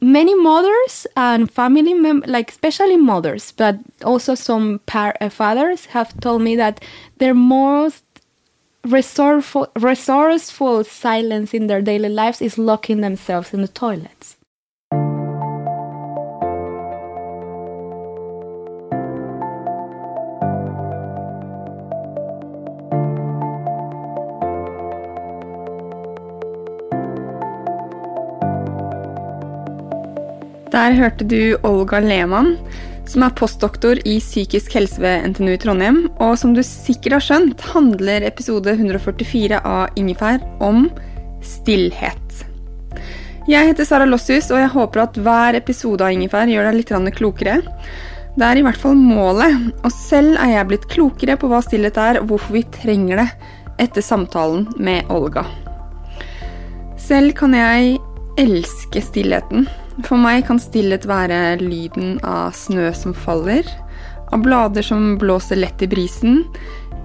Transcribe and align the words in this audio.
Many 0.00 0.34
mothers 0.34 1.06
and 1.14 1.50
family 1.50 1.92
members, 1.92 2.30
like 2.30 2.50
especially 2.50 2.96
mothers, 2.96 3.52
but 3.52 3.78
also 4.02 4.34
some 4.34 4.80
par- 4.86 5.16
uh, 5.20 5.28
fathers, 5.28 5.86
have 5.86 6.18
told 6.20 6.40
me 6.40 6.56
that 6.56 6.82
their 7.18 7.34
most 7.34 8.04
resourceful, 8.84 9.68
resourceful 9.76 10.84
silence 10.84 11.52
in 11.52 11.66
their 11.66 11.82
daily 11.82 12.08
lives 12.08 12.40
is 12.40 12.56
locking 12.56 13.02
themselves 13.02 13.52
in 13.52 13.60
the 13.60 13.68
toilets. 13.68 14.36
Der 30.70 30.94
hørte 30.94 31.26
du 31.26 31.56
Olga 31.66 31.98
Lehmann, 31.98 32.52
som 33.10 33.24
er 33.26 33.32
postdoktor 33.34 33.98
i 34.06 34.20
psykisk 34.22 34.76
helse 34.78 35.00
ved 35.02 35.24
NTNU 35.32 35.56
i 35.56 35.58
Trondheim. 35.58 35.98
Og 36.22 36.36
som 36.38 36.52
du 36.54 36.62
sikkert 36.62 37.16
har 37.16 37.24
skjønt, 37.26 37.64
handler 37.72 38.22
episode 38.28 38.76
144 38.76 39.58
av 39.66 39.98
Ingefær 39.98 40.38
om 40.62 40.86
stillhet. 41.42 42.44
Jeg 43.50 43.72
heter 43.72 43.88
Sara 43.88 44.06
Lossius, 44.06 44.52
og 44.54 44.62
jeg 44.62 44.70
håper 44.76 45.02
at 45.02 45.18
hver 45.18 45.58
episode 45.58 46.06
av 46.06 46.14
Ingefær 46.14 46.46
gjør 46.52 46.70
deg 46.70 46.78
litt 46.78 47.18
klokere. 47.18 47.58
Det 48.38 48.46
er 48.46 48.60
i 48.60 48.62
hvert 48.62 48.78
fall 48.78 48.94
målet, 48.94 49.72
og 49.82 49.90
selv 49.90 50.38
er 50.38 50.54
jeg 50.54 50.70
blitt 50.70 50.88
klokere 50.92 51.34
på 51.40 51.50
hva 51.50 51.64
stillhet 51.66 51.98
er, 51.98 52.22
og 52.22 52.30
hvorfor 52.30 52.60
vi 52.60 52.66
trenger 52.78 53.24
det, 53.24 53.28
etter 53.82 54.06
samtalen 54.06 54.68
med 54.78 55.10
Olga. 55.10 55.48
Selv 57.00 57.34
kan 57.34 57.58
jeg 57.58 57.96
elske 58.38 59.02
stillheten. 59.02 59.66
For 60.06 60.20
meg 60.20 60.46
kan 60.48 60.60
stillhet 60.62 61.06
være 61.08 61.58
lyden 61.60 62.18
av 62.26 62.54
snø 62.56 62.90
som 62.96 63.14
faller, 63.16 63.66
av 64.30 64.42
blader 64.44 64.86
som 64.86 65.16
blåser 65.20 65.58
lett 65.60 65.82
i 65.82 65.88
brisen, 65.90 66.44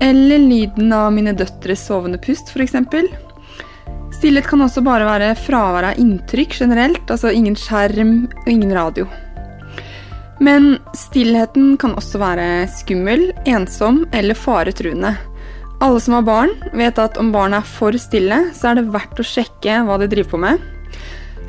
eller 0.04 0.42
lyden 0.42 0.94
av 0.94 1.12
mine 1.16 1.34
døtres 1.38 1.86
sovende 1.88 2.20
pust, 2.22 2.52
f.eks. 2.54 2.78
Stillhet 4.16 4.48
kan 4.48 4.64
også 4.64 4.84
bare 4.86 5.08
være 5.08 5.36
fravær 5.40 5.92
av 5.92 6.02
inntrykk 6.02 6.60
generelt, 6.62 7.10
altså 7.12 7.34
ingen 7.34 7.58
skjerm 7.60 8.18
og 8.44 8.52
ingen 8.52 8.74
radio. 8.76 9.08
Men 10.44 10.76
stillheten 10.96 11.76
kan 11.80 11.96
også 11.96 12.20
være 12.20 12.68
skummel, 12.72 13.30
ensom 13.48 14.04
eller 14.16 14.38
faretruende. 14.38 15.16
Alle 15.84 16.00
som 16.00 16.16
har 16.18 16.28
barn, 16.28 16.54
vet 16.76 17.00
at 17.00 17.20
om 17.20 17.32
barnet 17.36 17.62
er 17.62 17.74
for 17.78 17.96
stille, 18.00 18.46
så 18.56 18.72
er 18.72 18.80
det 18.80 18.90
verdt 18.94 19.20
å 19.20 19.28
sjekke 19.28 19.82
hva 19.88 20.00
de 20.00 20.10
driver 20.12 20.36
på 20.36 20.42
med. 20.44 20.64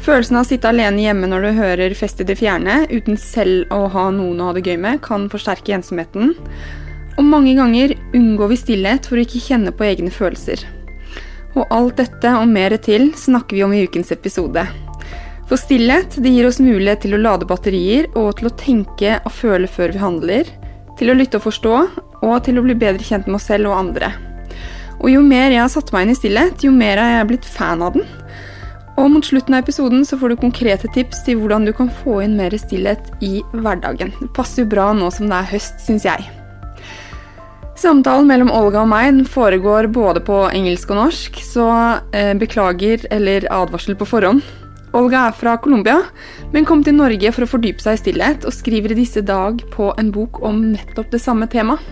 Følelsen 0.07 0.37
av 0.39 0.45
å 0.45 0.47
sitte 0.47 0.71
alene 0.71 1.03
hjemme 1.03 1.27
når 1.27 1.43
du 1.43 1.57
hører 1.57 1.95
Fest 1.99 2.21
i 2.23 2.25
det 2.29 2.37
fjerne, 2.39 2.85
uten 2.95 3.17
selv 3.19 3.73
å 3.75 3.89
ha 3.91 4.05
noen 4.15 4.39
å 4.39 4.49
ha 4.49 4.53
det 4.55 4.63
gøy 4.63 4.77
med, 4.79 5.01
kan 5.03 5.25
forsterke 5.33 5.75
ensomheten. 5.75 6.37
Og 7.17 7.25
mange 7.27 7.57
ganger 7.59 7.97
unngår 8.15 8.53
vi 8.53 8.59
stillhet 8.61 9.09
for 9.11 9.19
å 9.19 9.25
ikke 9.25 9.43
kjenne 9.43 9.73
på 9.75 9.89
egne 9.89 10.13
følelser. 10.15 10.63
Og 11.57 11.67
alt 11.75 11.99
dette 11.99 12.37
og 12.39 12.47
mer 12.53 12.77
til 12.85 13.09
snakker 13.19 13.59
vi 13.59 13.65
om 13.67 13.75
i 13.75 13.81
ukens 13.89 14.15
episode. 14.15 14.63
For 15.51 15.59
stillhet 15.59 16.21
det 16.23 16.31
gir 16.37 16.47
oss 16.47 16.63
mulighet 16.63 17.03
til 17.03 17.17
å 17.17 17.23
lade 17.25 17.49
batterier 17.51 18.07
og 18.15 18.37
til 18.39 18.53
å 18.53 18.55
tenke 18.63 19.17
og 19.25 19.35
føle 19.35 19.67
før 19.67 19.97
vi 19.97 20.05
handler. 20.05 20.53
Til 21.01 21.11
å 21.11 21.17
lytte 21.19 21.41
og 21.41 21.49
forstå, 21.49 21.81
og 22.23 22.37
til 22.47 22.61
å 22.61 22.63
bli 22.63 22.79
bedre 22.79 23.03
kjent 23.03 23.27
med 23.27 23.41
oss 23.41 23.49
selv 23.51 23.73
og 23.73 23.81
andre. 23.81 24.13
Og 25.01 25.11
jo 25.11 25.27
mer 25.27 25.51
jeg 25.51 25.65
har 25.65 25.73
satt 25.73 25.91
meg 25.91 26.07
inn 26.07 26.15
i 26.15 26.21
stillhet, 26.21 26.63
jo 26.63 26.71
mer 26.71 27.03
er 27.03 27.17
jeg 27.17 27.31
blitt 27.33 27.51
fan 27.57 27.83
av 27.83 27.99
den. 27.99 28.07
Og 28.97 29.11
mot 29.13 29.25
slutten 29.25 29.55
av 29.55 29.65
episoden 29.65 30.07
så 30.09 30.17
får 30.17 30.33
du 30.33 30.41
konkrete 30.41 30.89
tips 30.95 31.21
til 31.27 31.41
hvordan 31.41 31.67
du 31.69 31.73
kan 31.77 31.91
få 32.03 32.23
inn 32.25 32.37
mer 32.39 32.55
stillhet 32.57 33.11
i 33.25 33.43
hverdagen. 33.53 34.15
Det 34.23 34.33
passer 34.37 34.65
jo 34.65 34.73
bra 34.73 34.89
nå 34.97 35.11
som 35.13 35.29
det 35.29 35.37
er 35.37 35.51
høst, 35.53 35.83
syns 35.85 36.09
jeg. 36.09 36.25
Samtalen 37.77 38.25
mellom 38.25 38.49
Olga 38.57 38.81
og 38.87 38.89
meg 38.89 39.21
foregår 39.29 39.91
både 39.93 40.23
på 40.25 40.47
engelsk 40.49 40.95
og 40.95 41.03
norsk, 41.03 41.43
så 41.45 41.67
eh, 42.17 42.33
beklager 42.41 43.05
eller 43.13 43.45
advarsel 43.53 43.99
på 44.01 44.09
forhånd. 44.09 44.41
Olga 44.97 45.27
er 45.29 45.37
fra 45.37 45.59
Colombia, 45.61 45.99
men 46.55 46.65
kom 46.65 46.81
til 46.85 46.97
Norge 46.97 47.33
for 47.37 47.45
å 47.45 47.51
fordype 47.51 47.85
seg 47.85 47.99
i 47.99 48.01
stillhet, 48.01 48.49
og 48.49 48.57
skriver 48.57 48.95
i 48.95 49.01
disse 49.03 49.21
dag 49.21 49.61
på 49.75 49.91
en 50.01 50.09
bok 50.15 50.41
om 50.41 50.71
nettopp 50.73 51.13
det 51.13 51.21
samme 51.21 51.51
temaet. 51.53 51.85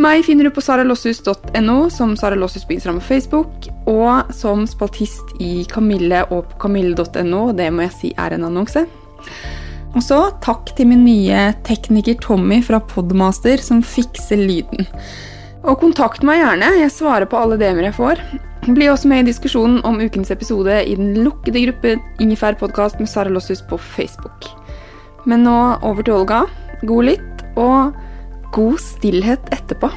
Meg 0.00 0.22
finner 0.24 0.48
du 0.48 0.52
på 0.54 0.62
saralossus.no, 0.64 1.76
som 1.92 2.14
Sara 2.16 2.36
Lossus 2.38 2.64
på 2.64 2.72
Instagram 2.72 3.00
og 3.02 3.04
Facebook, 3.04 3.66
og 3.90 4.30
som 4.32 4.64
spaltist 4.68 5.34
i 5.42 5.66
Kamille 5.68 6.22
og 6.32 6.46
på 6.54 6.62
kamille.no. 6.64 7.42
Det 7.56 7.66
må 7.74 7.84
jeg 7.84 7.96
si 7.98 8.12
er 8.16 8.32
en 8.32 8.46
annonse. 8.48 8.86
Og 9.92 10.00
så 10.00 10.22
takk 10.40 10.70
til 10.78 10.88
min 10.88 11.02
nye 11.04 11.50
tekniker 11.66 12.16
Tommy 12.24 12.62
fra 12.64 12.80
Podmaster, 12.80 13.60
som 13.60 13.82
fikser 13.84 14.40
lyden. 14.40 14.88
Og 15.62 15.76
kontakt 15.82 16.24
meg 16.24 16.40
gjerne, 16.40 16.70
jeg 16.80 16.94
svarer 16.94 17.28
på 17.28 17.36
alle 17.38 17.58
DM-er 17.60 17.90
jeg 17.90 17.98
får. 17.98 18.22
Bli 18.72 18.88
også 18.88 19.10
med 19.10 19.26
i 19.26 19.28
diskusjonen 19.28 19.82
om 19.84 20.00
ukens 20.00 20.32
episode 20.32 20.78
i 20.88 20.94
den 20.96 21.18
lukkede 21.20 21.66
gruppen 21.66 22.00
Ingefær 22.22 22.56
podkast 22.58 22.96
med 23.02 23.10
Sara 23.12 23.28
Lossus 23.28 23.60
på 23.68 23.76
Facebook. 23.76 24.48
Men 25.28 25.44
nå 25.44 25.58
over 25.84 26.00
til 26.00 26.16
Olga. 26.16 26.46
God 26.88 27.10
lytt, 27.10 27.44
og 27.60 27.92
god 28.52 28.80
stillhet 28.80 29.52
etterpå. 29.54 29.88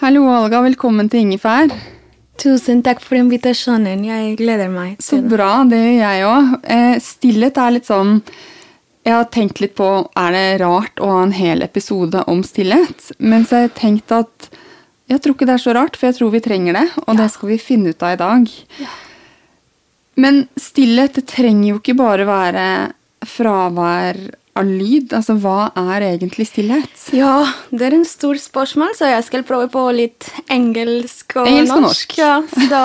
Hallo, 0.00 0.22
Olga. 0.24 0.62
Velkommen 0.64 1.10
til 1.12 1.26
Ingefær. 1.26 1.68
Tusen 2.40 2.80
takk 2.80 3.02
for 3.04 3.18
invitasjonen. 3.18 4.06
Jeg 4.08 4.38
gleder 4.38 4.70
meg. 4.72 4.94
Så 5.04 5.18
bra. 5.20 5.50
Det 5.68 5.80
gjør 5.82 6.00
jeg 6.00 6.22
òg. 6.30 6.54
Eh, 6.64 6.94
stillhet 7.04 7.60
er 7.60 7.76
litt 7.76 7.90
sånn 7.90 8.22
Jeg 9.04 9.14
har 9.16 9.28
tenkt 9.32 9.60
litt 9.60 9.72
på 9.76 9.86
er 10.16 10.32
det 10.32 10.60
rart 10.60 11.00
å 11.00 11.06
ha 11.08 11.20
en 11.24 11.32
hel 11.32 11.62
episode 11.64 12.20
om 12.28 12.42
stillhet. 12.44 13.12
Men 13.18 13.44
så 13.44 13.56
har 13.56 13.62
jeg 13.68 13.76
tenkt 13.78 14.12
at 14.12 14.48
jeg 15.10 15.20
tror 15.20 15.34
ikke 15.34 15.48
det 15.48 15.54
er 15.56 15.62
så 15.64 15.74
rart, 15.74 15.96
for 15.96 16.08
jeg 16.08 16.18
tror 16.18 16.32
vi 16.32 16.42
trenger 16.44 16.76
det. 16.76 16.86
Og 17.06 17.14
ja. 17.14 17.18
det 17.22 17.28
skal 17.32 17.52
vi 17.52 17.60
finne 17.60 17.92
ut 17.92 18.04
av 18.04 18.12
i 18.16 18.20
dag. 18.20 18.48
Ja. 18.80 18.90
Men 20.20 20.42
stillhet 20.60 21.16
det 21.16 21.26
trenger 21.32 21.72
jo 21.72 21.80
ikke 21.80 21.96
bare 22.00 22.28
være 22.28 22.64
fravær 23.26 24.18
av 24.58 24.66
lyd? 24.66 25.12
Altså, 25.16 25.36
hva 25.40 25.70
er 25.78 26.06
egentlig 26.12 26.48
stillhet? 26.50 27.08
Ja, 27.16 27.46
det 27.70 27.90
er 27.90 27.98
en 28.00 28.06
stor 28.08 28.38
spørsmål, 28.40 28.94
så 28.98 29.12
jeg 29.14 29.26
skal 29.28 29.46
prøve 29.48 29.70
på 29.72 29.86
litt 29.96 30.30
engelsk 30.50 31.36
og 31.40 31.50
engelsk 31.50 31.76
og 31.76 31.86
norsk. 31.88 32.16
Ja, 32.20 32.38
så... 32.68 32.84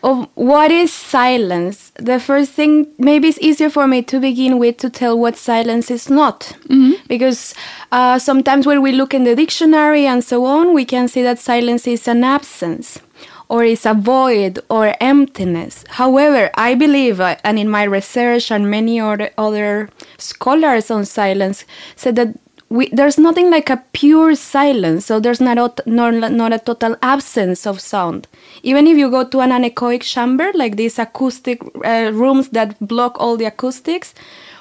Of 0.00 0.28
what 0.36 0.70
is 0.70 0.92
silence? 0.92 1.90
The 1.96 2.20
first 2.20 2.52
thing, 2.52 2.86
maybe 2.98 3.26
it's 3.26 3.38
easier 3.40 3.68
for 3.68 3.88
me 3.88 4.00
to 4.02 4.20
begin 4.20 4.60
with 4.60 4.76
to 4.76 4.88
tell 4.88 5.18
what 5.18 5.36
silence 5.36 5.90
is 5.90 6.08
not. 6.08 6.54
Mm 6.70 6.78
-hmm. 6.78 7.08
Because 7.08 7.54
uh, 7.92 8.18
sometimes 8.18 8.66
when 8.66 8.80
we 8.82 8.92
look 8.92 9.14
in 9.14 9.24
the 9.24 9.34
dictionary 9.34 10.06
and 10.06 10.24
so 10.24 10.44
on, 10.44 10.72
we 10.72 10.84
can 10.84 11.08
see 11.08 11.24
that 11.24 11.40
silence 11.40 11.90
is 11.90 12.08
an 12.08 12.24
absence 12.24 13.00
or 13.48 13.64
is 13.64 13.86
a 13.86 13.94
void 13.94 14.60
or 14.68 14.94
emptiness. 15.00 15.84
However, 15.88 16.50
I 16.54 16.74
believe, 16.74 17.20
uh, 17.20 17.36
and 17.44 17.58
in 17.58 17.68
my 17.68 17.84
research 17.84 18.50
and 18.50 18.70
many 18.70 19.00
other, 19.00 19.30
other 19.38 19.88
scholars 20.18 20.90
on 20.90 21.04
silence 21.04 21.64
said 21.96 22.16
that 22.16 22.38
we, 22.70 22.90
there's 22.90 23.16
nothing 23.16 23.50
like 23.50 23.70
a 23.70 23.82
pure 23.92 24.34
silence, 24.34 25.06
so 25.06 25.18
there's 25.18 25.40
not 25.40 25.56
a, 25.56 25.88
not, 25.88 26.32
not 26.32 26.52
a 26.52 26.58
total 26.58 26.96
absence 27.00 27.66
of 27.66 27.80
sound. 27.80 28.28
Even 28.62 28.86
if 28.86 28.98
you 28.98 29.10
go 29.10 29.24
to 29.24 29.40
an 29.40 29.50
anechoic 29.50 30.02
chamber, 30.02 30.50
like 30.54 30.76
these 30.76 30.98
acoustic 30.98 31.62
uh, 31.82 32.10
rooms 32.12 32.50
that 32.50 32.78
block 32.86 33.16
all 33.18 33.38
the 33.38 33.46
acoustics, 33.46 34.14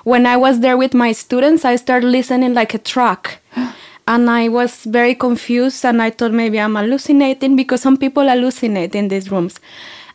when 0.06 0.26
I 0.26 0.38
was 0.38 0.62
there 0.62 0.78
with 0.78 0.94
my 0.94 1.12
students, 1.12 1.66
I 1.66 1.76
started 1.76 2.08
listening 2.08 2.54
like 2.54 2.74
a 2.74 2.78
truck. 2.78 3.40
and 4.08 4.30
I 4.30 4.48
was 4.48 4.84
very 4.86 5.14
confused, 5.16 5.86
and 5.86 6.02
I 6.02 6.10
thought 6.10 6.32
maybe 6.32 6.60
I'm 6.60 6.76
hallucinating 6.76 7.56
because 7.56 7.82
some 7.82 7.98
people 7.98 8.24
hallucinate 8.24 8.96
in 8.96 9.10
these 9.10 9.30
rooms. 9.32 9.60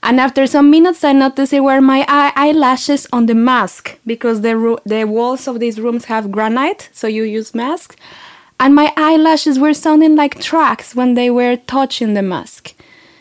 And 0.03 0.19
after 0.19 0.47
some 0.49 0.71
minutes, 0.71 1.05
I 1.05 1.13
noticed 1.13 1.53
it 1.53 1.61
were 1.61 1.81
my 1.81 2.05
eye- 2.09 2.33
eyelashes 2.35 3.07
on 3.13 3.27
the 3.27 3.35
mask 3.35 3.99
because 4.05 4.41
the 4.41 4.57
ro- 4.57 4.81
the 4.85 5.05
walls 5.05 5.47
of 5.47 5.61
these 5.61 5.79
rooms 5.79 6.07
have 6.07 6.33
granite, 6.33 6.89
so 6.93 7.07
you 7.07 7.23
use 7.23 7.55
masks. 7.55 7.95
And 8.59 8.75
my 8.75 8.93
eyelashes 8.97 9.59
were 9.59 9.75
sounding 9.75 10.17
like 10.17 10.41
tracks 10.41 10.95
when 10.95 11.15
they 11.15 11.31
were 11.31 11.57
touching 11.57 12.15
the 12.15 12.23
mask. 12.23 12.75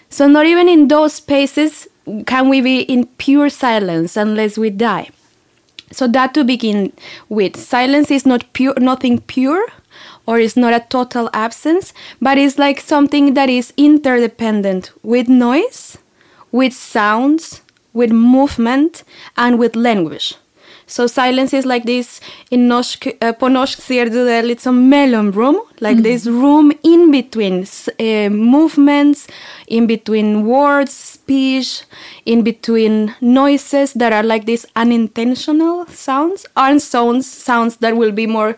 So 0.10 0.28
not 0.28 0.46
even 0.46 0.68
in 0.70 0.88
those 0.88 1.14
spaces 1.16 1.88
can 2.26 2.50
we 2.50 2.62
be 2.62 2.82
in 2.82 3.06
pure 3.18 3.50
silence 3.50 4.18
unless 4.18 4.58
we 4.58 4.70
die. 4.70 5.10
So 5.92 6.08
that 6.08 6.34
to 6.34 6.44
begin 6.44 6.94
with, 7.30 7.58
silence 7.58 8.12
is 8.12 8.26
not 8.26 8.52
pure, 8.54 8.74
nothing 8.80 9.20
pure, 9.20 9.66
or 10.32 10.40
it's 10.40 10.56
not 10.56 10.74
a 10.74 10.86
total 10.88 11.30
absence, 11.34 11.94
but 12.22 12.38
it's 12.38 12.58
like 12.58 12.80
something 12.80 13.34
that 13.34 13.50
is 13.50 13.74
interdependent 13.76 14.90
with 15.04 15.28
noise, 15.28 15.98
with 16.54 16.72
sounds, 16.72 17.60
with 17.92 18.12
movement, 18.12 19.04
and 19.36 19.60
with 19.60 19.76
language. 19.76 20.36
So 20.88 21.08
silence 21.08 21.54
is 21.54 21.66
like 21.66 21.84
this 21.86 22.22
in 22.50 22.70
norsk, 22.70 23.08
uh, 23.22 23.34
på 23.40 23.50
norsk 23.52 23.84
sier 23.84 24.10
du 24.12 24.22
det 24.28 24.42
litt 24.48 24.64
som 24.64 24.80
mellomrom, 24.92 25.60
like 25.80 26.02
this 26.04 26.26
room 26.28 26.72
in 26.84 27.12
between 27.12 27.64
uh, 27.64 28.30
movements, 28.30 29.28
in 29.68 29.88
between 29.88 30.46
words, 30.48 30.92
speech, 30.92 31.84
in 32.26 32.44
between 32.44 33.16
noises 33.20 33.94
that 33.94 34.14
are 34.14 34.24
like 34.24 34.46
these 34.46 34.66
unintentional 34.76 35.86
sounds, 35.88 36.46
and 36.56 36.82
sounds 36.82 37.28
sounds 37.28 37.78
that 37.84 37.96
will 37.96 38.12
be 38.12 38.28
more 38.28 38.58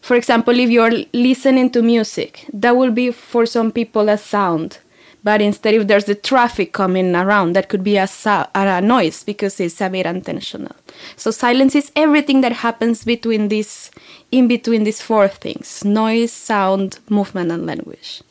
for 0.00 0.16
example, 0.16 0.58
if 0.58 0.70
you're 0.70 1.04
listening 1.12 1.70
to 1.70 1.82
music, 1.82 2.46
that 2.52 2.76
will 2.76 2.90
be 2.90 3.10
for 3.10 3.46
some 3.46 3.70
people 3.70 4.08
a 4.08 4.16
sound. 4.16 4.78
But 5.22 5.42
instead, 5.42 5.74
if 5.74 5.86
there's 5.86 6.06
the 6.06 6.14
traffic 6.14 6.72
coming 6.72 7.14
around, 7.14 7.52
that 7.54 7.68
could 7.68 7.84
be 7.84 7.98
a, 7.98 8.08
a 8.54 8.80
noise 8.80 9.22
because 9.22 9.60
it's 9.60 9.80
a 9.82 9.90
bit 9.90 10.06
intentional. 10.06 10.74
So 11.16 11.30
silence 11.30 11.74
is 11.74 11.92
everything 11.94 12.40
that 12.40 12.52
happens 12.52 13.04
between 13.04 13.48
these, 13.48 13.90
in 14.32 14.48
between 14.48 14.84
these 14.84 15.02
four 15.02 15.28
things: 15.28 15.84
noise, 15.84 16.32
sound, 16.32 17.00
movement, 17.10 17.52
and 17.52 17.66
language. 17.66 18.22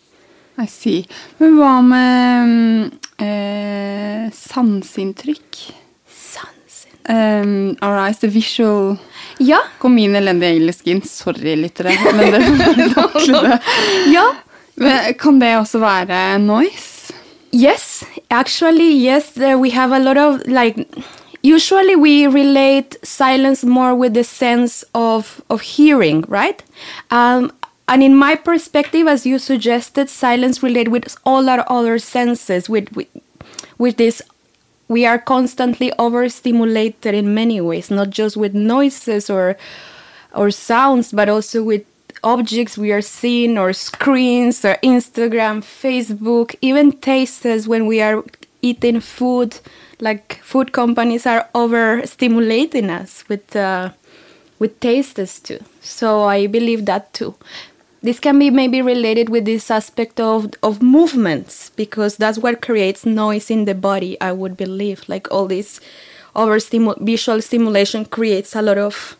I 0.57 0.65
see. 0.65 1.05
Men 1.37 1.53
hva 1.55 1.81
med 1.81 2.49
mm, 2.49 2.99
eh, 3.19 4.31
sanseinntrykk? 4.33 5.75
Um, 7.09 7.75
Alright, 7.81 8.19
the 8.19 8.27
visual 8.27 8.99
Ja, 9.39 9.59
Kom 9.79 9.95
min 9.95 10.15
elendige 10.15 10.57
engelsk 10.57 10.87
inn. 10.91 11.01
Sorry, 11.07 11.55
lyttere. 11.55 11.95
Men 12.03 12.33
dere 12.33 12.41
får 12.43 12.57
bare 12.59 12.89
takle 12.95 13.43
det. 13.45 13.59
ja. 14.17 14.25
Men 14.79 15.13
Kan 15.19 15.39
det 15.39 15.55
også 15.57 15.79
være 15.79 16.39
noise? 16.39 17.13
Yes, 17.53 18.03
actually, 18.29 18.91
yes. 18.93 19.35
We 19.37 19.71
have 19.71 19.91
a 19.91 19.99
lot 19.99 20.17
of 20.17 20.41
like. 20.45 20.85
Usually, 21.41 21.95
we 21.95 22.27
relate 22.27 22.97
silence 23.01 23.65
more 23.65 23.95
with 23.95 24.13
the 24.13 24.23
sense 24.23 24.83
of 24.93 25.41
of 25.49 25.61
hearing, 25.61 26.25
right? 26.27 26.61
Um, 27.11 27.51
and 27.87 28.03
in 28.03 28.15
my 28.15 28.35
perspective, 28.35 29.07
as 29.07 29.25
you 29.25 29.39
suggested, 29.39 30.09
silence 30.09 30.61
relate 30.61 30.89
with 30.89 31.17
all 31.25 31.49
our 31.49 31.65
other 31.67 31.97
senses. 31.97 32.69
With 32.69 32.91
with, 32.95 33.07
with 33.79 33.97
this, 33.97 34.21
we 34.89 35.05
are 35.05 35.19
constantly 35.19 35.93
overstimulated 35.97 37.13
in 37.15 37.33
many 37.33 37.61
ways, 37.61 37.89
not 37.89 38.09
just 38.09 38.35
with 38.35 38.53
noises 38.53 39.29
or 39.29 39.55
or 40.33 40.51
sounds, 40.51 41.11
but 41.11 41.29
also 41.29 41.63
with 41.63 41.83
objects 42.23 42.77
we 42.77 42.91
are 42.91 43.01
seeing 43.01 43.57
or 43.57 43.71
screens 43.73 44.65
or 44.65 44.75
Instagram, 44.83 45.61
Facebook, 45.61 46.55
even 46.61 46.91
tastes 46.91 47.67
when 47.67 47.85
we 47.87 48.01
are 48.01 48.23
eating 48.61 48.99
food. 48.99 49.59
Like 50.01 50.39
food 50.43 50.71
companies 50.71 51.25
are 51.25 51.47
overstimulating 51.53 52.89
us 52.89 53.23
with 53.29 53.55
uh, 53.55 53.91
with 54.59 54.79
tastes 54.79 55.39
too. 55.39 55.59
So 55.81 56.23
I 56.23 56.47
believe 56.47 56.85
that 56.85 57.13
too. 57.13 57.35
This 58.01 58.19
can 58.19 58.39
be 58.39 58.49
maybe 58.49 58.81
related 58.81 59.29
with 59.29 59.43
this 59.45 59.69
aspect 59.69 60.19
of 60.19 60.47
of 60.63 60.81
movements 60.81 61.71
because 61.75 62.17
that's 62.17 62.37
what 62.37 62.61
creates 62.61 63.05
noise 63.05 63.51
in 63.53 63.65
the 63.65 63.75
body. 63.75 64.15
I 64.21 64.31
would 64.31 64.55
believe 64.55 65.03
like 65.09 65.27
all 65.31 65.47
this 65.47 65.81
overstimu- 66.33 66.97
visual 67.01 67.41
stimulation 67.41 68.05
creates 68.05 68.55
a 68.55 68.61
lot 68.61 68.77
of 68.77 69.17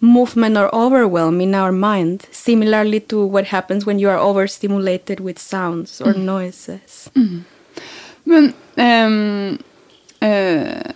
movement 0.00 0.56
or 0.56 0.68
overwhelm 0.74 1.40
in 1.40 1.54
our 1.54 1.72
mind, 1.72 2.26
similarly 2.30 3.00
to 3.00 3.24
what 3.24 3.46
happens 3.46 3.86
when 3.86 3.98
you 3.98 4.08
are 4.10 4.18
overstimulated 4.18 5.20
with 5.20 5.38
sounds 5.38 6.00
or 6.00 6.12
noises. 6.12 7.08
Men 8.24 8.54
ehm, 8.76 9.58
eh, 10.20 10.92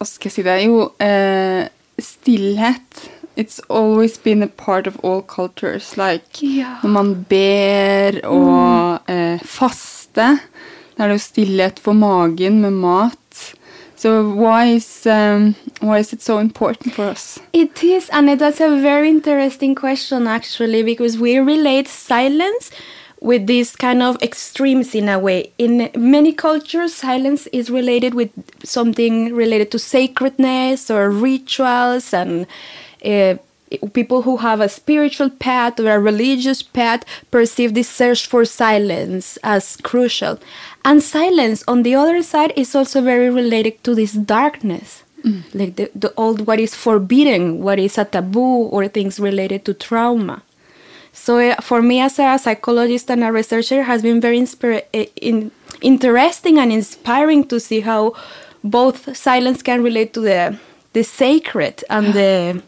Hva 0.00 0.06
skal 0.06 0.30
jeg 0.30 0.32
si 0.32 0.42
det? 0.42 0.64
Jo, 0.64 0.92
eh, 0.98 1.68
stillhet 2.00 3.10
It's 3.40 3.60
always 3.70 4.18
been 4.18 4.42
a 4.42 4.48
part 4.66 4.86
of 4.86 4.98
all 5.02 5.22
cultures. 5.22 5.96
Like 5.96 6.42
Ja. 6.42 6.74
når 6.82 6.90
man 6.90 7.14
ber 7.28 8.20
og 8.28 9.00
eh, 9.08 9.40
faste, 9.44 10.38
da 10.96 11.04
er 11.04 11.08
det 11.08 11.14
jo 11.14 11.18
stillhet 11.18 11.78
for 11.80 11.92
magen 11.92 12.60
med 12.60 12.70
mat. 12.70 13.16
So 13.96 14.22
why 14.22 14.64
is, 14.76 15.06
um, 15.06 15.54
why 15.80 15.98
is 15.98 16.12
it 16.12 16.22
so 16.22 16.38
important 16.38 16.94
for 16.94 17.04
us? 17.10 17.38
It 17.52 17.82
is, 17.82 18.08
and 18.12 18.28
that's 18.40 18.60
a 18.60 18.68
very 18.82 19.08
interesting 19.08 19.74
question 19.74 20.26
actually, 20.26 20.82
because 20.82 21.18
we 21.18 21.38
relate 21.38 21.88
silence 21.88 22.70
with 23.22 23.46
these 23.46 23.76
kind 23.76 24.02
of 24.02 24.16
extremes 24.22 24.94
in 24.94 25.08
a 25.08 25.18
way. 25.18 25.52
In 25.58 25.90
many 25.96 26.32
cultures, 26.32 26.94
silence 26.94 27.46
is 27.52 27.68
related 27.70 28.14
with 28.14 28.30
something 28.64 29.34
related 29.34 29.70
to 29.72 29.78
sacredness 29.78 30.90
or 30.90 31.10
rituals, 31.10 32.14
and 32.14 32.46
uh, 33.04 33.36
people 33.92 34.22
who 34.22 34.38
have 34.38 34.60
a 34.60 34.68
spiritual 34.68 35.30
path 35.30 35.78
or 35.78 35.90
a 35.90 36.00
religious 36.00 36.62
path 36.62 37.04
perceive 37.30 37.74
this 37.74 37.88
search 37.88 38.26
for 38.26 38.44
silence 38.44 39.38
as 39.44 39.76
crucial. 39.76 40.38
And 40.84 41.02
silence, 41.02 41.62
on 41.68 41.82
the 41.82 41.94
other 41.94 42.22
side, 42.22 42.52
is 42.56 42.74
also 42.74 43.00
very 43.00 43.30
related 43.30 43.82
to 43.84 43.94
this 43.94 44.12
darkness. 44.12 45.04
Like 45.52 45.76
the, 45.76 45.90
the 45.94 46.14
old 46.16 46.46
what 46.46 46.58
is 46.58 46.74
forbidden 46.74 47.62
what 47.62 47.78
is 47.78 47.98
a 47.98 48.06
taboo 48.06 48.68
or 48.72 48.88
things 48.88 49.20
related 49.20 49.66
to 49.66 49.74
trauma. 49.74 50.42
So 51.12 51.38
uh, 51.38 51.56
for 51.60 51.82
me 51.82 52.00
as 52.00 52.18
a 52.18 52.38
psychologist 52.38 53.10
and 53.10 53.22
a 53.22 53.30
researcher 53.30 53.82
has 53.82 54.00
been 54.00 54.20
very 54.20 54.38
inspira- 54.40 54.84
uh, 54.94 55.10
in, 55.16 55.50
interesting 55.82 56.58
and 56.58 56.72
inspiring 56.72 57.46
to 57.48 57.60
see 57.60 57.80
how 57.80 58.14
both 58.64 59.14
silence 59.16 59.62
can 59.62 59.82
relate 59.82 60.14
to 60.14 60.20
the 60.20 60.58
the 60.94 61.02
sacred 61.02 61.84
and 61.90 62.14
the 62.14 62.62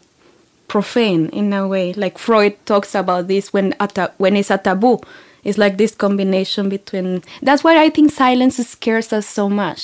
profane 0.73 1.29
in 1.29 1.53
a 1.53 1.67
way. 1.67 1.93
Like 1.93 2.17
freud 2.17 2.55
talks 2.65 2.95
about 2.95 3.27
this 3.27 3.53
when 3.53 3.75
a 3.79 3.87
when 4.17 4.35
it's 4.35 4.49
a 4.49 4.57
taboo. 4.57 4.97
It's 5.43 5.59
like 5.63 5.77
this 5.77 5.93
combination 6.05 6.69
between 6.69 7.21
that's 7.47 7.63
why 7.65 7.73
i 7.85 7.89
think 7.95 8.11
silence 8.11 8.57
scares 8.75 9.11
us 9.17 9.27
so 9.27 9.49
much 9.49 9.81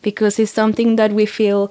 because 0.00 0.34
it's 0.42 0.54
something 0.60 0.96
that 0.96 1.12
we 1.12 1.26
feel 1.26 1.70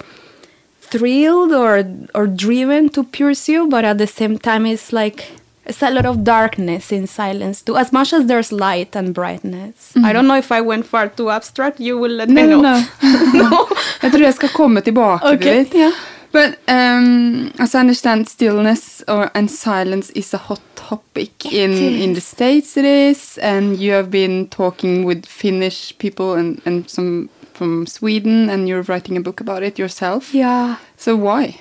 thrilled 0.92 1.52
or 1.52 1.84
or 2.14 2.28
driven 2.28 2.84
to 2.90 3.04
pursue 3.04 3.68
but 3.68 3.84
at 3.84 3.98
the 3.98 4.08
same 4.20 4.38
time 4.38 4.64
it's 4.74 4.94
like 4.94 5.20
it's 5.66 5.82
a 5.82 5.90
lot 5.90 6.06
of 6.06 6.24
darkness 6.24 6.92
in 6.92 7.08
silence. 7.08 7.64
Too 7.64 7.76
as 7.76 7.92
much 7.92 8.14
as 8.14 8.28
there's 8.28 8.52
light 8.52 8.96
and 8.96 9.16
brightness. 9.16 9.76
I 9.96 10.00
mm-hmm. 10.00 10.14
don't 10.14 10.28
know 10.28 10.38
if 10.46 10.52
i 10.52 10.62
went 10.62 10.86
far 10.86 11.10
too 11.10 11.30
abstract 11.38 11.80
you 11.80 11.98
will 12.02 12.16
let 12.22 12.30
me 12.30 12.44
know. 12.52 12.62
no, 12.62 12.76
no. 13.44 13.68
jeg 14.04 14.12
tror 14.12 14.22
jeg 14.30 14.34
skal 14.34 14.50
komme 14.50 14.82
tilbake 14.82 15.26
Okay, 15.34 15.64
til 15.64 15.72
det. 15.74 15.80
yeah. 15.86 16.15
But 16.36 16.60
um, 16.68 17.54
as 17.60 17.76
I 17.76 17.80
understand, 17.80 18.28
stillness 18.28 19.02
or 19.08 19.32
and 19.34 19.50
silence 19.50 20.10
is 20.10 20.34
a 20.34 20.38
hot 20.38 20.60
topic 20.76 21.46
in 21.46 21.72
in 21.72 22.14
the 22.14 22.20
states. 22.20 22.76
It 22.76 22.84
is, 22.84 23.38
and 23.38 23.78
you 23.80 23.94
have 23.94 24.10
been 24.12 24.50
talking 24.50 25.06
with 25.06 25.26
Finnish 25.26 25.98
people 25.98 26.34
and 26.34 26.62
and 26.66 26.90
some 26.90 27.30
from 27.54 27.88
Sweden, 27.88 28.50
and 28.50 28.68
you're 28.68 28.84
writing 28.84 29.18
a 29.18 29.22
book 29.22 29.40
about 29.40 29.64
it 29.64 29.80
yourself. 29.80 30.34
yeah 30.34 30.76
So 30.98 31.16
why? 31.16 31.56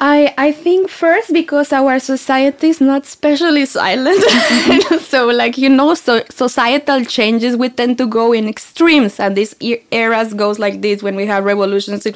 I 0.00 0.32
I 0.38 0.50
think 0.50 0.88
first 0.88 1.30
because 1.30 1.72
our 1.74 1.98
society 1.98 2.70
is 2.70 2.80
not 2.80 3.04
specially 3.04 3.66
silent. 3.66 4.22
so 5.02 5.26
like 5.26 5.58
you 5.58 5.68
know, 5.68 5.92
so 5.94 6.22
societal 6.30 7.04
changes 7.04 7.54
we 7.54 7.68
tend 7.68 7.98
to 7.98 8.06
go 8.06 8.32
in 8.32 8.48
extremes, 8.48 9.20
and 9.20 9.36
these 9.36 9.54
eras 9.90 10.32
goes 10.32 10.58
like 10.58 10.80
this. 10.80 11.02
When 11.02 11.16
we 11.16 11.26
have 11.26 11.44
revolutions, 11.44 12.06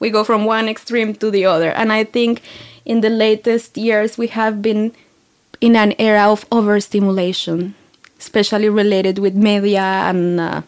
we 0.00 0.08
go 0.10 0.24
from 0.24 0.46
one 0.46 0.68
extreme 0.68 1.14
to 1.16 1.30
the 1.30 1.44
other. 1.44 1.70
And 1.70 1.92
I 1.92 2.04
think 2.04 2.40
in 2.86 3.02
the 3.02 3.10
latest 3.10 3.76
years 3.76 4.16
we 4.16 4.28
have 4.28 4.62
been 4.62 4.92
in 5.60 5.76
an 5.76 5.92
era 5.98 6.32
of 6.32 6.46
overstimulation, 6.50 7.74
especially 8.18 8.70
related 8.70 9.18
with 9.18 9.34
media 9.34 10.08
and 10.08 10.40
uh, 10.40 10.62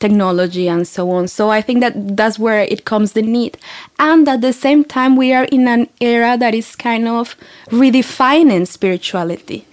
technology 0.00 0.68
and 0.68 0.86
so 0.86 1.10
on. 1.10 1.28
So 1.28 1.50
I 1.50 1.60
think 1.60 1.80
that 1.80 2.16
that's 2.16 2.38
where 2.38 2.60
it 2.60 2.84
comes 2.84 3.12
the 3.12 3.22
need. 3.22 3.58
And 3.98 4.28
at 4.28 4.40
the 4.40 4.52
same 4.52 4.84
time, 4.84 5.16
we 5.16 5.32
are 5.32 5.44
in 5.44 5.68
an 5.68 5.88
era 6.00 6.36
that 6.38 6.54
is 6.54 6.76
kind 6.76 7.08
of 7.08 7.36
redefining 7.70 8.66
spirituality. 8.66 9.66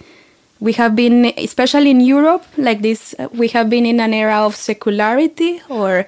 We 0.58 0.72
have 0.74 0.96
been, 0.96 1.26
especially 1.36 1.90
in 1.90 2.00
Europe, 2.00 2.44
like 2.56 2.82
this, 2.82 3.14
uh, 3.18 3.28
we 3.32 3.48
have 3.48 3.68
been 3.68 3.84
in 3.84 4.00
an 4.00 4.14
era 4.14 4.38
of 4.46 4.56
secularity 4.56 5.60
or 5.68 6.06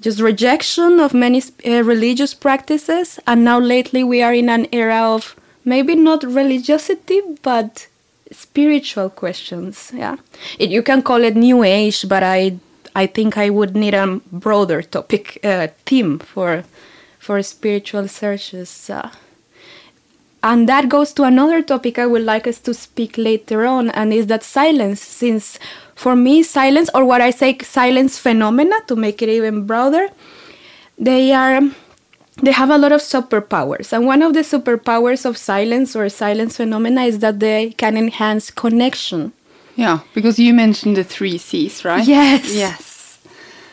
just 0.00 0.20
rejection 0.20 1.00
of 1.00 1.12
many 1.12 1.42
uh, 1.66 1.82
religious 1.82 2.34
practices. 2.34 3.18
And 3.26 3.44
now 3.44 3.58
lately 3.58 4.02
we 4.02 4.22
are 4.22 4.34
in 4.34 4.48
an 4.48 4.66
era 4.72 5.02
of 5.02 5.36
maybe 5.64 5.94
not 5.94 6.22
religiosity, 6.24 7.20
but 7.42 7.86
spiritual 8.32 9.10
questions. 9.10 9.92
Yeah. 9.94 10.16
It, 10.58 10.70
you 10.70 10.82
can 10.82 11.02
call 11.02 11.22
it 11.22 11.36
new 11.36 11.62
age, 11.62 12.08
but 12.08 12.22
I 12.22 12.58
I 12.94 13.06
think 13.06 13.36
I 13.36 13.50
would 13.50 13.74
need 13.74 13.94
a 13.94 14.20
broader 14.30 14.82
topic 14.82 15.40
uh, 15.44 15.68
theme 15.86 16.18
for 16.18 16.64
for 17.18 17.42
spiritual 17.42 18.06
searches. 18.08 18.90
Uh, 18.90 19.10
and 20.42 20.68
that 20.68 20.90
goes 20.90 21.12
to 21.14 21.22
another 21.22 21.62
topic 21.62 21.98
I 21.98 22.06
would 22.06 22.22
like 22.22 22.46
us 22.46 22.58
to 22.60 22.74
speak 22.74 23.16
later 23.16 23.64
on, 23.66 23.90
and 23.90 24.12
is 24.12 24.26
that 24.26 24.42
silence. 24.42 25.00
Since 25.00 25.58
for 25.94 26.14
me, 26.14 26.42
silence, 26.42 26.90
or 26.94 27.04
what 27.04 27.22
I 27.22 27.30
say, 27.30 27.56
silence 27.62 28.18
phenomena, 28.18 28.76
to 28.88 28.94
make 28.94 29.22
it 29.22 29.30
even 29.30 29.66
broader, 29.66 30.08
they 30.98 31.32
are 31.32 31.60
they 32.42 32.52
have 32.52 32.70
a 32.70 32.78
lot 32.78 32.92
of 32.92 33.00
superpowers. 33.00 33.92
And 33.92 34.06
one 34.06 34.22
of 34.22 34.34
the 34.34 34.40
superpowers 34.40 35.24
of 35.24 35.36
silence 35.38 35.96
or 35.96 36.08
silence 36.08 36.56
phenomena 36.56 37.04
is 37.04 37.20
that 37.20 37.40
they 37.40 37.70
can 37.70 37.96
enhance 37.96 38.50
connection. 38.50 39.32
Yeah, 39.76 40.00
because 40.14 40.38
you 40.38 40.54
mentioned 40.54 40.96
the 40.96 41.04
three 41.04 41.38
C's, 41.38 41.84
right? 41.84 42.06
Yes. 42.06 42.54
Yes. 42.54 43.18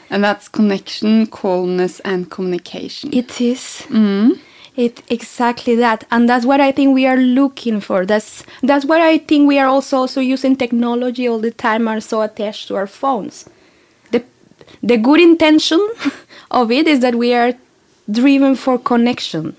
And 0.10 0.24
that's 0.24 0.48
connection, 0.48 1.27
calmness, 1.27 2.00
and 2.01 2.29
communication. 2.29 3.13
It 3.13 3.39
is. 3.39 3.86
Mm-hmm. 3.88 4.34
It 4.75 5.03
exactly 5.10 5.75
that, 5.75 6.05
and 6.12 6.29
that's 6.29 6.46
what 6.46 6.62
I 6.62 6.72
think 6.72 6.93
we 6.93 7.05
are 7.05 7.17
looking 7.17 7.81
for. 7.81 8.05
That's 8.05 8.43
that's 8.63 8.86
what 8.86 9.01
I 9.01 9.17
think 9.17 9.48
we 9.48 9.60
are 9.60 9.67
also 9.67 9.98
also 9.98 10.22
using 10.22 10.55
technology 10.55 11.27
all 11.27 11.39
the 11.39 11.51
time. 11.51 11.88
Are 11.89 12.00
so 12.00 12.22
attached 12.22 12.70
to 12.70 12.75
our 12.75 12.88
phones. 12.88 13.50
The 14.12 14.24
the 14.81 14.98
good 14.98 15.20
intention 15.20 15.86
of 16.51 16.72
it 16.72 16.88
is 16.88 17.01
that 17.01 17.15
we 17.15 17.34
are 17.34 17.53
driven 18.10 18.55
for 18.55 18.77
connection. 18.79 19.58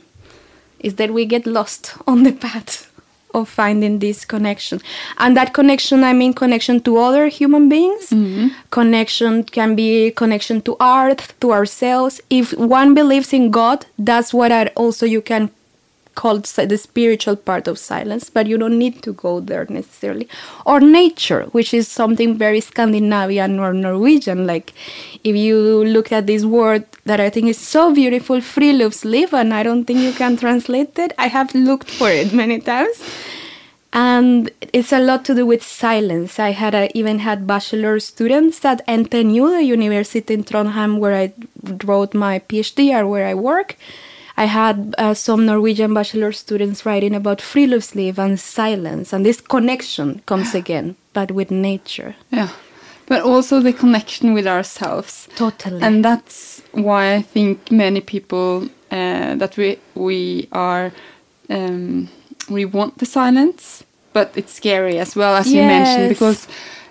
Is 0.80 0.94
that 0.94 1.12
we 1.12 1.26
get 1.26 1.46
lost 1.46 1.94
on 2.06 2.22
the 2.22 2.32
path 2.32 2.91
of 3.34 3.48
finding 3.48 3.98
this 3.98 4.24
connection, 4.24 4.80
and 5.18 5.36
that 5.36 5.54
connection 5.54 6.04
I 6.04 6.12
mean 6.12 6.34
connection 6.34 6.80
to 6.80 6.98
other 6.98 7.28
human 7.28 7.68
beings. 7.68 8.10
Mm-hmm. 8.10 8.48
Connection 8.70 9.44
can 9.44 9.74
be 9.74 10.10
connection 10.10 10.62
to 10.62 10.76
art, 10.80 11.32
to 11.40 11.52
ourselves. 11.52 12.20
If 12.30 12.52
one 12.54 12.94
believes 12.94 13.32
in 13.32 13.50
God, 13.50 13.86
that's 13.98 14.32
what 14.34 14.52
I 14.52 14.66
also 14.76 15.06
you 15.06 15.22
can 15.22 15.50
call 16.14 16.42
si- 16.44 16.66
the 16.66 16.78
spiritual 16.78 17.36
part 17.36 17.68
of 17.68 17.78
silence, 17.78 18.30
but 18.30 18.46
you 18.46 18.58
don't 18.58 18.78
need 18.78 19.02
to 19.02 19.12
go 19.12 19.40
there 19.40 19.66
necessarily. 19.68 20.28
Or 20.66 20.80
nature, 20.80 21.44
which 21.52 21.72
is 21.74 21.88
something 21.88 22.36
very 22.36 22.60
Scandinavian 22.60 23.58
or 23.58 23.72
Norwegian. 23.72 24.46
Like 24.46 24.72
if 25.24 25.36
you 25.36 25.84
look 25.84 26.12
at 26.12 26.26
this 26.26 26.44
word 26.44 26.84
that 27.04 27.20
I 27.20 27.30
think 27.30 27.48
is 27.48 27.58
so 27.58 27.94
beautiful, 27.94 28.36
friluftsliv, 28.36 29.32
and 29.32 29.52
I 29.52 29.62
don't 29.62 29.84
think 29.84 30.00
you 30.00 30.12
can 30.12 30.36
translate 30.36 30.98
it. 30.98 31.12
I 31.18 31.28
have 31.28 31.54
looked 31.54 31.90
for 31.90 32.10
it 32.10 32.32
many 32.32 32.60
times. 32.60 33.02
And 33.92 34.50
it's 34.72 34.90
a 34.90 34.98
lot 34.98 35.24
to 35.26 35.34
do 35.34 35.44
with 35.44 35.62
silence. 35.62 36.38
I 36.38 36.50
had 36.50 36.74
a, 36.74 36.96
even 36.96 37.18
had 37.18 37.46
bachelor 37.46 38.00
students 38.00 38.64
at 38.64 38.86
NTNU, 38.86 39.58
the 39.58 39.64
university 39.64 40.32
in 40.32 40.44
Trondheim, 40.44 40.98
where 40.98 41.14
I 41.14 41.32
wrote 41.84 42.14
my 42.14 42.38
PhD 42.38 42.98
or 42.98 43.06
where 43.06 43.26
I 43.26 43.34
work. 43.34 43.76
I 44.42 44.46
had 44.46 44.94
uh, 44.98 45.14
some 45.14 45.46
Norwegian 45.46 45.94
bachelor 45.94 46.32
students 46.32 46.84
writing 46.84 47.14
about 47.14 47.38
friluftsliv 47.38 48.18
and 48.18 48.40
silence, 48.40 49.12
and 49.12 49.24
this 49.24 49.40
connection 49.40 50.20
comes 50.26 50.52
again, 50.52 50.96
but 51.12 51.30
with 51.30 51.52
nature. 51.52 52.16
Yeah. 52.30 52.48
But 53.06 53.22
also 53.22 53.60
the 53.60 53.72
connection 53.72 54.34
with 54.34 54.48
ourselves. 54.48 55.28
Totally. 55.36 55.80
And 55.80 56.04
that's 56.04 56.60
why 56.72 57.14
I 57.14 57.22
think 57.22 57.70
many 57.70 58.00
people 58.00 58.68
uh, 58.90 59.36
that 59.36 59.56
we 59.56 59.78
we 59.94 60.48
are 60.50 60.90
um, 61.48 62.08
we 62.48 62.64
want 62.64 62.98
the 62.98 63.06
silence, 63.06 63.84
but 64.12 64.32
it's 64.34 64.54
scary 64.54 64.98
as 64.98 65.14
well 65.14 65.36
as 65.36 65.52
you 65.52 65.62
mentioned 65.62 66.08
because 66.08 66.48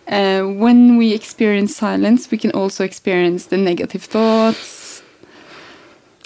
uh, 0.08 0.41
when 0.63 0.98
we 0.98 1.13
experience 1.13 1.75
silence, 1.75 2.31
we 2.31 2.38
can 2.38 2.51
also 2.51 2.86
experience 2.86 3.48
the 3.48 3.58
negative 3.58 4.03
thoughts 4.03 4.80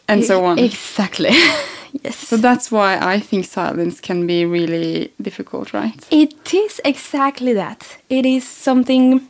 and 0.07 0.23
so 0.23 0.45
on. 0.45 0.59
Exactly. 0.59 1.29
yes. 2.03 2.15
So 2.15 2.37
that's 2.37 2.71
why 2.71 2.97
I 2.99 3.19
think 3.19 3.45
silence 3.45 3.99
can 3.99 4.27
be 4.27 4.45
really 4.45 5.11
difficult, 5.21 5.73
right? 5.73 6.07
It 6.11 6.53
is 6.53 6.81
exactly 6.83 7.53
that. 7.53 7.97
It 8.09 8.25
is 8.25 8.47
something 8.47 9.27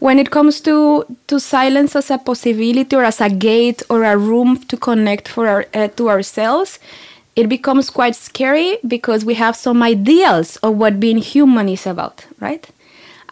when 0.00 0.18
it 0.18 0.30
comes 0.30 0.60
to 0.60 1.04
to 1.26 1.40
silence 1.40 1.96
as 1.96 2.10
a 2.10 2.18
possibility 2.18 2.96
or 2.96 3.04
as 3.04 3.20
a 3.20 3.30
gate 3.30 3.82
or 3.88 4.04
a 4.04 4.16
room 4.16 4.58
to 4.68 4.76
connect 4.76 5.28
for 5.28 5.48
our, 5.48 5.66
uh, 5.74 5.88
to 5.96 6.08
ourselves. 6.08 6.78
It 7.36 7.48
becomes 7.48 7.90
quite 7.90 8.14
scary 8.14 8.78
because 8.86 9.24
we 9.24 9.34
have 9.34 9.56
some 9.56 9.82
ideals 9.82 10.56
of 10.58 10.76
what 10.76 11.00
being 11.00 11.18
human 11.18 11.68
is 11.68 11.84
about, 11.84 12.24
right? 12.38 12.70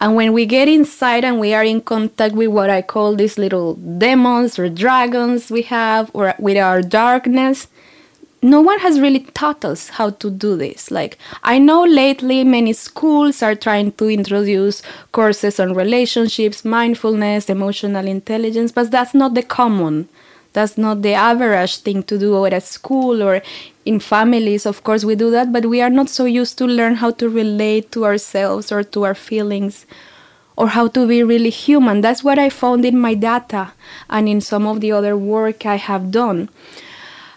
And 0.02 0.16
when 0.16 0.32
we 0.32 0.47
get 0.47 0.66
inside 0.66 1.25
and 1.25 1.38
we 1.38 1.54
are 1.54 1.62
in 1.62 1.80
contact 1.80 2.35
with 2.35 2.49
what 2.49 2.68
I 2.68 2.82
call 2.82 3.14
these 3.14 3.38
little 3.38 3.75
demons 3.75 4.59
or 4.59 4.68
dragons 4.68 5.49
we 5.49 5.62
have, 5.62 6.11
or 6.12 6.35
with 6.40 6.56
our 6.56 6.82
darkness, 6.82 7.68
no 8.42 8.61
one 8.61 8.80
has 8.80 8.99
really 8.99 9.21
taught 9.21 9.64
us 9.64 9.90
how 9.90 10.11
to 10.11 10.28
do 10.28 10.56
this. 10.56 10.90
Like, 10.90 11.18
I 11.44 11.61
know 11.61 11.85
lately 11.85 12.42
many 12.42 12.73
schools 12.73 13.44
are 13.44 13.54
trying 13.54 13.92
to 13.92 14.11
introduce 14.11 14.82
courses 15.12 15.61
on 15.61 15.73
relationships, 15.73 16.64
mindfulness, 16.64 17.49
emotional 17.49 18.09
intelligence, 18.09 18.73
but 18.73 18.90
that's 18.90 19.14
not 19.14 19.35
the 19.35 19.44
common. 19.44 20.09
That's 20.52 20.76
not 20.76 21.02
the 21.02 21.14
average 21.14 21.78
thing 21.78 22.02
to 22.04 22.18
do 22.18 22.44
at 22.44 22.52
a 22.52 22.61
school 22.61 23.23
or 23.23 23.42
in 23.85 24.00
families. 24.00 24.66
Of 24.66 24.85
course, 24.85 25.04
we 25.04 25.14
do 25.14 25.30
that, 25.30 25.52
but 25.52 25.66
we 25.66 25.80
are 25.80 25.90
not 25.90 26.09
so 26.09 26.25
used 26.25 26.59
to 26.59 26.66
learn 26.66 26.97
how 26.97 27.11
to 27.12 27.28
relate 27.28 27.90
to 27.92 28.04
ourselves 28.04 28.71
or 28.71 28.82
to 28.85 29.04
our 29.04 29.14
feelings 29.14 29.87
or 30.56 30.68
how 30.68 30.88
to 30.88 31.06
be 31.06 31.23
really 31.23 31.50
human. 31.50 32.02
That's 32.02 32.23
what 32.23 32.38
I 32.38 32.50
found 32.50 32.85
in 32.85 32.99
my 32.99 33.14
data 33.14 33.73
and 34.11 34.28
in 34.28 34.40
some 34.40 34.66
of 34.66 34.80
the 34.80 34.92
other 34.92 35.16
work 35.16 35.64
I 35.64 35.76
have 35.76 36.11
done 36.11 36.50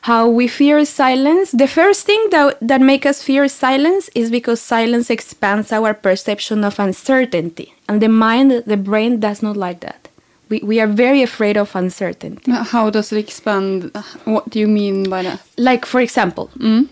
how 0.05 0.27
we 0.27 0.47
fear 0.47 0.85
silence 0.85 1.49
the 1.49 1.67
first 1.67 2.05
thing 2.05 2.27
that, 2.29 2.55
that 2.61 2.79
makes 2.79 3.07
us 3.07 3.23
fear 3.23 3.47
silence 3.47 4.07
is 4.13 4.29
because 4.29 4.61
silence 4.61 5.09
expands 5.09 5.71
our 5.71 5.95
perception 5.95 6.63
of 6.63 6.77
uncertainty 6.77 7.73
and 7.89 7.99
the 8.03 8.07
mind 8.07 8.51
the 8.67 8.77
brain 8.77 9.19
does 9.19 9.41
not 9.41 9.57
like 9.57 9.79
that 9.79 10.04
we, 10.49 10.59
we 10.59 10.79
are 10.79 10.87
very 10.87 11.21
afraid 11.21 11.57
of 11.57 11.75
uncertainty 11.75 12.51
How 12.51 12.89
does 12.89 13.11
it 13.11 13.17
expand? 13.17 13.91
What 14.25 14.49
do 14.49 14.59
you 14.59 14.67
mean 14.67 15.09
by 15.09 15.23
that? 15.23 15.41
like 15.57 15.85
for 15.85 16.01
example 16.01 16.49
mm. 16.57 16.87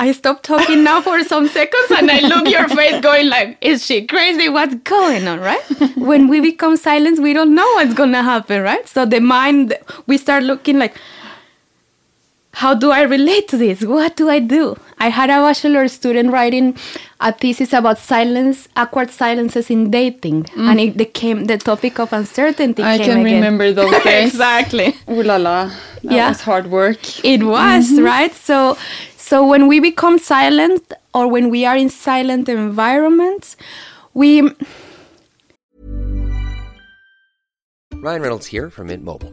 I 0.00 0.12
stopped 0.12 0.44
talking 0.44 0.82
now 0.82 1.02
for 1.02 1.22
some 1.24 1.46
seconds 1.46 1.90
and 1.90 2.10
I 2.10 2.20
look 2.20 2.48
your 2.48 2.66
face 2.70 3.02
going 3.02 3.28
like, 3.28 3.58
is 3.60 3.84
she 3.84 4.06
crazy? 4.06 4.48
What's 4.48 4.74
going 4.76 5.28
on, 5.28 5.40
right? 5.40 5.62
when 5.98 6.28
we 6.28 6.40
become 6.40 6.78
silent, 6.78 7.18
we 7.18 7.34
don't 7.34 7.54
know 7.54 7.70
what's 7.74 7.92
gonna 7.92 8.22
happen, 8.22 8.62
right? 8.62 8.88
So 8.88 9.04
the 9.04 9.20
mind, 9.20 9.76
we 10.06 10.16
start 10.16 10.42
looking 10.44 10.78
like, 10.78 10.96
how 12.60 12.74
do 12.74 12.90
I 12.90 13.02
relate 13.02 13.48
to 13.48 13.56
this? 13.56 13.80
What 13.82 14.16
do 14.16 14.28
I 14.28 14.38
do? 14.38 14.76
I 14.98 15.08
had 15.08 15.30
a 15.30 15.40
bachelor 15.44 15.88
student 15.88 16.30
writing 16.30 16.76
a 17.18 17.32
thesis 17.32 17.72
about 17.72 17.96
silence, 17.96 18.68
awkward 18.76 19.10
silences 19.10 19.70
in 19.70 19.90
dating, 19.90 20.44
mm. 20.44 20.68
and 20.68 20.78
it 20.78 20.94
became 20.94 21.46
the 21.46 21.56
topic 21.56 21.98
of 21.98 22.12
uncertainty. 22.12 22.82
I 22.82 22.98
came 22.98 23.06
can 23.06 23.20
again. 23.20 23.34
remember 23.36 23.72
those 23.80 23.96
days. 24.04 24.28
exactly. 24.34 24.94
Ooh 25.08 25.22
la 25.22 25.36
la. 25.36 25.70
That 26.02 26.12
Yeah. 26.18 26.28
was 26.28 26.42
hard 26.42 26.66
work. 26.66 27.00
It 27.24 27.42
was 27.44 27.92
mm-hmm. 27.92 28.04
right. 28.04 28.34
So, 28.34 28.76
so 29.16 29.46
when 29.46 29.66
we 29.66 29.80
become 29.80 30.18
silent, 30.18 30.92
or 31.14 31.28
when 31.28 31.48
we 31.48 31.64
are 31.64 31.78
in 31.78 31.88
silent 31.88 32.46
environments, 32.50 33.56
we 34.12 34.42
Ryan 38.06 38.22
Reynolds 38.22 38.48
here 38.48 38.68
from 38.68 38.88
Mint 38.88 39.02
Mobile. 39.02 39.32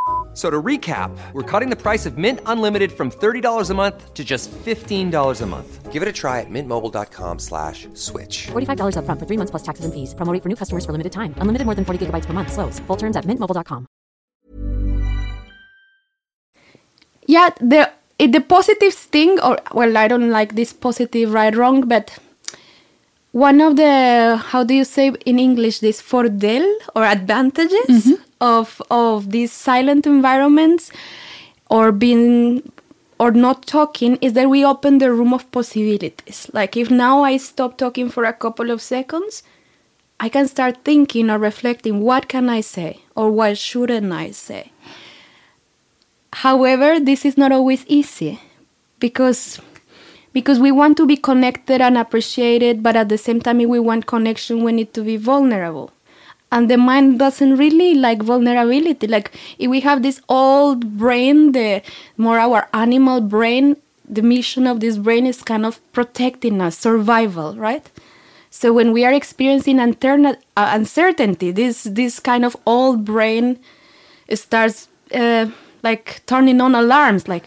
So 0.41 0.49
to 0.49 0.59
recap, 0.59 1.15
we're 1.33 1.43
cutting 1.43 1.69
the 1.69 1.75
price 1.75 2.07
of 2.07 2.17
Mint 2.17 2.39
Unlimited 2.47 2.91
from 2.91 3.11
$30 3.11 3.69
a 3.69 3.73
month 3.75 4.13
to 4.15 4.23
just 4.23 4.49
$15 4.65 5.41
a 5.41 5.45
month. 5.45 5.91
Give 5.91 6.01
it 6.01 6.07
a 6.07 6.11
try 6.11 6.39
at 6.39 6.49
mintmobile.com 6.49 7.37
slash 7.37 7.87
switch. 7.93 8.47
$45 8.47 8.95
upfront 8.97 9.19
for 9.19 9.27
three 9.27 9.37
months 9.37 9.51
plus 9.51 9.61
taxes 9.61 9.85
and 9.85 9.93
fees. 9.93 10.15
Promo 10.15 10.33
rate 10.33 10.41
for 10.41 10.49
new 10.49 10.55
customers 10.55 10.83
for 10.85 10.93
limited 10.93 11.11
time. 11.11 11.35
Unlimited 11.37 11.67
more 11.67 11.75
than 11.75 11.85
40 11.85 11.99
gigabytes 12.01 12.25
per 12.25 12.33
month. 12.33 12.51
Slows. 12.51 12.79
Full 12.87 12.97
terms 12.97 13.15
at 13.17 13.25
mintmobile.com. 13.25 13.85
yeah 17.27 17.49
the 17.59 17.89
the 18.17 18.41
positive 18.41 18.93
thing 18.93 19.39
or 19.39 19.57
well 19.73 19.97
i 19.97 20.07
don't 20.07 20.29
like 20.29 20.55
this 20.55 20.73
positive 20.73 21.33
right 21.33 21.55
wrong 21.55 21.87
but 21.87 22.17
one 23.31 23.61
of 23.61 23.75
the 23.77 23.93
how 24.49 24.63
do 24.63 24.73
you 24.73 24.83
say 24.83 25.13
in 25.25 25.39
english 25.39 25.79
this 25.79 26.01
fordel 26.01 26.65
or 26.95 27.03
advantages 27.05 27.87
mm-hmm. 27.87 28.30
Of 28.41 28.81
of 28.89 29.31
these 29.31 29.51
silent 29.51 30.05
environments 30.05 30.91
or 31.69 31.91
being 31.91 32.71
or 33.19 33.31
not 33.31 33.65
talking 33.67 34.17
is 34.17 34.33
that 34.33 34.49
we 34.49 34.65
open 34.65 34.97
the 34.97 35.11
room 35.11 35.33
of 35.33 35.49
possibilities 35.51 36.49
like 36.53 36.75
if 36.75 36.89
now 36.89 37.23
i 37.23 37.37
stop 37.37 37.77
talking 37.77 38.09
for 38.09 38.25
a 38.25 38.33
couple 38.33 38.71
of 38.71 38.81
seconds 38.81 39.43
i 40.19 40.27
can 40.27 40.47
start 40.47 40.83
thinking 40.83 41.29
or 41.29 41.37
reflecting 41.37 42.01
what 42.01 42.27
can 42.27 42.49
i 42.49 42.59
say 42.61 42.99
or 43.15 43.31
what 43.31 43.57
shouldn't 43.57 44.11
i 44.11 44.31
say 44.31 44.71
However, 46.33 46.99
this 46.99 47.25
is 47.25 47.37
not 47.37 47.51
always 47.51 47.85
easy 47.87 48.39
because 48.99 49.59
because 50.33 50.59
we 50.59 50.71
want 50.71 50.95
to 50.97 51.05
be 51.05 51.17
connected 51.17 51.81
and 51.81 51.97
appreciated, 51.97 52.81
but 52.81 52.95
at 52.95 53.09
the 53.09 53.17
same 53.17 53.41
time, 53.41 53.57
we 53.57 53.79
want 53.79 54.05
connection, 54.05 54.63
we 54.63 54.71
need 54.71 54.93
to 54.93 55.03
be 55.03 55.17
vulnerable. 55.17 55.91
And 56.51 56.69
the 56.69 56.77
mind 56.77 57.19
doesn't 57.19 57.55
really 57.55 57.95
like 57.95 58.21
vulnerability. 58.21 59.07
Like 59.07 59.31
if 59.57 59.69
we 59.69 59.79
have 59.81 60.03
this 60.03 60.21
old 60.27 60.97
brain, 60.97 61.53
the 61.53 61.81
more 62.17 62.39
our 62.39 62.67
animal 62.73 63.21
brain, 63.21 63.77
the 64.07 64.21
mission 64.21 64.67
of 64.67 64.81
this 64.81 64.97
brain 64.97 65.25
is 65.25 65.41
kind 65.41 65.65
of 65.65 65.79
protecting 65.93 66.61
us, 66.61 66.77
survival, 66.77 67.55
right? 67.55 67.89
So 68.49 68.73
when 68.73 68.91
we 68.91 69.05
are 69.05 69.13
experiencing 69.13 69.77
interna- 69.77 70.35
uh, 70.57 70.71
uncertainty, 70.73 71.51
this 71.51 71.83
this 71.83 72.19
kind 72.19 72.43
of 72.43 72.57
old 72.65 73.05
brain 73.05 73.57
starts 74.33 74.89
uh, 75.13 75.47
like 75.83 76.21
turning 76.25 76.59
on 76.59 76.75
alarms, 76.75 77.29
like 77.29 77.45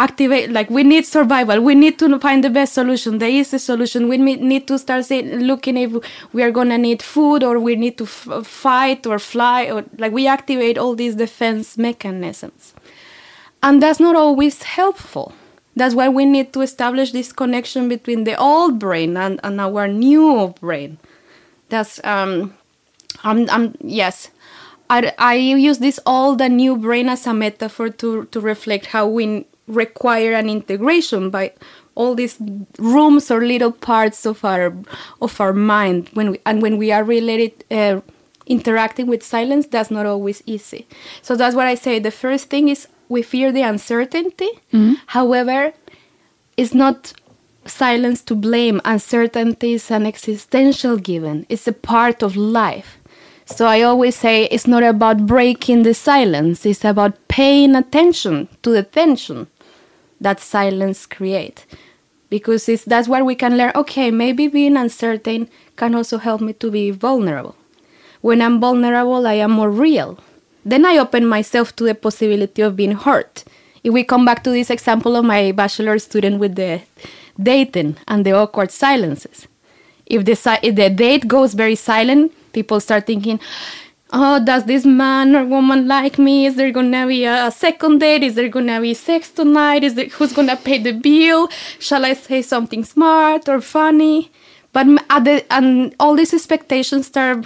activate. 0.00 0.50
Like 0.50 0.70
we 0.70 0.82
need 0.82 1.04
survival. 1.06 1.60
We 1.60 1.74
need 1.74 1.98
to 1.98 2.18
find 2.18 2.42
the 2.42 2.50
best 2.50 2.72
solution. 2.74 3.18
There 3.18 3.28
is 3.42 3.52
a 3.52 3.58
solution. 3.58 4.08
We 4.08 4.16
need 4.18 4.66
to 4.68 4.78
start 4.78 5.10
looking 5.10 5.76
if 5.76 5.92
we 6.32 6.42
are 6.42 6.50
gonna 6.50 6.78
need 6.78 7.02
food 7.02 7.44
or 7.44 7.58
we 7.58 7.76
need 7.76 7.96
to 7.98 8.06
fight 8.06 9.06
or 9.06 9.18
fly 9.18 9.70
or 9.70 9.84
like 9.98 10.12
we 10.12 10.26
activate 10.26 10.78
all 10.78 10.94
these 10.94 11.14
defense 11.14 11.76
mechanisms, 11.76 12.74
and 13.62 13.82
that's 13.82 14.00
not 14.00 14.16
always 14.16 14.62
helpful. 14.62 15.32
That's 15.76 15.94
why 15.94 16.08
we 16.08 16.24
need 16.24 16.52
to 16.54 16.62
establish 16.62 17.12
this 17.12 17.32
connection 17.32 17.88
between 17.88 18.24
the 18.24 18.36
old 18.36 18.78
brain 18.78 19.16
and, 19.16 19.38
and 19.44 19.60
our 19.60 19.86
new 19.86 20.54
brain. 20.60 20.98
That's 21.68 22.00
um, 22.04 22.54
I'm, 23.22 23.48
I'm 23.50 23.74
yes. 23.80 24.30
I, 24.90 25.12
I 25.18 25.34
use 25.34 25.78
this 25.78 26.00
old 26.04 26.42
and 26.42 26.56
new 26.56 26.76
brain 26.76 27.08
as 27.08 27.26
a 27.26 27.32
metaphor 27.32 27.90
to, 27.90 28.24
to 28.24 28.40
reflect 28.40 28.86
how 28.86 29.06
we 29.06 29.46
require 29.70 30.32
an 30.32 30.48
integration 30.48 31.30
by 31.30 31.52
all 31.94 32.14
these 32.14 32.36
rooms 32.78 33.30
or 33.30 33.44
little 33.44 33.72
parts 33.72 34.26
of 34.26 34.44
our 34.44 34.74
of 35.20 35.40
our 35.40 35.52
mind 35.52 36.08
when 36.14 36.30
we, 36.32 36.40
and 36.46 36.62
when 36.62 36.76
we 36.78 36.92
are 36.92 37.04
related 37.04 37.52
uh, 37.70 38.00
interacting 38.46 39.06
with 39.06 39.22
silence 39.22 39.66
that's 39.66 39.90
not 39.90 40.06
always 40.06 40.42
easy. 40.46 40.86
So 41.22 41.36
that's 41.36 41.54
what 41.54 41.66
i 41.66 41.74
say. 41.74 41.98
The 41.98 42.10
first 42.10 42.48
thing 42.50 42.68
is 42.68 42.88
we 43.08 43.22
fear 43.22 43.52
the 43.52 43.62
uncertainty. 43.62 44.50
However 45.06 45.72
it's 46.56 46.74
not 46.74 47.12
silence 47.66 48.22
to 48.22 48.34
blame. 48.34 48.80
Uncertainty 48.84 49.74
is 49.74 49.90
an 49.90 50.06
existential 50.06 50.96
given. 50.96 51.46
It's 51.48 51.68
a 51.68 51.72
part 51.72 52.22
of 52.22 52.36
life. 52.36 52.98
So 53.46 53.66
I 53.66 53.82
always 53.82 54.16
say 54.16 54.44
it's 54.44 54.66
not 54.66 54.82
about 54.84 55.26
breaking 55.26 55.82
the 55.82 55.94
silence, 55.94 56.64
it's 56.64 56.84
about 56.84 57.14
paying 57.28 57.74
attention 57.74 58.48
to 58.62 58.70
the 58.70 58.84
tension 58.84 59.48
that 60.20 60.40
silence 60.40 61.06
create 61.06 61.66
Because 62.28 62.68
it's, 62.68 62.84
that's 62.84 63.08
where 63.08 63.24
we 63.24 63.34
can 63.34 63.56
learn 63.56 63.72
okay, 63.74 64.10
maybe 64.10 64.46
being 64.46 64.76
uncertain 64.76 65.48
can 65.76 65.94
also 65.94 66.18
help 66.18 66.40
me 66.40 66.52
to 66.54 66.70
be 66.70 66.92
vulnerable. 66.92 67.56
When 68.20 68.40
I'm 68.40 68.60
vulnerable, 68.60 69.26
I 69.26 69.34
am 69.34 69.50
more 69.52 69.70
real. 69.70 70.18
Then 70.64 70.84
I 70.84 70.98
open 70.98 71.26
myself 71.26 71.74
to 71.76 71.84
the 71.84 71.94
possibility 71.94 72.62
of 72.62 72.76
being 72.76 72.92
hurt. 72.92 73.44
If 73.82 73.92
we 73.92 74.04
come 74.04 74.24
back 74.24 74.44
to 74.44 74.50
this 74.50 74.70
example 74.70 75.16
of 75.16 75.24
my 75.24 75.52
bachelor 75.52 75.98
student 75.98 76.38
with 76.38 76.54
the 76.54 76.82
dating 77.42 77.96
and 78.06 78.24
the 78.24 78.32
awkward 78.32 78.70
silences, 78.70 79.48
if 80.06 80.24
the, 80.24 80.58
if 80.62 80.74
the 80.76 80.90
date 80.90 81.26
goes 81.26 81.54
very 81.54 81.74
silent, 81.74 82.32
people 82.52 82.78
start 82.78 83.06
thinking, 83.06 83.40
oh, 84.12 84.44
does 84.44 84.64
this 84.64 84.84
man 84.84 85.34
or 85.36 85.44
woman 85.44 85.86
like 85.86 86.18
me? 86.18 86.46
Is 86.46 86.56
there 86.56 86.70
gonna 86.70 87.06
be 87.06 87.24
a, 87.24 87.50
second 87.50 87.98
date? 87.98 88.22
Is 88.22 88.34
there 88.34 88.48
gonna 88.48 88.80
be 88.80 88.94
sex 88.94 89.30
tonight? 89.30 89.84
Is 89.84 89.94
there, 89.94 90.06
who's 90.06 90.32
gonna 90.32 90.56
pay 90.56 90.78
the 90.78 90.92
bill? 90.92 91.48
Shall 91.78 92.04
I 92.04 92.14
say 92.14 92.42
something 92.42 92.84
smart 92.84 93.48
or 93.48 93.60
funny? 93.60 94.30
But 94.72 94.86
at 95.10 95.24
the, 95.24 95.52
and 95.52 95.94
all 95.98 96.14
these 96.14 96.32
expectations 96.32 97.06
start 97.06 97.44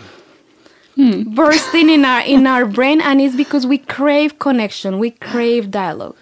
hmm. 0.94 1.34
bursting 1.34 1.88
in 1.88 2.04
our 2.04 2.20
in 2.20 2.46
our 2.46 2.66
brain, 2.66 3.00
and 3.00 3.20
it's 3.20 3.36
because 3.36 3.66
we 3.66 3.78
crave 3.78 4.38
connection, 4.38 4.98
we 4.98 5.10
crave 5.10 5.70
dialogue, 5.70 6.16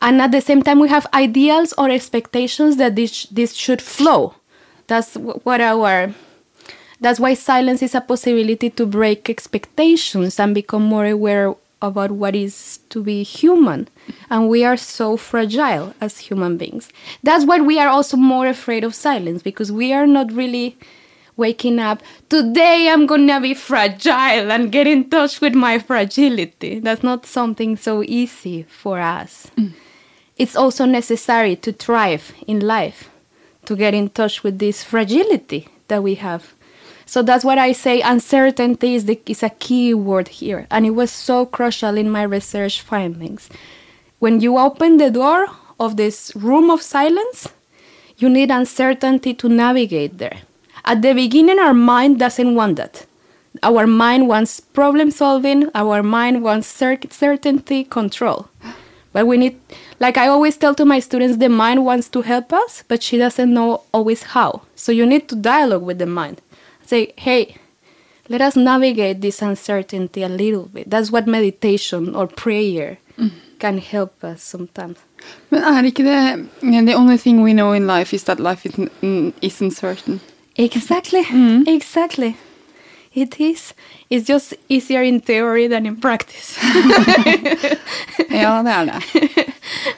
and 0.00 0.22
at 0.22 0.30
the 0.30 0.40
same 0.40 0.62
time 0.62 0.78
we 0.78 0.88
have 0.88 1.06
ideals 1.14 1.74
or 1.76 1.90
expectations 1.90 2.76
that 2.76 2.94
this 2.94 3.24
this 3.26 3.54
should 3.54 3.82
flow. 3.82 4.34
That's 4.86 5.14
what 5.16 5.60
our 5.60 6.14
that's 7.04 7.20
why 7.20 7.34
silence 7.34 7.82
is 7.82 7.94
a 7.94 8.00
possibility 8.00 8.70
to 8.70 8.86
break 8.86 9.28
expectations 9.28 10.40
and 10.40 10.54
become 10.54 10.82
more 10.82 11.04
aware 11.04 11.54
about 11.82 12.10
what 12.10 12.34
is 12.34 12.78
to 12.88 13.02
be 13.02 13.22
human. 13.22 13.88
And 14.30 14.48
we 14.48 14.64
are 14.64 14.78
so 14.78 15.18
fragile 15.18 15.92
as 16.00 16.18
human 16.18 16.56
beings. 16.56 16.88
That's 17.22 17.44
why 17.44 17.60
we 17.60 17.78
are 17.78 17.88
also 17.88 18.16
more 18.16 18.46
afraid 18.46 18.84
of 18.84 18.94
silence 18.94 19.42
because 19.42 19.70
we 19.70 19.92
are 19.92 20.06
not 20.06 20.32
really 20.32 20.78
waking 21.36 21.78
up. 21.78 22.02
Today 22.30 22.88
I'm 22.88 23.04
gonna 23.04 23.38
be 23.38 23.52
fragile 23.52 24.50
and 24.50 24.72
get 24.72 24.86
in 24.86 25.10
touch 25.10 25.42
with 25.42 25.54
my 25.54 25.78
fragility. 25.78 26.78
That's 26.78 27.02
not 27.02 27.26
something 27.26 27.76
so 27.76 28.02
easy 28.02 28.62
for 28.62 28.98
us. 28.98 29.50
Mm. 29.58 29.72
It's 30.38 30.56
also 30.56 30.86
necessary 30.86 31.54
to 31.56 31.70
thrive 31.70 32.32
in 32.46 32.60
life, 32.60 33.10
to 33.66 33.76
get 33.76 33.92
in 33.92 34.08
touch 34.08 34.42
with 34.42 34.58
this 34.58 34.82
fragility 34.82 35.68
that 35.88 36.02
we 36.02 36.14
have. 36.14 36.54
So 37.06 37.22
that's 37.22 37.44
what 37.44 37.58
I 37.58 37.72
say. 37.72 38.00
Uncertainty 38.00 38.94
is, 38.94 39.04
the, 39.04 39.20
is 39.26 39.42
a 39.42 39.50
key 39.50 39.94
word 39.94 40.28
here, 40.28 40.66
and 40.70 40.86
it 40.86 40.90
was 40.90 41.10
so 41.10 41.46
crucial 41.46 41.96
in 41.96 42.10
my 42.10 42.22
research 42.22 42.80
findings. 42.80 43.48
When 44.18 44.40
you 44.40 44.58
open 44.58 44.96
the 44.96 45.10
door 45.10 45.46
of 45.78 45.96
this 45.96 46.34
room 46.34 46.70
of 46.70 46.80
silence, 46.82 47.48
you 48.16 48.28
need 48.28 48.50
uncertainty 48.50 49.34
to 49.34 49.48
navigate 49.48 50.18
there. 50.18 50.40
At 50.84 51.02
the 51.02 51.14
beginning, 51.14 51.58
our 51.58 51.74
mind 51.74 52.18
doesn't 52.18 52.54
want 52.54 52.76
that. 52.76 53.06
Our 53.62 53.86
mind 53.86 54.28
wants 54.28 54.60
problem 54.60 55.10
solving, 55.10 55.70
our 55.74 56.02
mind 56.02 56.42
wants 56.42 56.66
cer- 56.66 56.98
certainty, 57.10 57.84
control. 57.84 58.48
But 59.12 59.28
we 59.28 59.36
need, 59.36 59.60
like 60.00 60.18
I 60.18 60.26
always 60.26 60.56
tell 60.56 60.74
to 60.74 60.84
my 60.84 60.98
students, 60.98 61.36
the 61.36 61.48
mind 61.48 61.84
wants 61.84 62.08
to 62.10 62.22
help 62.22 62.52
us, 62.52 62.82
but 62.88 63.02
she 63.02 63.16
doesn't 63.16 63.54
know 63.54 63.82
always 63.92 64.24
how. 64.24 64.62
So 64.74 64.90
you 64.90 65.06
need 65.06 65.28
to 65.28 65.36
dialogue 65.36 65.84
with 65.84 65.98
the 65.98 66.06
mind. 66.06 66.40
Say, 66.86 67.12
hey, 67.16 67.56
let 68.28 68.40
us 68.40 68.56
navigate 68.56 69.20
this 69.20 69.42
uncertainty 69.42 70.22
a 70.22 70.28
little 70.28 70.68
bit. 70.74 70.90
That's 70.90 71.10
what 71.10 71.26
meditation 71.26 72.14
or 72.14 72.26
prayer 72.26 72.98
can 73.58 73.78
help 73.78 74.24
us 74.24 74.42
sometimes. 74.42 74.98
Men 75.50 75.62
er 75.62 75.82
ikke 75.84 76.02
det 76.04 76.48
The 76.86 76.94
only 76.96 77.16
thing 77.16 77.42
we 77.42 77.52
know 77.52 77.72
in 77.72 77.86
life 77.86 78.12
is 78.16 78.24
that 78.24 78.38
life 78.40 78.66
isn't, 78.66 78.92
isn't 79.42 79.70
certain. 79.72 80.20
Exactly. 80.56 81.24
Exactly. 81.66 82.36
It 83.14 83.40
is. 83.40 83.74
It's 84.10 84.26
just 84.26 84.54
easier 84.68 85.02
in 85.02 85.20
theory 85.20 85.68
than 85.68 85.86
in 85.86 85.96
practice. 86.00 86.58
Ja, 88.30 88.62
det 88.62 88.72
er 88.72 88.84
det. 88.84 89.02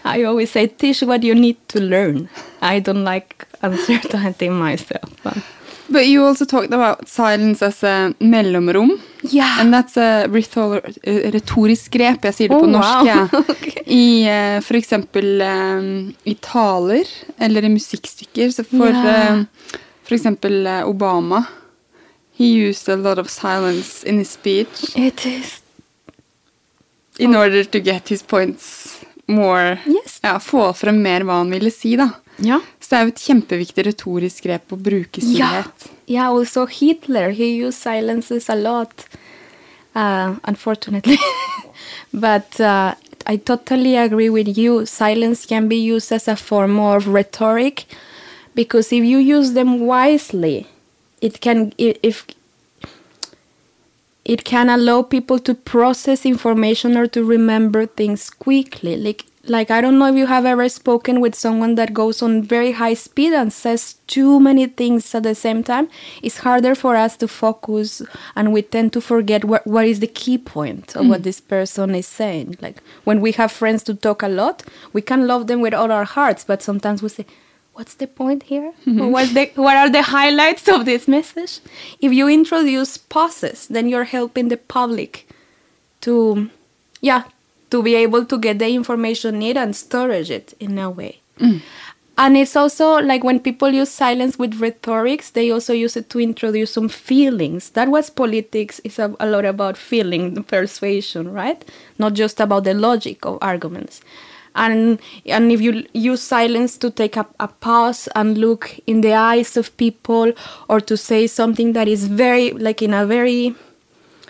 I 0.19 0.25
always 0.25 0.51
say, 0.51 0.67
teach 0.67 1.03
what 1.03 1.25
you 1.25 1.35
need 1.35 1.57
to 1.69 1.81
learn. 1.81 2.29
I 2.63 2.81
don't 2.81 3.05
like 3.05 3.47
uncertainty 3.63 4.49
myself. 4.49 5.11
but- 5.25 5.43
But 5.89 6.07
you 6.09 6.25
also 6.25 6.45
talked 6.45 6.73
about 6.75 7.07
silence 7.09 7.63
as 7.63 7.83
a 7.85 8.13
mellomrom. 8.21 8.91
Yeah. 9.23 9.61
And 9.61 9.73
that's 9.73 9.97
a 9.97 10.27
rhetor 10.29 10.81
eh, 11.05 11.31
retorisk 11.31 11.91
grep, 11.95 12.25
jeg 12.27 12.35
sier 12.35 12.49
det 12.49 12.57
Oh, 12.57 12.61
på 12.65 12.71
norsk. 12.71 12.97
wow. 12.97 13.07
Ja. 13.07 13.29
Ok. 13.55 13.69
I 13.87 14.27
uh, 14.27 14.61
for 14.67 14.75
eksempel 14.77 15.41
eh, 15.41 16.13
i 16.27 16.35
taler 16.43 17.07
eller 17.39 17.63
i 17.65 17.69
musikkstykker. 17.71 18.51
Så 18.51 18.65
for, 18.67 18.91
yeah. 18.91 19.39
uh, 19.39 19.79
for 20.03 20.15
eksempel 20.19 20.67
eh, 20.67 20.83
Obama, 20.89 21.45
he 22.37 22.51
used 22.69 22.89
a 22.89 22.97
lot 22.97 23.19
of 23.19 23.31
silence 23.31 24.03
in 24.05 24.19
his 24.19 24.31
speech 24.31 24.91
It 24.97 25.25
is. 25.27 25.63
in 27.19 27.35
order 27.35 27.65
to 27.65 27.81
get 27.81 28.09
his 28.09 28.23
points 28.23 28.96
more 29.27 29.79
Yes. 29.87 30.21
Ja, 30.23 30.39
få 30.41 30.73
frem 30.77 31.03
mer 31.03 31.25
hva 31.27 31.41
han 31.43 31.51
ville 31.51 31.71
si, 31.71 31.97
da. 31.99 32.11
Yeah. 32.39 32.61
Så 32.81 32.91
det 32.91 32.99
er 32.99 33.05
jo 33.05 33.13
et 33.13 33.23
kjempeviktig 33.25 33.87
retorisk 33.87 34.47
grep 34.47 34.75
å 34.75 34.79
bruke 34.79 35.23
stillhet. 35.23 35.87
Yeah, 36.07 36.29
also 36.29 36.67
Hitler, 36.67 37.31
he 37.35 37.49
used 37.57 37.81
silences 37.81 38.51
a 38.53 38.55
lot, 38.55 39.07
uh, 39.95 40.37
unfortunately. 40.45 41.19
but 42.13 42.61
uh, 42.61 42.95
I 43.27 43.37
totally 43.37 43.97
agree 43.97 44.31
with 44.31 44.57
you. 44.57 44.87
Silence 44.87 45.47
can 45.47 45.69
be 45.69 45.77
used 45.77 46.13
as 46.13 46.29
a 46.29 46.37
form 46.37 46.79
of 46.79 47.09
rhetoric 47.09 47.87
because 48.55 48.93
if 48.93 49.05
you 49.05 49.19
use 49.19 49.53
them 49.53 49.81
wisely, 49.81 50.67
it 51.21 51.41
can, 51.41 51.73
if 51.79 52.27
it 54.27 54.43
can 54.43 54.69
allow 54.69 55.03
people 55.03 55.39
to 55.39 55.55
process 55.55 56.27
information 56.27 56.97
or 56.97 57.07
to 57.07 57.25
remember 57.25 57.87
things 57.87 58.29
quickly. 58.29 58.97
Like 58.97 59.25
like 59.49 59.71
i 59.71 59.81
don't 59.81 59.97
know 59.97 60.07
if 60.07 60.17
you 60.17 60.27
have 60.27 60.45
ever 60.45 60.69
spoken 60.69 61.21
with 61.21 61.33
someone 61.33 61.77
that 61.77 61.95
goes 61.95 62.21
on 62.21 62.43
very 62.43 62.73
high 62.73 62.95
speed 62.95 63.33
and 63.33 63.53
says 63.53 63.95
too 64.09 64.41
many 64.41 64.67
things 64.67 65.15
at 65.15 65.23
the 65.23 65.37
same 65.37 65.63
time. 65.63 65.89
It's 66.21 66.39
harder 66.39 66.75
for 66.75 66.97
us 66.97 67.17
to 67.19 67.29
focus 67.29 68.03
and 68.35 68.53
we 68.53 68.63
tend 68.63 68.93
to 68.95 69.01
forget 69.01 69.45
what, 69.45 69.65
what 69.65 69.87
is 69.87 70.01
the 70.01 70.09
key 70.09 70.37
point 70.37 70.97
of 70.97 71.07
what 71.07 71.21
mm. 71.21 71.25
this 71.25 71.41
person 71.41 71.95
is 71.95 72.09
saying. 72.09 72.57
Like 72.61 72.83
when 73.05 73.21
we 73.21 73.31
have 73.33 73.53
friends 73.53 73.85
to 73.85 73.95
talk 73.95 74.25
a 74.25 74.29
lot 74.29 74.65
we 74.93 75.01
can 75.01 75.29
love 75.29 75.47
them 75.47 75.61
with 75.61 75.75
all 75.75 75.93
our 75.93 76.05
hearts 76.05 76.43
but 76.43 76.61
sometimes 76.61 77.01
we 77.01 77.09
say 77.09 77.27
what's 77.77 77.95
the 77.95 78.07
point 78.07 78.45
here? 78.45 78.69
Or 78.69 78.73
mm-hmm. 78.87 79.11
What's 79.11 79.35
the, 79.35 79.51
what 79.55 79.77
are 79.77 79.91
the 79.91 80.03
highlights 80.03 80.67
of 80.69 80.87
this 80.87 81.07
message? 81.07 81.61
If 82.01 82.13
you 82.13 82.29
introduce 82.29 82.97
pauses, 82.97 83.69
then 83.69 83.89
you're 83.89 84.05
helping 84.05 84.49
the 84.49 84.57
public 84.57 85.29
to, 86.01 86.51
yeah, 87.03 87.25
to 87.71 87.83
be 87.83 87.95
able 87.95 88.25
to 88.25 88.39
get 88.39 88.59
the 88.59 88.69
information 88.69 89.39
needed 89.39 89.61
and 89.61 89.77
storage 89.77 90.31
it 90.31 90.55
in 90.59 90.79
a 90.79 90.91
way. 90.91 91.21
Mm. 91.39 91.61
And 92.19 92.35
it's 92.39 92.57
also 92.57 93.03
like 93.03 93.23
when 93.23 93.41
people 93.41 93.69
use 93.69 93.91
silence 93.91 94.39
with 94.39 94.59
rhetorics, 94.59 95.29
they 95.29 95.51
also 95.51 95.75
use 95.75 95.99
it 95.99 96.09
to 96.11 96.19
introduce 96.19 96.73
some 96.73 96.89
feelings. 96.89 97.71
That 97.71 97.89
was 97.91 98.09
politics 98.09 98.81
is 98.85 98.99
a, 98.99 99.15
a 99.21 99.27
lot 99.27 99.45
about 99.45 99.77
feeling, 99.77 100.43
persuasion, 100.45 101.31
right? 101.31 101.63
Not 101.99 102.15
just 102.15 102.41
about 102.41 102.65
the 102.65 102.73
logic 102.73 103.27
of 103.27 103.37
arguments. 103.43 104.01
And 104.57 104.99
and 105.27 105.53
if 105.53 105.61
you 105.61 105.87
use 105.93 106.23
silence 106.23 106.77
to 106.79 106.91
take 106.91 107.17
a, 107.17 107.27
a 107.39 107.49
pause 107.49 108.09
and 108.15 108.39
look 108.39 108.79
in 108.87 109.03
the 109.03 109.15
eyes 109.15 109.57
of 109.57 109.77
people, 109.77 110.33
or 110.69 110.81
to 110.81 110.97
say 110.97 111.27
something 111.27 111.73
that 111.75 111.89
is 111.89 112.07
very 112.09 112.51
like 112.53 112.83
in 112.83 112.95
a 112.95 113.07
very 113.07 113.55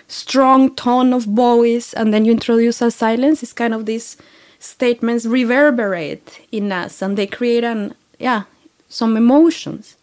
strong 0.09 0.73
tone 0.75 1.13
of 1.13 1.23
voice 1.23 1.93
and 1.93 2.13
then 2.13 2.23
you 2.23 2.31
introduce 2.31 2.81
a 2.81 2.89
silence 2.89 3.43
it's 3.43 3.51
kind 3.51 3.73
of 3.73 3.85
these 3.85 4.15
statements 4.57 5.25
reverberate 5.25 6.39
in 6.53 6.71
us 6.71 7.01
and 7.01 7.17
they 7.17 7.27
create 7.27 7.65
an 7.65 7.93
yeah 8.17 8.43
some 8.87 9.17
emotions 9.17 9.97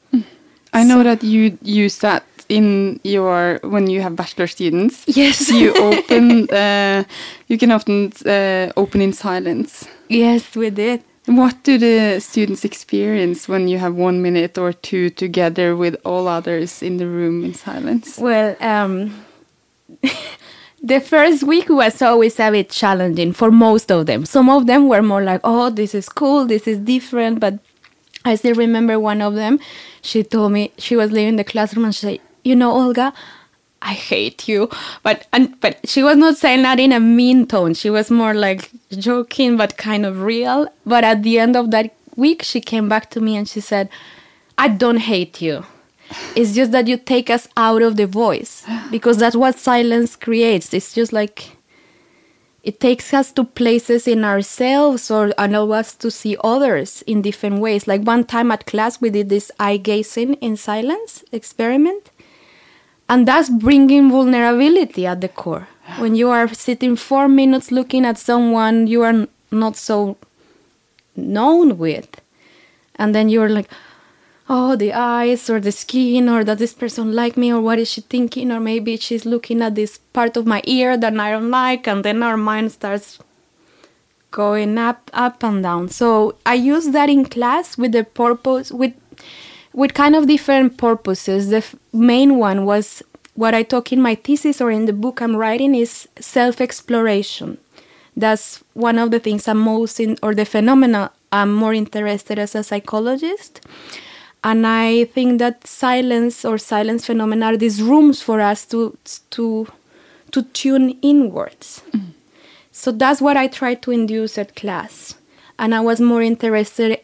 I 0.74 0.82
know 0.82 1.04
that 1.04 1.22
you 1.22 1.56
use 1.62 1.98
that 1.98 2.24
in 2.48 3.00
your 3.04 3.60
when 3.62 3.88
you 3.88 4.02
have 4.02 4.16
bachelor 4.16 4.48
students. 4.48 5.04
Yes. 5.06 5.48
you 5.48 5.72
open. 5.88 6.50
Uh, 6.50 7.04
you 7.46 7.56
can 7.56 7.70
often 7.70 8.12
uh, 8.26 8.72
open 8.76 9.00
in 9.00 9.12
silence. 9.12 9.86
Yes 10.08 10.54
we 10.56 10.70
did 10.70 11.02
What 11.26 11.62
do 11.64 11.78
the 11.78 12.20
students 12.20 12.64
experience 12.66 13.48
when 13.48 13.66
you 13.66 13.78
have 13.78 13.94
one 13.94 14.20
minute 14.20 14.58
or 14.58 14.74
two 14.74 15.08
together 15.08 15.74
with 15.74 15.96
all 16.04 16.28
others 16.28 16.82
in 16.82 16.98
the 16.98 17.06
room 17.06 17.44
in 17.44 17.54
silence? 17.54 18.18
well 18.18 18.56
um 18.60 19.24
the 20.82 21.00
first 21.00 21.42
week 21.42 21.68
was 21.70 22.02
always 22.02 22.38
a 22.38 22.50
bit 22.50 22.68
challenging 22.70 23.32
for 23.32 23.50
most 23.50 23.90
of 23.90 24.04
them 24.06 24.24
some 24.26 24.50
of 24.50 24.66
them 24.66 24.88
were 24.88 25.02
more 25.02 25.22
like 25.22 25.40
oh 25.44 25.70
this 25.70 25.94
is 25.94 26.08
cool 26.08 26.44
this 26.46 26.66
is 26.68 26.78
different 26.78 27.40
but 27.40 27.58
I 28.26 28.36
still 28.36 28.54
remember 28.54 28.98
one 28.98 29.20
of 29.20 29.34
them. 29.34 29.60
She 30.00 30.22
told 30.22 30.52
me 30.52 30.72
she 30.78 30.96
was 30.96 31.12
leaving 31.12 31.36
the 31.36 31.44
classroom 31.44 31.84
and 31.84 31.94
she 31.94 32.00
said, 32.06 32.20
"You 32.42 32.56
know, 32.56 32.70
Olga, 32.72 33.12
I 33.84 33.92
hate 33.92 34.48
you." 34.48 34.68
But 35.02 35.26
and 35.32 35.60
but 35.60 35.78
she 35.84 36.02
was 36.02 36.16
not 36.16 36.36
saying 36.36 36.62
that 36.62 36.80
in 36.80 36.92
a 36.92 37.00
mean 37.00 37.46
tone. 37.46 37.74
She 37.74 37.90
was 37.90 38.10
more 38.10 38.34
like 38.34 38.70
joking, 38.90 39.56
but 39.56 39.76
kind 39.76 40.04
of 40.06 40.22
real. 40.22 40.66
But 40.84 41.04
at 41.04 41.22
the 41.22 41.38
end 41.38 41.56
of 41.56 41.70
that 41.70 41.94
week, 42.16 42.42
she 42.42 42.60
came 42.60 42.88
back 42.88 43.10
to 43.10 43.20
me 43.20 43.36
and 43.36 43.48
she 43.48 43.60
said, 43.60 43.88
"I 44.58 44.68
don't 44.68 44.98
hate 45.12 45.40
you. 45.40 45.64
It's 46.36 46.54
just 46.54 46.72
that 46.72 46.88
you 46.88 46.96
take 46.96 47.30
us 47.30 47.48
out 47.56 47.82
of 47.82 47.96
the 47.96 48.06
voice 48.06 48.64
because 48.90 49.18
that's 49.18 49.36
what 49.36 49.58
silence 49.58 50.16
creates. 50.16 50.74
It's 50.74 50.94
just 50.94 51.12
like." 51.12 51.54
it 52.64 52.80
takes 52.80 53.12
us 53.12 53.30
to 53.32 53.44
places 53.44 54.08
in 54.08 54.24
ourselves 54.24 55.10
or 55.10 55.32
allow 55.36 55.70
us 55.70 55.94
to 55.94 56.10
see 56.10 56.36
others 56.42 57.02
in 57.02 57.20
different 57.20 57.60
ways. 57.60 57.86
Like 57.86 58.00
one 58.02 58.24
time 58.24 58.50
at 58.50 58.64
class, 58.66 59.00
we 59.00 59.10
did 59.10 59.28
this 59.28 59.52
eye 59.60 59.76
gazing 59.76 60.34
in 60.34 60.56
silence 60.56 61.22
experiment, 61.30 62.10
and 63.08 63.28
that's 63.28 63.50
bringing 63.50 64.10
vulnerability 64.10 65.06
at 65.06 65.20
the 65.20 65.28
core. 65.28 65.68
When 65.98 66.14
you 66.14 66.30
are 66.30 66.48
sitting 66.52 66.96
four 66.96 67.28
minutes 67.28 67.70
looking 67.70 68.04
at 68.04 68.18
someone 68.18 68.86
you 68.86 69.02
are 69.02 69.26
not 69.50 69.76
so 69.76 70.16
known 71.14 71.78
with, 71.78 72.20
and 72.96 73.14
then 73.14 73.28
you're 73.28 73.48
like, 73.48 73.70
oh, 74.48 74.76
the 74.76 74.92
eyes 74.92 75.48
or 75.48 75.60
the 75.60 75.72
skin, 75.72 76.28
or 76.28 76.44
does 76.44 76.58
this 76.58 76.74
person 76.74 77.12
like 77.12 77.36
me, 77.36 77.52
or 77.52 77.60
what 77.60 77.78
is 77.78 77.90
she 77.90 78.00
thinking, 78.00 78.50
or 78.50 78.60
maybe 78.60 78.96
she's 78.96 79.24
looking 79.24 79.62
at 79.62 79.74
this 79.74 79.98
part 79.98 80.36
of 80.36 80.46
my 80.46 80.62
ear 80.64 80.96
that 80.96 81.18
I 81.18 81.30
don't 81.30 81.50
like, 81.50 81.86
and 81.86 82.04
then 82.04 82.22
our 82.22 82.36
mind 82.36 82.72
starts 82.72 83.18
going 84.30 84.76
up, 84.78 85.10
up 85.12 85.42
and 85.42 85.62
down. 85.62 85.88
So 85.88 86.36
I 86.44 86.54
use 86.54 86.88
that 86.88 87.08
in 87.08 87.24
class 87.24 87.78
with 87.78 87.92
the 87.92 88.04
purpose, 88.04 88.72
with 88.72 88.94
with 89.74 89.92
kind 89.92 90.14
of 90.14 90.26
different 90.26 90.78
purposes. 90.78 91.50
The 91.50 91.58
f- 91.58 91.74
main 91.92 92.38
one 92.38 92.64
was 92.64 93.02
what 93.34 93.54
I 93.54 93.62
talk 93.64 93.92
in 93.92 94.00
my 94.00 94.14
thesis 94.14 94.60
or 94.60 94.70
in 94.70 94.86
the 94.86 94.92
book 94.92 95.20
I'm 95.20 95.36
writing 95.36 95.74
is 95.74 96.08
self-exploration. 96.18 97.58
That's 98.16 98.62
one 98.74 98.98
of 98.98 99.10
the 99.10 99.18
things 99.18 99.48
I'm 99.48 99.58
most 99.58 99.98
in, 99.98 100.16
or 100.22 100.34
the 100.34 100.44
phenomena 100.44 101.10
I'm 101.32 101.52
more 101.52 101.74
interested 101.74 102.38
as 102.38 102.54
a 102.54 102.62
psychologist. 102.62 103.60
And 104.44 104.66
I 104.66 105.06
think 105.06 105.40
that 105.40 105.66
silence 105.66 106.44
or 106.44 106.58
silence 106.58 107.06
phenomena 107.06 107.46
are 107.46 107.56
these 107.56 107.82
rooms 107.82 108.22
for 108.22 108.40
us 108.40 108.64
to 108.66 108.96
to 109.30 109.66
to 110.30 110.42
tune 110.42 110.98
inwards. 111.02 111.82
Mm-hmm. 111.90 112.10
So 112.70 112.92
that's 112.92 113.20
what 113.20 113.36
I 113.36 113.48
tried 113.48 113.82
to 113.82 113.90
induce 113.90 114.38
at 114.38 114.54
class. 114.54 115.14
And 115.58 115.74
I 115.74 115.80
was 115.80 116.00
more 116.00 116.22
interested 116.22 117.00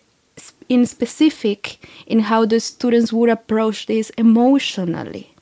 in 0.71 0.87
specific 0.87 1.85
in 2.07 2.21
how 2.21 2.47
the 2.47 2.61
students 2.61 3.13
would 3.13 3.29
approach 3.29 3.87
this 3.87 4.09
emotionally. 4.11 5.35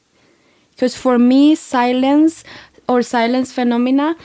Because 0.70 0.96
for 0.96 1.18
me, 1.18 1.54
silence 1.54 2.42
or 2.88 3.02
silence 3.02 3.52
phenomena 3.52 4.16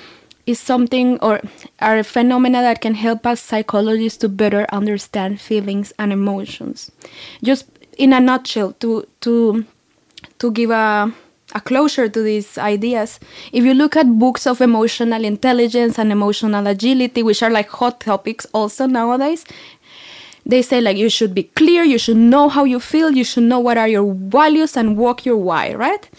is 0.46 0.60
something 0.60 1.20
or 1.20 1.42
are 1.80 1.98
a 1.98 2.04
phenomena 2.04 2.62
that 2.62 2.82
can 2.82 2.96
help 2.96 3.28
us 3.28 3.42
psychologists 3.42 4.18
to 4.20 4.30
better 4.30 4.66
understand 4.72 5.42
feelings 5.42 5.94
and 6.00 6.14
emotions. 6.14 6.90
Just 7.44 7.66
in 7.98 8.14
a 8.14 8.20
nutshell, 8.20 8.72
to 8.80 9.06
to 9.22 9.66
to 10.40 10.52
give 10.52 10.70
a 10.70 11.14
a 11.54 11.62
closure 11.62 12.10
to 12.10 12.22
these 12.22 12.58
ideas. 12.58 13.20
If 13.52 13.64
you 13.64 13.74
look 13.74 13.96
at 13.96 14.20
books 14.20 14.48
of 14.48 14.62
emotional 14.62 15.24
intelligence 15.24 16.00
and 16.00 16.12
emotional 16.12 16.66
agility, 16.68 17.24
which 17.24 17.44
are 17.44 17.50
like 17.50 17.70
hot 17.70 18.00
topics 18.00 18.46
also 18.54 18.88
nowadays, 18.88 19.46
they 20.46 20.62
say 20.62 20.82
like 20.82 20.98
you 20.98 21.10
should 21.10 21.34
be 21.34 21.44
clear, 21.44 21.84
you 21.84 21.98
should 21.98 22.18
know 22.18 22.50
how 22.50 22.64
you 22.64 22.80
feel, 22.80 23.12
you 23.12 23.24
should 23.24 23.44
know 23.44 23.60
what 23.60 23.78
are 23.78 23.88
your 23.88 24.14
values 24.14 24.76
and 24.78 24.98
walk 24.98 25.26
your 25.26 25.38
why, 25.38 25.74
right? 25.74 26.10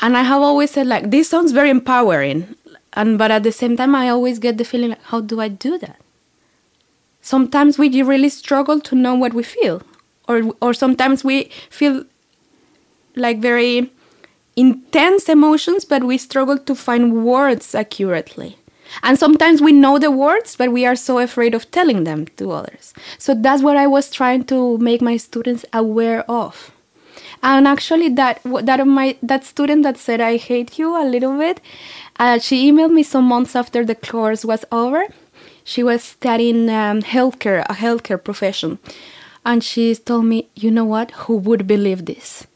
And 0.00 0.16
I 0.16 0.22
have 0.22 0.42
always 0.42 0.72
said 0.72 0.86
like 0.86 1.10
this 1.10 1.28
sounds 1.30 1.52
very 1.52 1.70
empowering, 1.70 2.54
and 2.94 3.18
but 3.18 3.30
at 3.30 3.42
the 3.44 3.52
same 3.52 3.76
time 3.76 3.94
I 3.94 4.08
always 4.08 4.38
get 4.38 4.58
the 4.58 4.64
feeling 4.64 4.90
like 4.90 5.02
how 5.04 5.20
do 5.20 5.40
I 5.40 5.48
do 5.48 5.78
that? 5.78 5.96
sometimes 7.22 7.78
we 7.78 8.02
really 8.02 8.28
struggle 8.28 8.80
to 8.80 8.94
know 8.94 9.14
what 9.14 9.32
we 9.32 9.42
feel, 9.42 9.82
or 10.28 10.52
or 10.60 10.74
sometimes 10.74 11.24
we 11.24 11.44
feel 11.70 12.04
like 13.16 13.38
very 13.38 13.90
intense 14.56 15.28
emotions, 15.28 15.84
but 15.84 16.04
we 16.04 16.18
struggle 16.18 16.58
to 16.58 16.74
find 16.74 17.24
words 17.24 17.74
accurately. 17.74 18.58
And 19.02 19.18
sometimes 19.18 19.62
we 19.62 19.72
know 19.72 19.98
the 19.98 20.10
words, 20.10 20.56
but 20.56 20.72
we 20.72 20.84
are 20.84 20.96
so 20.96 21.18
afraid 21.18 21.54
of 21.54 21.70
telling 21.70 22.04
them 22.04 22.26
to 22.36 22.52
others. 22.52 22.92
So 23.18 23.34
that's 23.34 23.62
what 23.62 23.76
I 23.76 23.86
was 23.86 24.10
trying 24.10 24.44
to 24.44 24.78
make 24.78 25.00
my 25.00 25.16
students 25.16 25.64
aware 25.72 26.28
of. 26.30 26.72
And 27.42 27.66
actually, 27.66 28.08
that 28.10 28.40
that 28.44 28.86
my 28.86 29.16
that 29.22 29.44
student 29.44 29.82
that 29.82 29.98
said 29.98 30.20
I 30.20 30.36
hate 30.36 30.78
you 30.78 30.96
a 30.96 31.04
little 31.04 31.36
bit, 31.36 31.60
uh, 32.18 32.38
she 32.38 32.70
emailed 32.70 32.92
me 32.92 33.02
some 33.02 33.24
months 33.24 33.56
after 33.56 33.84
the 33.84 33.96
course 33.96 34.44
was 34.44 34.64
over. 34.70 35.06
She 35.64 35.82
was 35.82 36.02
studying 36.04 36.70
um, 36.70 37.02
healthcare, 37.02 37.64
a 37.68 37.74
healthcare 37.74 38.22
profession, 38.22 38.78
and 39.44 39.64
she 39.64 39.94
told 39.96 40.26
me, 40.26 40.48
"You 40.54 40.70
know 40.70 40.84
what? 40.84 41.10
Who 41.26 41.36
would 41.36 41.66
believe 41.66 42.04
this?" 42.04 42.46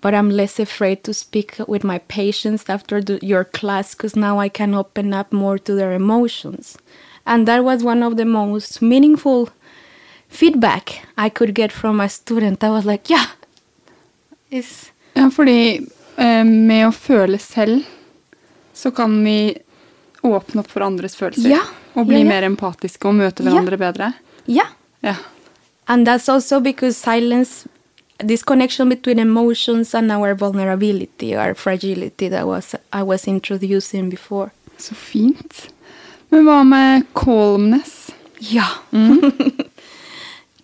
But 0.00 0.14
I'm 0.14 0.30
less 0.30 0.58
afraid 0.58 1.04
to 1.04 1.12
speak 1.12 1.56
with 1.68 1.84
my 1.84 1.98
patients 2.08 2.70
after 2.70 3.02
the, 3.02 3.18
your 3.22 3.44
class 3.44 3.94
because 3.94 4.16
now 4.16 4.38
I 4.40 4.48
can 4.48 4.74
open 4.74 5.12
up 5.12 5.30
more 5.32 5.58
to 5.58 5.74
their 5.74 5.92
emotions. 5.92 6.78
And 7.26 7.46
that 7.46 7.64
was 7.64 7.84
one 7.84 8.02
of 8.02 8.16
the 8.16 8.24
most 8.24 8.80
meaningful 8.80 9.50
feedback 10.28 11.02
I 11.18 11.28
could 11.28 11.54
get 11.54 11.70
from 11.72 12.00
a 12.00 12.08
student. 12.08 12.64
I 12.64 12.70
was 12.70 12.84
like, 12.86 13.10
yeah, 13.10 13.26
it's 14.50 14.90
Ja, 15.14 15.28
fordi 15.30 15.86
eh, 16.16 16.44
med 16.44 16.86
å 16.86 16.92
føle 16.94 17.38
selv, 17.38 17.82
så 18.72 18.90
kan 18.94 19.16
vi 19.24 19.58
åpne 20.22 20.62
opp 20.62 20.70
for 20.70 20.84
andres 20.86 21.16
følelser. 21.18 21.50
Ja, 21.50 21.64
Og 21.98 22.06
bli 22.06 22.20
ja, 22.20 22.24
ja. 22.24 22.28
mer 22.30 22.46
empatiske 22.46 23.08
og 23.10 23.16
møte 23.18 23.42
hverandre 23.42 23.76
bedre. 23.80 24.12
yeah. 24.46 24.70
Ja. 25.02 25.16
And 25.88 26.06
that's 26.06 26.28
also 26.28 26.60
because 26.60 26.96
silence, 26.96 27.66
this 28.22 28.42
connection 28.42 28.88
between 28.88 29.18
emotions 29.18 29.94
and 29.94 30.10
our 30.12 30.34
vulnerability, 30.34 31.34
our 31.34 31.54
fragility 31.54 32.28
that 32.28 32.46
was 32.46 32.74
I 32.92 33.02
was 33.02 33.26
introducing 33.26 34.10
before. 34.10 34.50
Så 34.76 34.94
fint. 34.94 35.70
Men 36.28 36.44
hva 36.44 36.64
med 36.64 37.06
calmness? 37.12 38.10
Yeah. 38.38 38.70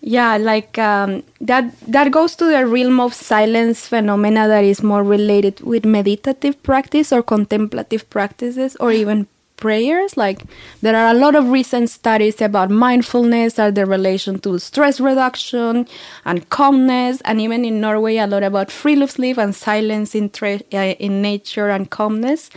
yeah, 0.01 0.37
like 0.37 0.77
um, 0.77 1.23
that 1.41 1.65
that 1.87 2.11
goes 2.11 2.35
to 2.35 2.45
the 2.45 2.65
realm 2.65 2.99
of 2.99 3.13
silence 3.13 3.87
phenomena 3.87 4.47
that 4.47 4.63
is 4.63 4.81
more 4.81 5.03
related 5.03 5.61
with 5.61 5.85
meditative 5.85 6.61
practice 6.63 7.11
or 7.11 7.21
contemplative 7.21 8.09
practices 8.09 8.75
or 8.79 8.91
even 8.91 9.27
prayers 9.57 10.15
like 10.15 10.43
there 10.81 10.95
are 10.95 11.09
a 11.09 11.13
lot 11.13 11.35
of 11.35 11.49
recent 11.49 11.89
studies 11.89 12.41
about 12.41 12.69
mindfulness 12.69 13.59
and 13.59 13.75
the 13.75 13.85
relation 13.85 14.39
to 14.39 14.57
stress 14.59 14.99
reduction 14.99 15.87
and 16.25 16.49
calmness 16.49 17.21
and 17.25 17.41
even 17.41 17.65
in 17.65 17.81
norway 17.81 18.17
a 18.17 18.27
lot 18.27 18.43
about 18.43 18.69
friluftsliv 18.69 19.37
and 19.37 19.55
silence 19.55 20.15
in, 20.15 20.31
uh, 20.73 20.77
in 20.77 21.21
nature 21.21 21.69
and 21.69 21.89
calmness. 21.89 22.49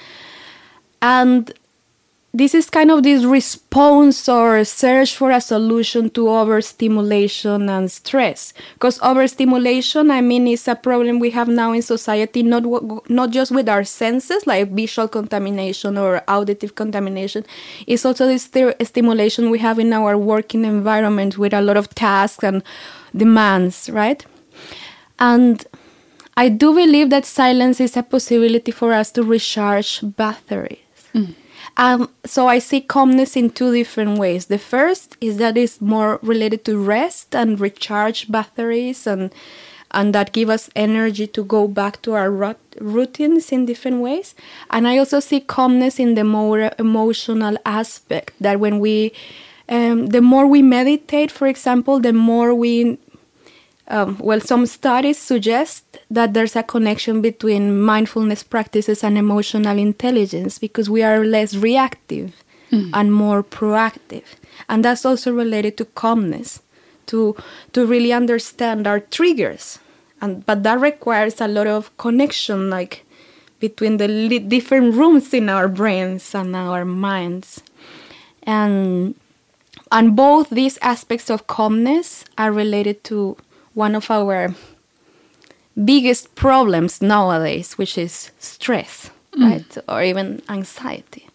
And 1.03 1.53
this 2.33 2.55
is 2.55 2.71
kind 2.71 2.93
of 2.93 3.03
this 3.03 3.25
response 3.25 4.29
or 4.29 4.65
search 4.65 5.17
for 5.17 5.33
a 5.33 5.41
solution 5.41 6.09
to 6.11 6.29
overstimulation 6.29 7.69
and 7.69 7.91
stress. 7.91 8.53
Because 8.75 9.01
overstimulation 9.03 10.11
i 10.11 10.21
mean 10.21 10.47
is 10.47 10.69
a 10.69 10.77
problem 10.77 11.19
we 11.19 11.31
have 11.31 11.49
now 11.49 11.73
in 11.73 11.83
society 11.83 12.43
not 12.43 12.65
not 13.11 13.31
just 13.31 13.51
with 13.51 13.69
our 13.69 13.83
senses 13.83 14.47
like 14.47 14.71
visual 14.71 15.09
contamination 15.09 15.99
or 15.99 16.23
auditive 16.29 16.77
contamination. 16.77 17.45
It's 17.87 18.05
also 18.05 18.27
this 18.27 18.45
sti- 18.45 18.77
stimulation 18.85 19.51
we 19.51 19.59
have 19.59 19.79
in 19.79 19.93
our 19.93 20.17
working 20.17 20.65
environment 20.65 21.37
with 21.37 21.53
a 21.53 21.61
lot 21.61 21.77
of 21.77 21.89
tasks 21.95 22.45
and 22.45 22.63
demands 23.17 23.91
right? 23.91 24.25
And 25.19 25.65
i 26.37 26.49
do 26.49 26.73
believe 26.73 27.11
that 27.11 27.27
silence 27.27 27.81
is 27.81 27.97
a 27.97 28.03
possibility 28.05 28.71
for 28.71 28.93
us 28.93 29.11
to 29.11 29.23
recharge 29.23 30.01
batteries 30.17 30.79
mm. 31.13 31.35
Um, 31.77 32.11
so 32.25 32.47
I 32.47 32.59
see 32.59 32.81
calmness 32.81 33.37
in 33.37 33.51
two 33.51 33.73
different 33.73 34.19
ways. 34.19 34.47
The 34.47 34.59
first 34.59 35.17
is 35.21 35.39
that 35.39 35.57
it's 35.57 35.81
more 35.81 36.19
related 36.23 36.65
to 36.67 36.79
rest 36.79 37.35
and 37.35 37.59
recharge 37.61 38.31
batteries 38.31 39.07
and 39.07 39.33
and 39.93 40.15
that 40.15 40.33
give 40.33 40.49
us 40.49 40.71
energy 40.77 41.27
to 41.27 41.43
go 41.43 41.67
back 41.67 42.01
to 42.03 42.13
our 42.13 42.31
rut- 42.31 42.77
routines 42.81 43.51
in 43.51 43.67
different 43.67 44.01
ways. 44.01 44.37
And 44.71 44.87
I 44.87 44.99
also 44.99 45.19
see 45.19 45.41
calmness 45.41 45.99
in 45.99 46.15
the 46.15 46.23
more 46.23 46.71
emotional 46.79 47.57
aspect 47.67 48.35
that 48.41 48.61
when 48.61 48.79
we 48.79 49.13
um, 49.69 50.07
the 50.07 50.21
more 50.21 50.47
we 50.47 50.63
meditate, 50.63 51.31
for 51.31 51.47
example, 51.47 52.01
the 52.01 52.13
more 52.13 52.55
we 52.55 52.99
um, 53.91 54.19
well, 54.19 54.41
some 54.41 54.67
studies 54.67 55.19
suggest 55.19 55.99
that 56.11 56.33
there's 56.33 56.57
a 56.57 56.63
connection 56.63 57.21
between 57.21 57.81
mindfulness 57.81 58.43
practices 58.43 59.03
and 59.03 59.19
emotional 59.19 59.77
intelligence 59.79 60.59
because 60.59 60.89
we 60.89 61.03
are 61.03 61.25
less 61.25 61.55
reactive 61.57 62.33
and 62.95 63.13
more 63.13 63.43
proactive. 63.43 64.23
And 64.69 64.85
that's 64.85 65.05
also 65.05 65.33
related 65.33 65.77
to 65.79 65.85
calmness, 65.87 66.63
to, 67.07 67.35
to 67.73 67.85
really 67.85 68.13
understand 68.13 68.87
our 68.87 69.01
triggers. 69.01 69.81
And, 70.21 70.47
but 70.47 70.63
that 70.63 70.81
requires 70.81 71.41
a 71.41 71.49
lot 71.49 71.67
of 71.67 71.97
connection, 71.97 72.71
like 72.71 73.05
between 73.59 73.97
the 73.97 74.07
li- 74.07 74.39
different 74.39 74.95
rooms 74.95 75.35
in 75.35 75.49
our 75.49 75.67
brains 75.67 76.33
and 76.33 76.55
our 76.55 76.85
minds. 76.85 77.63
And 78.45 79.17
and 79.93 80.15
both 80.15 80.51
these 80.51 80.79
aspects 80.83 81.31
of 81.31 81.49
calmness 81.49 82.25
are 82.39 82.53
related 82.53 83.03
to 83.05 83.37
one 83.75 83.97
of 83.97 84.11
our 84.11 84.55
biggest 85.75 86.35
problems 86.35 87.01
nowadays, 87.01 87.79
which 87.79 87.99
is 87.99 88.31
stress, 88.39 89.11
right? 89.37 89.79
Or 89.89 90.03
even 90.03 90.43
anxiety. 90.49 91.27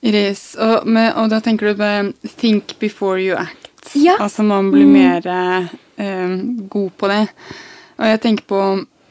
It 0.00 0.14
is. 0.14 0.54
Og, 0.54 0.86
med, 0.86 1.12
og 1.16 1.30
da 1.30 1.40
tenker 1.40 1.66
du 1.66 1.74
på 1.74 2.28
think 2.36 2.78
before 2.78 3.20
you 3.20 3.36
act. 3.36 3.94
Ja. 3.94 4.16
Altså 4.20 4.42
man 4.42 4.70
blir 4.72 4.86
mer 4.86 5.26
eh, 5.96 6.28
god 6.68 6.90
på 6.90 7.08
det. 7.08 7.28
Og 7.96 8.06
jeg 8.06 8.20
tenker 8.20 8.44
på 8.44 8.60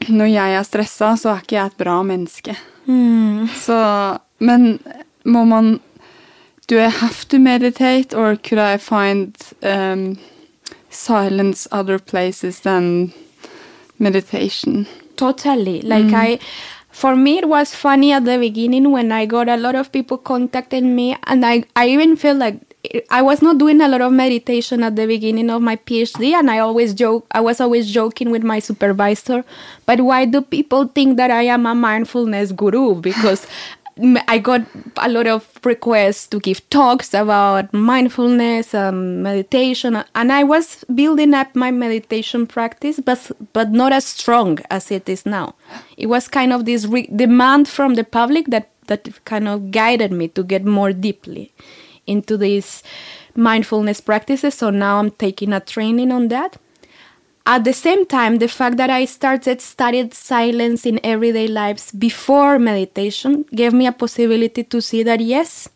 når 0.08 0.28
jeg 0.28 0.54
er 0.54 0.62
stressa, 0.62 1.14
så 1.16 1.32
er 1.32 1.42
ikke 1.42 1.56
jeg 1.56 1.66
et 1.66 1.80
bra 1.80 2.02
menneske. 2.02 2.56
Så 3.64 3.78
Men 4.38 4.78
må 5.24 5.44
man 5.44 5.80
Do 6.68 6.78
I 6.78 6.88
have 6.88 7.28
to 7.28 7.38
meditate, 7.38 8.14
or 8.14 8.36
could 8.36 8.58
I 8.58 8.78
find 8.78 9.36
um, 9.62 10.16
silence 10.94 11.66
other 11.72 11.98
places 11.98 12.60
than 12.60 13.12
meditation? 13.98 14.86
Totally. 15.16 15.82
Like 15.82 16.06
mm. 16.06 16.14
I 16.14 16.38
for 16.90 17.16
me 17.16 17.38
it 17.38 17.48
was 17.48 17.74
funny 17.74 18.12
at 18.12 18.24
the 18.24 18.38
beginning 18.38 18.90
when 18.92 19.10
I 19.10 19.26
got 19.26 19.48
a 19.48 19.56
lot 19.56 19.74
of 19.74 19.90
people 19.90 20.16
contacted 20.16 20.84
me 20.84 21.16
and 21.24 21.44
I, 21.44 21.64
I 21.74 21.88
even 21.88 22.16
feel 22.16 22.36
like 22.36 22.60
I 23.10 23.22
was 23.22 23.42
not 23.42 23.58
doing 23.58 23.80
a 23.80 23.88
lot 23.88 24.00
of 24.00 24.12
meditation 24.12 24.82
at 24.84 24.94
the 24.94 25.06
beginning 25.06 25.50
of 25.50 25.62
my 25.62 25.74
PhD 25.74 26.32
and 26.34 26.50
I 26.50 26.60
always 26.60 26.94
joke 26.94 27.26
I 27.32 27.40
was 27.40 27.60
always 27.60 27.90
joking 27.90 28.30
with 28.30 28.44
my 28.44 28.60
supervisor 28.60 29.44
but 29.86 30.02
why 30.02 30.24
do 30.24 30.40
people 30.40 30.86
think 30.86 31.16
that 31.16 31.30
I 31.32 31.42
am 31.42 31.66
a 31.66 31.74
mindfulness 31.74 32.52
guru 32.52 32.94
because 32.94 33.46
I 34.26 34.38
got 34.38 34.62
a 34.96 35.08
lot 35.08 35.28
of 35.28 35.48
requests 35.64 36.26
to 36.28 36.40
give 36.40 36.68
talks 36.68 37.14
about 37.14 37.72
mindfulness 37.72 38.74
and 38.74 39.22
meditation, 39.22 40.02
and 40.14 40.32
I 40.32 40.42
was 40.42 40.84
building 40.92 41.32
up 41.32 41.54
my 41.54 41.70
meditation 41.70 42.46
practice, 42.46 42.98
but 42.98 43.30
but 43.52 43.70
not 43.70 43.92
as 43.92 44.04
strong 44.04 44.58
as 44.68 44.90
it 44.90 45.08
is 45.08 45.24
now. 45.24 45.54
It 45.96 46.06
was 46.06 46.26
kind 46.26 46.52
of 46.52 46.64
this 46.64 46.86
re- 46.86 47.08
demand 47.14 47.68
from 47.68 47.94
the 47.94 48.04
public 48.04 48.46
that 48.48 48.70
that 48.88 49.24
kind 49.24 49.46
of 49.46 49.70
guided 49.70 50.10
me 50.10 50.28
to 50.28 50.42
get 50.42 50.64
more 50.64 50.92
deeply 50.92 51.52
into 52.06 52.36
these 52.36 52.82
mindfulness 53.36 54.00
practices. 54.00 54.54
So 54.54 54.70
now 54.70 54.98
I'm 54.98 55.12
taking 55.12 55.52
a 55.52 55.60
training 55.60 56.10
on 56.10 56.28
that. 56.28 56.56
At 57.46 57.64
the 57.64 57.74
same 57.74 58.06
time, 58.06 58.38
the 58.38 58.48
fact 58.48 58.78
that 58.78 58.88
I 58.88 59.04
started 59.04 59.60
studied 59.60 60.14
silence 60.14 60.86
in 60.86 60.98
everyday 61.04 61.46
lives 61.46 61.92
before 61.92 62.58
meditation 62.58 63.44
gave 63.54 63.74
me 63.74 63.86
a 63.86 63.92
possibility 63.92 64.64
to 64.64 64.80
see 64.80 65.02
that 65.02 65.20
yes, 65.20 65.68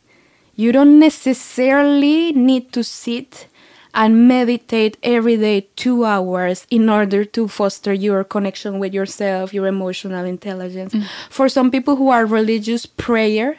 you 0.56 0.72
don't 0.72 0.98
necessarily 0.98 2.32
need 2.32 2.72
to 2.72 2.82
sit 2.82 3.48
and 3.94 4.26
meditate 4.26 4.96
every 5.02 5.36
day 5.36 5.66
two 5.76 6.04
hours 6.04 6.66
in 6.70 6.88
order 6.88 7.24
to 7.24 7.48
foster 7.48 7.92
your 7.92 8.24
connection 8.24 8.78
with 8.78 8.94
yourself, 8.94 9.52
your 9.52 9.66
emotional 9.66 10.24
intelligence. 10.24 10.94
Mm. 10.94 11.04
For 11.28 11.48
some 11.48 11.70
people 11.70 11.96
who 11.96 12.08
are 12.08 12.24
religious, 12.24 12.86
prayer 12.86 13.56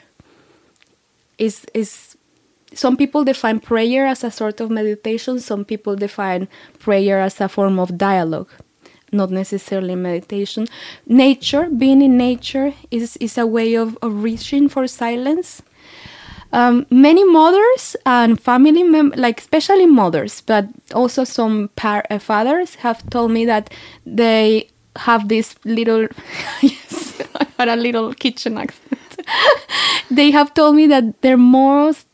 is 1.38 1.66
is 1.74 2.09
some 2.74 2.96
people 2.96 3.24
define 3.24 3.60
prayer 3.60 4.06
as 4.06 4.24
a 4.24 4.32
sort 4.32 4.60
of 4.62 4.70
meditation 4.70 5.40
some 5.40 5.66
people 5.66 5.96
define 5.96 6.48
prayer 6.80 7.20
as 7.20 7.40
a 7.42 7.50
form 7.50 7.80
of 7.80 7.98
dialogue 7.98 8.50
not 9.12 9.32
necessarily 9.32 9.96
meditation 9.96 10.68
nature 11.08 11.70
being 11.70 12.02
in 12.02 12.18
nature 12.18 12.74
is, 12.92 13.18
is 13.18 13.38
a 13.38 13.46
way 13.46 13.74
of, 13.74 13.98
of 14.02 14.24
reaching 14.24 14.70
for 14.70 14.88
silence 14.88 15.62
um, 16.52 16.86
many 16.90 17.24
mothers 17.24 17.96
and 18.06 18.40
family 18.40 18.84
mem- 18.84 19.14
like 19.16 19.40
especially 19.40 19.86
mothers, 19.86 20.42
but 20.42 20.68
also 20.94 21.24
some 21.24 21.70
par- 21.76 22.06
uh, 22.10 22.18
fathers 22.20 22.76
have 22.76 23.08
told 23.10 23.32
me 23.32 23.46
that 23.46 23.72
they 24.06 24.68
have 24.96 25.28
this 25.28 25.56
little 25.64 26.08
yes, 26.62 27.22
I 27.36 27.48
had 27.60 27.68
a 27.70 27.76
little 27.76 28.14
kitchen 28.14 28.58
accent. 28.58 29.00
they 30.12 30.32
have 30.32 30.54
told 30.54 30.76
me 30.76 30.88
that 30.88 31.22
their 31.22 31.38
most 31.38 32.08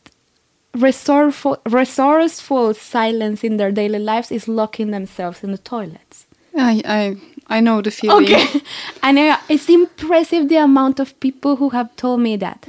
resourceful, 0.76 1.58
resourceful 1.68 2.74
silence 2.74 3.42
in 3.44 3.56
their 3.56 3.72
daily 3.72 3.98
lives 3.98 4.30
is 4.30 4.48
locking 4.48 4.90
themselves 4.90 5.42
in 5.42 5.52
the 5.52 5.58
toilets. 5.58 6.26
I, 6.56 6.82
I, 6.84 7.16
I 7.48 7.60
know 7.60 7.82
the 7.82 7.90
feeling. 7.90 8.24
Okay, 8.24 8.46
and 9.02 9.18
uh, 9.18 9.38
it's 9.48 9.68
impressive 9.68 10.48
the 10.48 10.56
amount 10.56 11.00
of 11.00 11.18
people 11.20 11.56
who 11.56 11.70
have 11.70 11.94
told 11.96 12.20
me 12.20 12.36
that. 12.36 12.66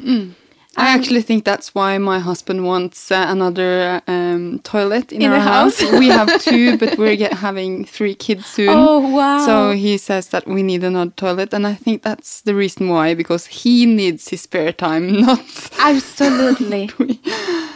I 0.77 0.89
actually 0.93 1.23
think 1.23 1.43
that's 1.43 1.73
why 1.73 1.97
my 1.97 2.19
husband 2.19 2.63
wants 2.63 3.11
uh, 3.11 3.25
another 3.27 4.01
um, 4.05 4.59
toilet 4.59 5.11
in, 5.11 5.23
In 5.23 5.31
our 5.31 5.39
house? 5.39 5.81
house. 5.81 5.91
we 5.99 6.07
have 6.07 6.39
two, 6.49 6.77
but 6.77 6.99
we're 6.99 7.15
get, 7.15 7.33
having 7.33 7.83
three 7.83 8.13
kids 8.13 8.45
soon. 8.45 8.69
Oh, 8.69 8.99
wow. 8.99 9.43
So 9.43 9.71
he 9.71 9.97
says 9.97 10.29
that 10.29 10.45
we 10.47 10.61
need 10.61 10.83
another 10.83 11.09
toilet, 11.11 11.51
and 11.51 11.65
I 11.65 11.73
think 11.73 12.03
that's 12.03 12.41
the 12.41 12.53
reason 12.53 12.89
why 12.89 13.15
because 13.15 13.47
he 13.47 13.87
needs 13.87 14.29
his 14.29 14.41
spare 14.41 14.71
time, 14.71 15.21
not 15.21 15.41
Absolutely. 15.79 16.91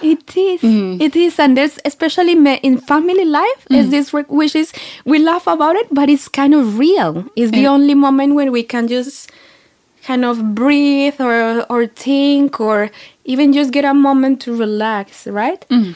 it 0.03 0.37
is. 0.37 0.61
It 1.01 1.15
is. 1.15 1.39
And 1.39 1.57
there's, 1.57 1.79
especially 1.83 2.33
in 2.33 2.77
family 2.77 3.25
life, 3.25 3.65
is 3.71 3.89
this 3.89 4.13
re- 4.13 4.25
which 4.29 4.55
is, 4.55 4.73
we 5.05 5.17
laugh 5.17 5.47
about 5.47 5.75
it, 5.75 5.87
but 5.91 6.07
it's 6.07 6.27
kind 6.27 6.53
of 6.53 6.77
real. 6.77 7.25
It's 7.35 7.51
the 7.51 7.65
only 7.65 7.95
moment 7.95 8.35
when 8.35 8.51
we 8.51 8.61
can 8.61 8.87
just 8.87 9.31
kind 10.03 10.25
of 10.25 10.55
breathe 10.55 11.19
or, 11.19 11.65
or 11.71 11.87
think 11.87 12.59
or 12.59 12.89
even 13.25 13.53
just 13.53 13.71
get 13.71 13.85
a 13.85 13.93
moment 13.93 14.41
to 14.41 14.55
relax, 14.55 15.27
right? 15.27 15.65
Mm-hmm. 15.69 15.93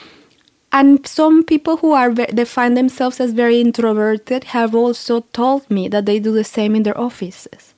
And 0.71 1.07
some 1.07 1.43
people 1.43 1.77
who 1.77 1.93
are 1.93 2.13
they 2.13 2.43
find 2.43 2.75
themselves 2.75 3.21
as 3.21 3.31
very 3.31 3.61
introverted 3.61 4.45
have 4.45 4.75
also 4.75 5.21
told 5.31 5.69
me 5.71 5.87
that 5.87 6.05
they 6.05 6.19
do 6.19 6.33
the 6.33 6.43
same 6.43 6.75
in 6.75 6.83
their 6.83 6.99
offices 6.99 7.73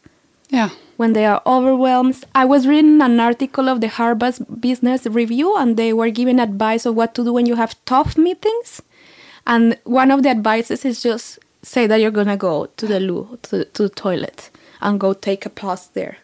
yeah. 0.49 0.69
when 0.97 1.13
they 1.13 1.25
are 1.25 1.41
overwhelmed. 1.45 2.23
I 2.33 2.45
was 2.45 2.67
reading 2.67 3.01
an 3.01 3.19
article 3.19 3.69
of 3.69 3.81
the 3.81 3.87
Harvard 3.87 4.39
Business 4.59 5.05
Review, 5.05 5.55
and 5.57 5.77
they 5.77 5.93
were 5.93 6.09
giving 6.09 6.39
advice 6.39 6.85
of 6.85 6.95
what 6.95 7.13
to 7.15 7.23
do 7.23 7.33
when 7.33 7.45
you 7.45 7.55
have 7.55 7.75
tough 7.85 8.17
meetings. 8.17 8.81
And 9.45 9.77
one 9.83 10.11
of 10.11 10.23
the 10.23 10.29
advices 10.29 10.83
is 10.83 11.01
just 11.01 11.39
say 11.61 11.87
that 11.87 12.01
you're 12.01 12.11
gonna 12.11 12.37
go 12.37 12.67
to 12.77 12.87
the 12.87 12.99
loo, 12.99 13.37
to, 13.43 13.65
to 13.65 13.83
the 13.83 13.89
toilet, 13.89 14.49
and 14.81 14.99
go 14.99 15.13
take 15.13 15.45
a 15.45 15.49
pause 15.49 15.87
there. 15.93 16.17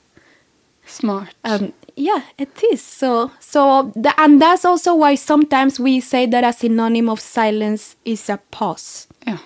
Smart. 0.86 1.34
Um, 1.44 1.74
yeah, 1.96 2.24
it 2.38 2.62
is. 2.72 2.82
So, 2.82 3.32
so, 3.40 3.92
the, 3.96 4.14
and 4.20 4.42
that's 4.42 4.66
also 4.66 4.96
why 4.96 5.16
sometimes 5.16 5.80
we 5.80 6.00
say 6.02 6.26
that 6.26 6.44
a 6.44 6.52
synonym 6.54 7.10
of 7.10 7.20
silence 7.20 7.96
is 8.04 8.30
a 8.30 8.38
pause. 8.52 9.08
Yeah. 9.26 9.38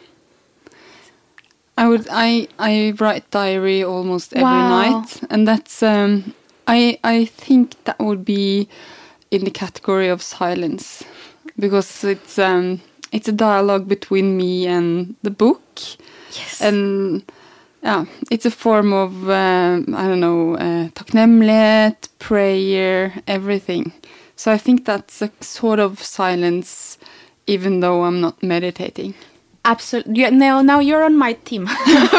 I 1.77 1.87
would 1.87 2.07
I 2.09 2.47
I 2.57 2.93
write 2.99 3.29
diary 3.29 3.83
almost 3.83 4.33
every 4.33 4.43
Wow. 4.43 4.99
night 5.01 5.21
and 5.29 5.47
that's 5.47 5.83
um 5.83 6.33
I 6.67 6.97
I 7.03 7.25
think 7.25 7.75
that 7.83 7.99
would 7.99 8.25
be 8.25 8.67
in 9.29 9.43
the 9.43 9.51
category 9.51 10.07
of 10.07 10.23
silence 10.23 11.03
because 11.59 12.03
it's 12.03 12.39
um 12.39 12.81
it's 13.11 13.27
a 13.27 13.31
dialogue 13.31 13.87
between 13.87 14.35
me 14.37 14.65
and 14.65 15.15
the 15.21 15.29
book 15.29 15.61
Yes. 16.31 16.61
and 16.61 17.21
yeah 17.87 18.05
it's 18.29 18.45
a 18.45 18.51
form 18.51 18.93
of 18.93 19.11
um, 19.29 19.95
I 19.95 20.03
don't 20.07 20.19
know 20.19 20.55
uh, 20.55 20.89
prayer 22.19 23.13
everything 23.27 23.93
so 24.35 24.51
I 24.51 24.57
think 24.57 24.85
that's 24.85 25.21
a 25.21 25.29
sort 25.41 25.79
of 25.79 26.03
silence 26.03 26.97
even 27.47 27.79
though 27.79 28.03
I'm 28.03 28.19
not 28.21 28.43
meditating 28.43 29.13
Absolutely. 29.67 30.21
Yeah, 30.21 30.29
now, 30.29 30.61
now 30.61 30.79
you're 30.79 31.03
on 31.03 31.17
my 31.17 31.33
team 31.33 31.67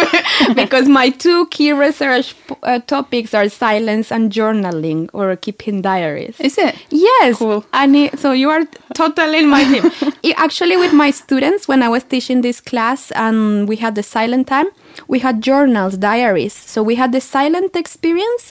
because 0.55 0.87
my 0.87 1.09
two 1.09 1.47
key 1.47 1.73
research 1.73 2.35
uh, 2.63 2.79
topics 2.81 3.33
are 3.33 3.49
silence 3.49 4.13
and 4.13 4.31
journaling 4.31 5.09
or 5.15 5.35
keeping 5.35 5.81
diaries. 5.81 6.39
is 6.41 6.59
it 6.59 6.77
Yes. 6.91 7.39
Cool. 7.39 7.65
And 7.73 7.97
it, 7.97 8.19
so 8.19 8.33
you 8.33 8.51
are 8.51 8.67
totally 8.95 9.39
in 9.39 9.49
my 9.49 9.65
team. 9.65 9.85
I- 10.25 10.35
actually, 10.37 10.77
with 10.77 10.93
my 10.93 11.11
students, 11.11 11.67
when 11.67 11.83
I 11.83 11.89
was 11.89 12.05
teaching 12.05 12.43
this 12.43 12.61
class 12.61 13.11
and 13.13 13.67
we 13.67 13.77
had 13.77 13.95
the 13.95 14.03
silent 14.03 14.47
time, 14.47 14.67
we 15.07 15.21
had 15.21 15.43
journals, 15.43 15.97
diaries. 15.97 16.55
So 16.55 16.83
we 16.83 16.97
had 16.97 17.13
the 17.13 17.21
silent 17.21 17.77
experience. 17.77 18.51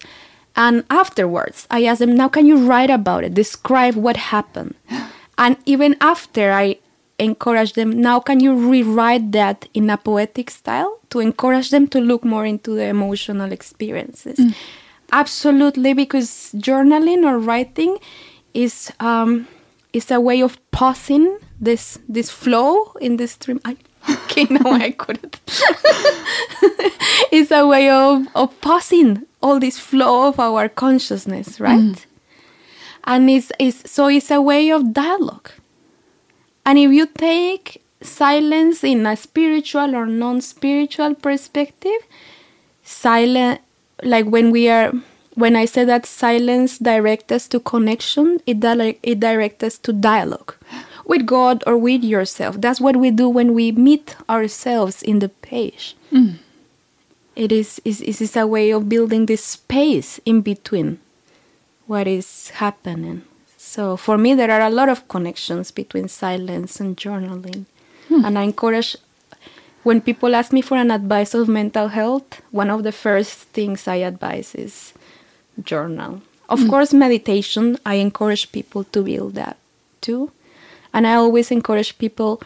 And 0.56 0.86
afterwards, 0.90 1.68
I 1.70 1.86
asked 1.86 2.00
them, 2.00 2.16
now 2.16 2.30
can 2.30 2.46
you 2.46 2.58
write 2.58 2.90
about 2.90 3.24
it? 3.24 3.34
Describe 3.34 3.96
what 3.96 4.18
happened. 4.18 4.76
And 5.40 5.56
even 5.68 5.96
after 6.02 6.52
I 6.52 6.78
encourage 7.20 7.74
them, 7.74 8.02
now 8.02 8.20
can 8.20 8.40
you 8.40 8.56
rewrite 8.56 9.32
that 9.34 9.68
in 9.76 9.88
a 9.92 9.98
poetic 9.98 10.50
style 10.50 11.00
to 11.12 11.20
encourage 11.20 11.70
them 11.70 11.88
to 11.90 12.00
look 12.00 12.26
more 12.26 12.44
into 12.44 12.72
the 12.74 12.86
emotional 12.86 13.52
experiences? 13.52 14.40
Absolutely, 15.12 15.94
because 15.94 16.52
journaling 16.56 17.24
or 17.24 17.38
writing 17.40 17.98
is 18.54 18.92
um, 19.00 19.48
is 19.94 20.12
a 20.12 20.20
way 20.20 20.42
of 20.42 20.58
pausing 20.72 21.38
this 21.62 22.00
this 22.10 22.30
flow 22.30 22.94
in 23.00 23.18
the 23.18 23.28
stream. 23.28 23.60
I, 23.64 23.78
okay, 24.10 24.46
now 24.50 24.72
I 24.72 24.92
couldn't. 24.92 25.40
it's 27.32 27.52
a 27.52 27.66
way 27.66 27.90
of, 27.90 28.28
of 28.36 28.60
pausing 28.62 29.26
all 29.42 29.60
this 29.60 29.80
flow 29.80 30.28
of 30.28 30.40
our 30.40 30.70
consciousness, 30.70 31.60
right? 31.60 31.80
Mm-hmm. 31.80 32.10
And 33.06 33.30
it's, 33.30 33.52
it's 33.60 33.90
so 33.90 34.08
it's 34.08 34.32
a 34.32 34.42
way 34.42 34.70
of 34.70 34.94
dialogue. 34.94 35.52
And 36.66 36.78
if 36.78 36.92
you 36.92 37.06
take 37.06 37.82
silence 38.02 38.84
in 38.84 39.06
a 39.06 39.16
spiritual 39.16 39.96
or 39.96 40.06
non-spiritual 40.06 41.16
perspective, 41.16 42.02
silent 42.84 43.62
like 44.04 44.26
when 44.26 44.52
we 44.52 44.70
are 44.70 44.92
when 45.36 45.56
I 45.56 45.66
say 45.66 45.86
that 45.86 46.06
silence 46.06 46.80
directs 46.80 47.32
us 47.32 47.48
to 47.50 47.60
connection, 47.60 48.40
it 48.46 48.60
di- 48.60 48.98
it 49.04 49.20
directs 49.20 49.64
us 49.64 49.78
to 49.80 49.94
dialogue 49.94 50.56
with 51.08 51.26
God 51.26 51.64
or 51.66 51.78
with 51.78 52.04
yourself. 52.04 52.60
That's 52.60 52.82
what 52.82 52.98
we 52.98 53.10
do 53.10 53.30
when 53.30 53.54
we 53.54 53.72
meet 53.72 54.16
ourselves 54.30 55.02
in 55.02 55.20
the 55.20 55.30
page. 55.30 55.96
Hmm. 56.12 56.44
It 57.36 57.52
is, 57.52 57.82
is, 57.86 58.02
is 58.02 58.36
a 58.36 58.46
way 58.46 58.72
of 58.72 58.90
building 58.90 59.26
this 59.26 59.44
space 59.44 60.20
in 60.26 60.42
between 60.42 61.00
what 61.86 62.08
is 62.08 62.50
happening. 62.50 63.24
So 63.56 63.96
for 63.96 64.18
me, 64.18 64.34
there 64.34 64.52
are 64.52 64.68
a 64.68 64.70
lot 64.70 64.90
of 64.90 65.08
connections 65.08 65.72
between 65.72 66.10
silence 66.10 66.80
and 66.80 66.98
journaling, 66.98 67.66
hmm. 68.08 68.26
and 68.26 68.38
I 68.38 68.44
encourage 68.44 68.98
when 69.84 70.02
people 70.02 70.36
ask 70.36 70.52
me 70.52 70.62
for 70.62 70.78
an 70.78 70.92
advice 70.92 71.34
of 71.34 71.48
mental 71.48 71.88
health. 71.90 72.42
One 72.52 72.70
of 72.70 72.84
the 72.84 72.92
first 72.92 73.50
things 73.50 73.88
I 73.88 73.98
advise 73.98 74.56
is 74.56 74.94
journal. 75.64 76.22
Of 76.50 76.62
hmm. 76.62 76.70
course, 76.70 76.94
meditation. 76.94 77.78
I 77.86 77.96
encourage 77.96 78.52
people 78.52 78.84
to 78.86 79.04
build 79.04 79.36
that 79.36 79.58
too, 80.02 80.32
and 80.98 81.06
I 81.06 81.14
always 81.14 81.52
encourage 81.52 82.00
people 82.00 82.42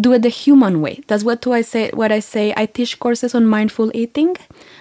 do 0.00 0.14
it 0.14 0.22
the 0.22 0.30
human 0.30 0.80
way. 0.80 1.02
That's 1.06 1.22
what 1.22 1.42
do 1.42 1.52
I 1.52 1.60
say. 1.60 1.90
What 1.92 2.10
I 2.10 2.20
say. 2.20 2.54
I 2.56 2.64
teach 2.64 2.98
courses 2.98 3.34
on 3.34 3.46
mindful 3.46 3.94
eating, 3.94 4.36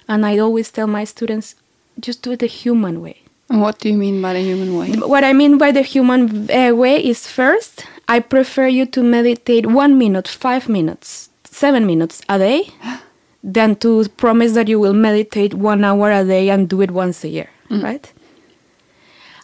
and 0.07 0.25
I 0.25 0.37
always 0.37 0.71
tell 0.71 0.87
my 0.87 1.03
students, 1.03 1.55
just 1.99 2.21
do 2.21 2.31
it 2.31 2.39
the 2.39 2.47
human 2.47 3.01
way. 3.01 3.17
And 3.49 3.59
what 3.61 3.79
do 3.79 3.89
you 3.89 3.97
mean 3.97 4.21
by 4.21 4.31
the 4.31 4.39
human 4.39 4.77
way? 4.77 4.93
What 4.93 5.25
I 5.25 5.33
mean 5.33 5.57
by 5.57 5.71
the 5.73 5.81
human 5.81 6.49
uh, 6.49 6.73
way 6.73 6.95
is 7.03 7.27
first, 7.27 7.85
I 8.07 8.21
prefer 8.21 8.67
you 8.69 8.85
to 8.85 9.03
meditate 9.03 9.65
one 9.65 9.97
minute, 9.97 10.29
five 10.29 10.69
minutes, 10.69 11.29
seven 11.43 11.85
minutes 11.85 12.21
a 12.29 12.39
day 12.39 12.69
than 13.43 13.75
to 13.83 14.07
promise 14.15 14.53
that 14.53 14.69
you 14.69 14.79
will 14.79 14.93
meditate 14.93 15.53
one 15.53 15.83
hour 15.83 16.09
a 16.09 16.23
day 16.23 16.49
and 16.49 16.69
do 16.69 16.79
it 16.79 16.91
once 16.91 17.25
a 17.25 17.27
year, 17.27 17.49
right? 17.69 18.13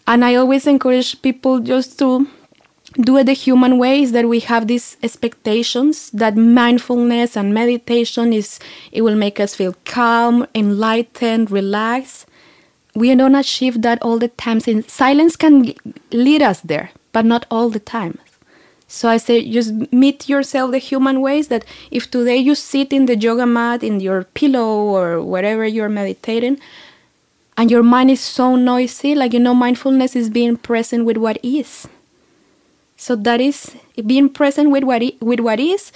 And 0.08 0.24
I 0.24 0.36
always 0.36 0.66
encourage 0.66 1.22
people 1.22 1.60
just 1.60 2.00
to 2.00 2.26
do 2.94 3.18
it 3.18 3.26
the 3.26 3.34
human 3.34 3.78
way 3.78 4.02
is 4.02 4.12
that 4.14 4.28
we 4.28 4.40
have 4.40 4.68
these 4.68 4.98
expectations 5.04 6.10
that 6.12 6.36
mindfulness 6.36 7.36
and 7.36 7.54
meditation 7.54 8.34
is 8.34 8.60
it 8.92 9.02
will 9.02 9.16
make 9.16 9.40
us 9.40 9.56
feel 9.56 9.76
calm 9.86 10.48
enlightened 10.56 11.52
relaxed. 11.52 12.26
We 12.96 13.14
don't 13.14 13.36
achieve 13.36 13.82
that 13.84 14.02
all 14.02 14.18
the 14.18 14.30
time 14.30 14.60
since 14.60 14.92
silence 14.92 15.36
can 15.36 15.74
lead 16.12 16.42
us 16.42 16.62
there 16.62 16.92
but 17.12 17.26
not 17.26 17.46
all 17.52 17.70
the 17.70 17.80
time 17.80 18.18
so 18.88 19.10
i 19.10 19.18
say 19.18 19.50
just 19.52 19.74
meet 19.92 20.30
yourself 20.30 20.72
the 20.72 20.78
human 20.78 21.20
ways 21.22 21.50
that 21.50 21.66
if 21.92 22.10
today 22.10 22.38
you 22.38 22.56
sit 22.56 22.94
in 22.94 23.06
the 23.06 23.16
yoga 23.16 23.46
mat 23.46 23.84
in 23.84 24.00
your 24.00 24.24
pillow 24.24 24.70
or 24.98 25.22
wherever 25.22 25.66
you're 25.66 25.90
meditating 25.90 26.60
and 27.58 27.70
your 27.70 27.84
mind 27.84 28.10
is 28.10 28.22
so 28.22 28.56
noisy 28.56 29.14
like 29.14 29.34
you 29.34 29.40
know 29.40 29.54
mindfulness 29.54 30.16
is 30.16 30.30
being 30.30 30.56
present 30.56 31.06
with 31.06 31.18
what 31.18 31.38
is 31.44 31.88
so 32.98 33.16
that 33.16 33.40
is 33.40 33.76
being 34.06 34.28
present 34.30 34.70
with 34.72 34.84
what, 34.84 35.02
i- 35.02 35.14
with 35.22 35.40
what 35.40 35.60
is 35.60 35.92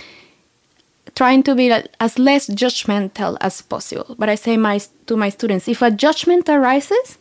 trying 1.16 1.44
to 1.44 1.54
be 1.56 1.70
as 2.00 2.18
less 2.18 2.48
judgmental 2.48 3.38
as 3.42 3.62
possible 3.62 4.16
but 4.18 4.30
i 4.30 4.36
say 4.36 4.56
my 4.56 4.80
to 5.08 5.18
my 5.18 5.30
students 5.30 5.68
if 5.68 5.82
a 5.82 5.92
judgment 5.92 6.48
arises 6.48 7.18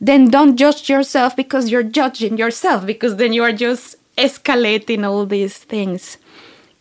then 0.00 0.30
don't 0.30 0.56
judge 0.56 0.88
yourself 0.88 1.34
because 1.36 1.70
you're 1.70 1.82
judging 1.82 2.38
yourself 2.38 2.86
because 2.86 3.16
then 3.16 3.32
you 3.32 3.42
are 3.42 3.52
just 3.52 3.96
escalating 4.16 5.04
all 5.04 5.26
these 5.26 5.58
things. 5.58 6.18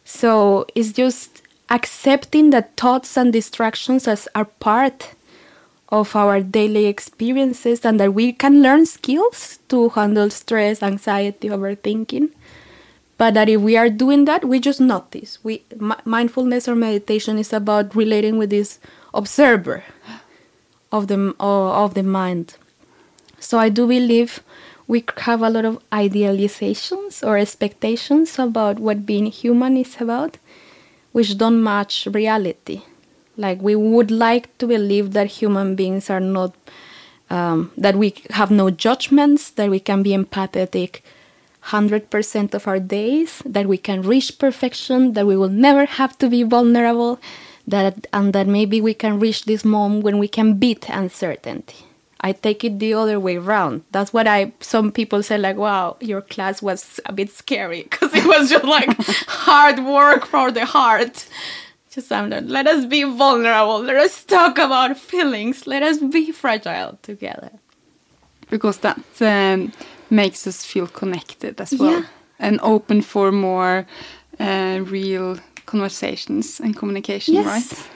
So 0.05 0.67
it's 0.75 0.91
just 0.91 1.41
accepting 1.69 2.51
that 2.51 2.77
thoughts 2.77 3.17
and 3.17 3.33
distractions 3.33 4.07
as 4.07 4.27
are 4.35 4.45
part 4.45 5.15
of 5.89 6.15
our 6.15 6.41
daily 6.41 6.85
experiences 6.85 7.85
and 7.85 7.99
that 7.99 8.13
we 8.13 8.33
can 8.33 8.61
learn 8.61 8.85
skills 8.85 9.59
to 9.69 9.89
handle 9.89 10.29
stress, 10.29 10.83
anxiety, 10.83 11.49
overthinking. 11.49 12.29
But 13.17 13.33
that 13.33 13.49
if 13.49 13.61
we 13.61 13.77
are 13.77 13.89
doing 13.89 14.25
that, 14.25 14.45
we 14.45 14.59
just 14.59 14.79
notice. 14.79 15.39
We 15.43 15.63
mi- 15.79 15.95
mindfulness 16.05 16.67
or 16.67 16.75
meditation 16.75 17.39
is 17.39 17.51
about 17.51 17.95
relating 17.95 18.37
with 18.37 18.51
this 18.51 18.79
observer 19.13 19.83
of 20.91 21.07
the 21.07 21.33
of 21.39 21.93
the 21.95 22.03
mind. 22.03 22.55
So 23.39 23.57
I 23.57 23.69
do 23.69 23.87
believe 23.87 24.41
we 24.87 25.03
have 25.17 25.41
a 25.41 25.49
lot 25.49 25.65
of 25.65 25.79
idealizations 25.91 27.25
or 27.25 27.37
expectations 27.37 28.39
about 28.39 28.79
what 28.79 29.05
being 29.05 29.25
human 29.27 29.77
is 29.77 29.99
about, 29.99 30.37
which 31.11 31.37
don't 31.37 31.61
match 31.61 32.07
reality. 32.11 32.83
Like 33.37 33.61
we 33.61 33.75
would 33.75 34.11
like 34.11 34.57
to 34.57 34.67
believe 34.67 35.13
that 35.13 35.27
human 35.27 35.75
beings 35.75 36.09
are 36.09 36.19
not, 36.19 36.55
um, 37.29 37.71
that 37.77 37.95
we 37.95 38.15
have 38.31 38.51
no 38.51 38.69
judgments, 38.69 39.51
that 39.51 39.69
we 39.69 39.79
can 39.79 40.03
be 40.03 40.11
empathetic 40.11 41.01
100% 41.65 42.53
of 42.53 42.67
our 42.67 42.79
days, 42.79 43.41
that 43.45 43.67
we 43.67 43.77
can 43.77 44.01
reach 44.01 44.39
perfection, 44.39 45.13
that 45.13 45.27
we 45.27 45.35
will 45.35 45.49
never 45.49 45.85
have 45.85 46.17
to 46.17 46.29
be 46.29 46.43
vulnerable, 46.43 47.19
that 47.67 48.07
and 48.13 48.33
that 48.33 48.47
maybe 48.47 48.79
we 48.79 48.93
can 48.93 49.19
reach 49.19 49.45
this 49.45 49.65
moment 49.65 50.03
when 50.03 50.17
we 50.17 50.27
can 50.27 50.53
beat 50.53 50.89
uncertainty. 50.89 51.85
I 52.21 52.31
take 52.31 52.63
it 52.63 52.79
the 52.79 52.93
other 52.93 53.19
way 53.19 53.37
around. 53.37 53.83
That's 53.91 54.11
what 54.11 54.27
I. 54.27 54.53
Some 54.59 54.91
people 54.91 55.21
say 55.21 55.37
like, 55.37 55.57
"Wow, 55.57 55.97
your 55.99 56.21
class 56.21 56.61
was 56.61 56.99
a 57.05 57.13
bit 57.13 57.29
scary 57.29 57.83
because 57.89 58.13
it 58.13 58.25
was 58.25 58.49
just 58.49 58.65
like 58.65 58.89
hard 59.27 59.79
work 59.85 60.25
for 60.25 60.51
the 60.51 60.65
heart." 60.65 61.27
Um, 61.97 62.29
let 62.47 62.67
us 62.67 62.85
be 62.85 63.03
vulnerable. 63.03 63.79
Let 63.81 63.95
us 63.97 64.23
talk 64.23 64.57
about 64.59 64.97
feelings. 64.97 65.65
Let 65.65 65.81
us 65.83 65.97
be 65.97 66.31
fragile 66.31 66.97
together. 67.01 67.49
because 68.49 68.77
that 68.81 68.99
um, 69.21 69.71
makes 70.09 70.47
us 70.47 70.63
feel 70.65 70.87
connected 70.87 71.59
as 71.61 71.71
well 71.79 71.91
Yeah. 71.91 72.03
and 72.39 72.59
open 72.61 73.01
for 73.01 73.31
more 73.31 73.85
uh, 74.39 74.79
real 74.91 75.37
conversations 75.65 76.59
and 76.61 76.73
communication 76.75 77.33
Yes. 77.35 77.45
right 77.45 77.89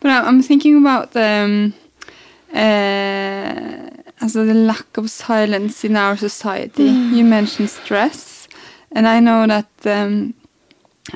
but 0.00 0.10
I- 0.10 0.26
i'm 0.28 0.42
thinking 0.42 0.76
about 0.76 1.16
um, 1.16 1.72
uh, 2.52 3.90
also 4.22 4.44
the 4.44 4.54
lack 4.54 4.96
of 4.98 5.08
silence 5.10 5.84
in 5.88 5.96
our 5.96 6.16
society 6.18 6.90
you 7.16 7.24
mentioned 7.24 7.70
stress 7.70 8.48
and 8.92 9.06
i 9.08 9.20
know 9.20 9.46
that 9.46 9.70
um, 9.86 10.34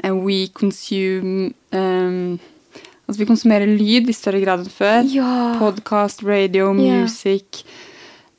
uh, 0.04 0.14
we 0.16 0.48
consume 0.48 1.54
um, 1.74 2.38
Altså 3.06 3.18
vi 3.20 3.26
konsumerer 3.28 3.66
lyd 3.68 4.08
i 4.08 4.12
større 4.16 4.40
grad 4.40 4.62
enn 4.64 4.70
før. 4.72 5.02
Ja. 5.12 5.58
Podcast, 5.58 6.22
radio, 6.24 6.70
Yeah. 6.72 7.00
music. 7.02 7.64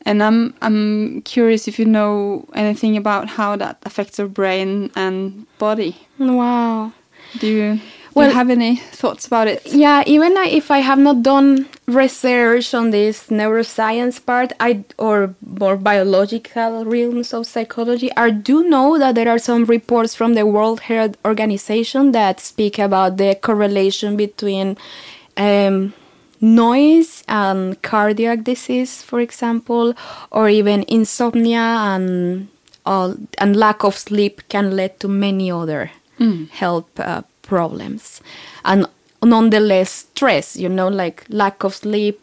And 0.08 0.22
I'm 0.24 0.54
I'm 0.62 1.22
curious 1.22 1.68
if 1.68 1.78
you 1.80 1.86
know 1.86 2.46
anything 2.56 2.98
about 2.98 3.28
how 3.38 3.56
that 3.58 3.78
affects 3.86 4.20
our 4.20 4.28
brain 4.28 4.90
and 4.96 5.46
body. 5.60 5.96
Wow. 6.20 6.92
Do 7.42 7.48
you, 7.48 7.80
Well- 8.16 8.30
you 8.30 8.34
have 8.34 8.50
any 8.50 8.78
thoughts 8.78 9.28
about 9.28 9.48
it? 9.48 9.62
Yeah, 9.66 10.04
even 10.06 10.38
if 10.38 10.72
I 10.72 10.80
have 10.80 10.98
not 11.00 11.22
done 11.22 11.68
research 11.86 12.74
on 12.74 12.92
this 12.92 13.28
neuroscience 13.30 14.26
part, 14.26 14.54
I 14.60 14.84
or 14.98 15.36
more 15.46 15.76
biological 15.76 16.86
realms 16.86 17.34
of 17.34 17.46
psychology, 17.46 18.10
I 18.16 18.30
do 18.32 18.64
know 18.70 18.98
that 18.98 19.16
there 19.16 19.30
are 19.30 19.38
some 19.40 19.66
reports 19.66 20.16
from 20.16 20.34
the 20.34 20.46
World 20.46 20.80
Health 20.80 21.16
Organization 21.26 22.12
that 22.14 22.40
speak 22.40 22.80
about 22.80 23.18
the 23.18 23.36
correlation 23.36 24.16
between 24.16 24.78
um, 25.38 25.94
noise 26.42 27.24
and 27.28 27.82
cardiac 27.82 28.44
disease, 28.44 29.02
for 29.02 29.20
example, 29.20 29.94
or 30.32 30.50
even 30.50 30.86
insomnia 30.88 31.60
and 31.94 32.48
all 32.86 33.16
and 33.40 33.56
lack 33.56 33.84
of 33.84 33.98
sleep 33.98 34.42
can 34.48 34.76
lead 34.76 35.00
to 35.00 35.08
many 35.08 35.52
other 35.52 35.92
health 36.52 36.88
uh, 37.00 37.22
problems. 37.46 38.22
And 38.64 38.88
nonetheless 39.24 39.92
stress 39.92 40.56
you 40.56 40.70
know 40.70 40.88
like 40.88 41.26
lack 41.30 41.64
of 41.64 41.74
sleep 41.74 42.20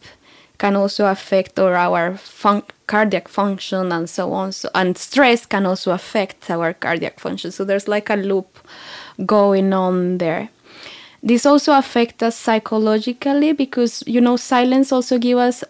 can 0.58 0.76
also 0.76 1.06
affect 1.06 1.58
or 1.58 1.74
our 1.74 2.16
fun- 2.16 2.62
cardiac 2.86 3.26
function 3.26 3.90
and 3.90 4.08
so 4.08 4.32
on. 4.32 4.52
So 4.52 4.68
and 4.74 4.96
stress 4.96 5.46
can 5.46 5.66
also 5.66 5.90
affect 5.92 6.48
our 6.50 6.72
cardiac 6.72 7.18
function. 7.18 7.50
So 7.50 7.64
there's 7.64 7.88
like 7.88 8.10
a 8.10 8.16
loop 8.16 8.58
going 9.26 9.72
on 9.72 10.18
there. 10.18 10.50
This 11.22 11.46
also 11.46 11.76
affects 11.76 12.22
us 12.22 12.36
psychologically 12.36 13.52
because 13.52 14.04
you 14.06 14.20
know 14.20 14.36
silence 14.36 14.92
also 14.92 15.18
give 15.18 15.38
us 15.38 15.64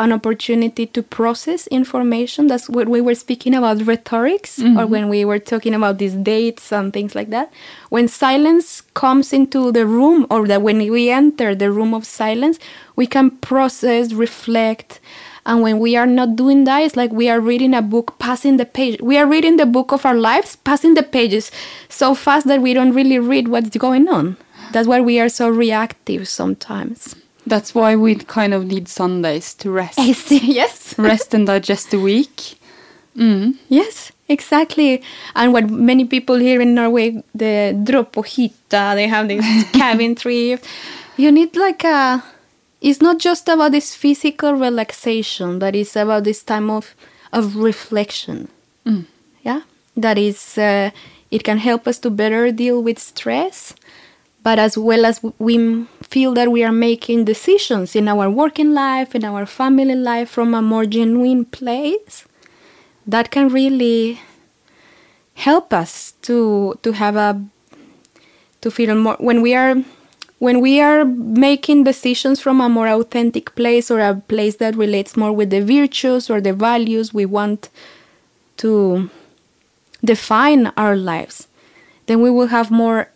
an 0.00 0.12
opportunity 0.12 0.86
to 0.86 1.02
process 1.02 1.66
information. 1.66 2.46
That's 2.46 2.70
what 2.70 2.88
we 2.88 3.02
were 3.02 3.14
speaking 3.14 3.54
about 3.54 3.86
rhetorics 3.86 4.58
or 4.58 4.62
mm-hmm. 4.62 4.90
when 4.90 5.08
we 5.10 5.26
were 5.26 5.38
talking 5.38 5.74
about 5.74 5.98
these 5.98 6.14
dates 6.14 6.72
and 6.72 6.90
things 6.90 7.14
like 7.14 7.28
that. 7.30 7.52
When 7.90 8.08
silence 8.08 8.80
comes 8.94 9.34
into 9.34 9.70
the 9.70 9.86
room 9.86 10.26
or 10.30 10.46
that 10.48 10.62
when 10.62 10.78
we 10.78 11.10
enter 11.10 11.54
the 11.54 11.70
room 11.70 11.92
of 11.92 12.06
silence 12.06 12.58
we 12.96 13.06
can 13.06 13.30
process 13.30 14.14
reflect. 14.14 15.00
And 15.44 15.62
when 15.62 15.78
we 15.78 15.96
are 15.96 16.06
not 16.06 16.34
doing 16.34 16.64
that 16.64 16.78
it's 16.78 16.96
like 16.96 17.12
we 17.12 17.28
are 17.28 17.40
reading 17.40 17.74
a 17.74 17.82
book 17.82 18.18
passing 18.18 18.56
the 18.56 18.64
page. 18.64 19.00
We 19.02 19.18
are 19.18 19.26
reading 19.26 19.58
the 19.58 19.66
book 19.66 19.92
of 19.92 20.06
our 20.06 20.16
lives 20.16 20.56
passing 20.56 20.94
the 20.94 21.02
pages 21.02 21.50
so 21.90 22.14
fast 22.14 22.46
that 22.46 22.62
we 22.62 22.72
don't 22.72 22.94
really 22.94 23.18
read 23.18 23.48
what's 23.48 23.76
going 23.76 24.08
on. 24.08 24.38
That's 24.72 24.88
why 24.88 25.02
we 25.02 25.20
are 25.20 25.28
so 25.28 25.50
reactive 25.50 26.26
sometimes 26.26 27.16
That's 27.50 27.74
why 27.74 27.96
we 27.96 28.14
kind 28.14 28.54
of 28.54 28.64
need 28.64 28.88
Sundays 28.88 29.54
to 29.54 29.70
rest, 29.70 29.98
yes. 30.30 30.96
Rest 30.98 31.34
and 31.34 31.46
digest 31.46 31.90
the 31.90 31.98
week. 32.00 32.56
yes 33.68 34.12
exactly. 34.28 35.02
And 35.34 35.52
what 35.52 35.68
many 35.68 36.04
people 36.04 36.36
here 36.36 36.60
in 36.60 36.74
norway 36.74 37.22
the 37.34 37.78
drop 37.84 38.16
they 38.94 39.08
have 39.08 39.28
this 39.28 39.44
cabin 39.72 40.14
trip 40.14 40.64
you 41.16 41.32
need 41.32 41.56
like 41.56 41.84
a 41.84 42.22
it's 42.80 43.02
not 43.02 43.18
just 43.18 43.48
about 43.48 43.72
this 43.72 43.94
physical 43.94 44.54
relaxation 44.54 45.58
but 45.58 45.74
it's 45.74 45.96
about 45.96 46.24
this 46.24 46.42
time 46.42 46.70
of 46.70 46.94
of 47.32 47.56
reflection. 47.56 48.48
Yeah 49.42 49.62
that 49.96 50.16
is 50.16 50.56
uh, 50.56 50.90
it 51.30 51.42
can 51.44 51.58
help 51.58 51.86
us 51.86 51.98
to 51.98 52.10
better 52.10 52.52
deal 52.52 52.82
with 52.82 52.98
stress 52.98 53.74
but 54.42 54.58
as 54.58 54.78
well 54.78 55.04
as 55.04 55.20
we 55.38 55.86
feel 56.10 56.34
that 56.34 56.50
we 56.50 56.64
are 56.64 56.72
making 56.72 57.24
decisions 57.24 57.94
in 57.94 58.08
our 58.08 58.28
working 58.28 58.74
life 58.74 59.14
in 59.14 59.24
our 59.24 59.46
family 59.46 59.94
life 59.94 60.28
from 60.28 60.54
a 60.54 60.60
more 60.60 60.84
genuine 60.84 61.44
place 61.44 62.24
that 63.06 63.30
can 63.30 63.48
really 63.48 64.20
help 65.34 65.72
us 65.72 66.12
to 66.22 66.78
to 66.82 66.92
have 66.92 67.16
a 67.16 67.40
to 68.60 68.70
feel 68.70 68.94
more 68.94 69.16
when 69.20 69.40
we 69.40 69.54
are 69.54 69.76
when 70.38 70.60
we 70.60 70.80
are 70.80 71.04
making 71.04 71.84
decisions 71.84 72.40
from 72.40 72.60
a 72.60 72.68
more 72.68 72.88
authentic 72.88 73.54
place 73.54 73.90
or 73.90 74.00
a 74.00 74.14
place 74.14 74.56
that 74.56 74.74
relates 74.74 75.16
more 75.16 75.32
with 75.32 75.50
the 75.50 75.60
virtues 75.60 76.28
or 76.30 76.40
the 76.40 76.52
values 76.52 77.14
we 77.14 77.24
want 77.26 77.68
to 78.56 79.08
define 80.04 80.66
our 80.76 80.96
lives 80.96 81.46
then 82.06 82.20
we 82.20 82.30
will 82.30 82.48
have 82.48 82.70
more 82.70 83.08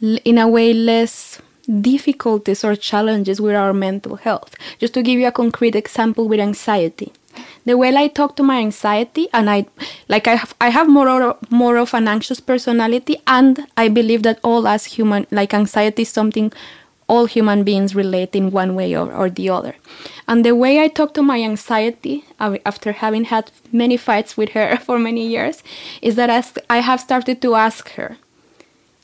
in 0.00 0.38
a 0.38 0.48
way 0.48 0.72
less 0.72 1.40
difficulties 1.66 2.64
or 2.64 2.76
challenges 2.76 3.40
with 3.40 3.54
our 3.54 3.72
mental 3.72 4.16
health. 4.16 4.54
Just 4.78 4.94
to 4.94 5.02
give 5.02 5.18
you 5.18 5.26
a 5.26 5.32
concrete 5.32 5.74
example 5.74 6.28
with 6.28 6.40
anxiety. 6.40 7.12
The 7.64 7.76
way 7.76 7.96
i 7.96 8.08
talk 8.08 8.36
to 8.36 8.42
my 8.42 8.58
anxiety 8.58 9.28
and 9.32 9.50
i 9.50 9.66
like 10.08 10.28
i 10.28 10.34
have 10.36 10.54
i 10.60 10.68
have 10.68 10.88
more 10.88 11.08
or, 11.08 11.36
more 11.50 11.78
of 11.78 11.94
an 11.94 12.06
anxious 12.06 12.38
personality 12.38 13.16
and 13.26 13.66
i 13.76 13.88
believe 13.88 14.22
that 14.22 14.38
all 14.44 14.68
as 14.68 14.84
human 14.84 15.26
like 15.30 15.52
anxiety 15.54 16.02
is 16.02 16.10
something 16.10 16.52
all 17.08 17.26
human 17.26 17.64
beings 17.64 17.94
relate 17.94 18.34
in 18.34 18.50
one 18.50 18.74
way 18.74 18.96
or, 18.96 19.12
or 19.12 19.28
the 19.28 19.50
other. 19.50 19.74
And 20.28 20.44
the 20.44 20.54
way 20.54 20.80
i 20.80 20.88
talk 20.88 21.14
to 21.14 21.22
my 21.22 21.42
anxiety 21.42 22.24
uh, 22.38 22.56
after 22.64 22.92
having 22.92 23.24
had 23.24 23.50
many 23.72 23.96
fights 23.96 24.36
with 24.36 24.50
her 24.50 24.76
for 24.86 24.98
many 24.98 25.26
years 25.26 25.62
is 26.02 26.14
that 26.16 26.30
i 26.70 26.78
have 26.78 27.00
started 27.00 27.42
to 27.42 27.54
ask 27.54 27.90
her 27.92 28.16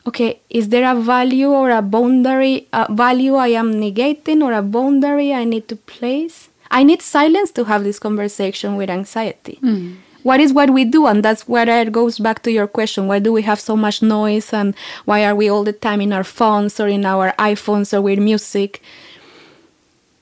okay 0.07 0.41
is 0.49 0.69
there 0.69 0.91
a 0.91 0.95
value 0.99 1.51
or 1.51 1.71
a 1.71 1.83
boundary 1.83 2.67
a 2.73 2.93
value 2.93 3.35
i 3.35 3.49
am 3.49 3.75
negating 3.75 4.43
or 4.43 4.53
a 4.53 4.63
boundary 4.63 5.33
i 5.33 5.45
need 5.45 5.69
to 5.69 5.77
place? 5.77 6.51
I 6.71 6.85
need 6.85 7.03
silence 7.03 7.51
to 7.53 7.65
have 7.65 7.83
this 7.83 7.99
conversation 7.99 8.77
with 8.77 8.91
anxiety. 8.91 9.59
Hmm. 9.61 9.95
What 10.23 10.39
is 10.39 10.53
what 10.53 10.71
we 10.71 10.85
do? 10.85 11.07
And 11.07 11.25
that's 11.25 11.49
where 11.49 11.69
it 11.69 11.93
goes 11.93 12.19
back 12.19 12.43
to 12.43 12.53
your 12.53 12.67
question. 12.67 13.07
Why 13.07 13.19
do 13.19 13.33
we 13.33 13.43
have 13.43 13.59
so 13.59 13.77
much 13.77 14.03
noise? 14.03 14.53
And 14.53 14.75
why 15.07 15.25
are 15.25 15.35
we 15.35 15.49
all 15.49 15.65
the 15.65 15.73
time 15.73 16.01
in 16.01 16.13
our 16.13 16.25
phones 16.25 16.79
or 16.79 16.89
in 16.89 17.07
our 17.07 17.33
iphones 17.39 17.93
or 17.93 18.03
with 18.03 18.19
music? 18.19 18.83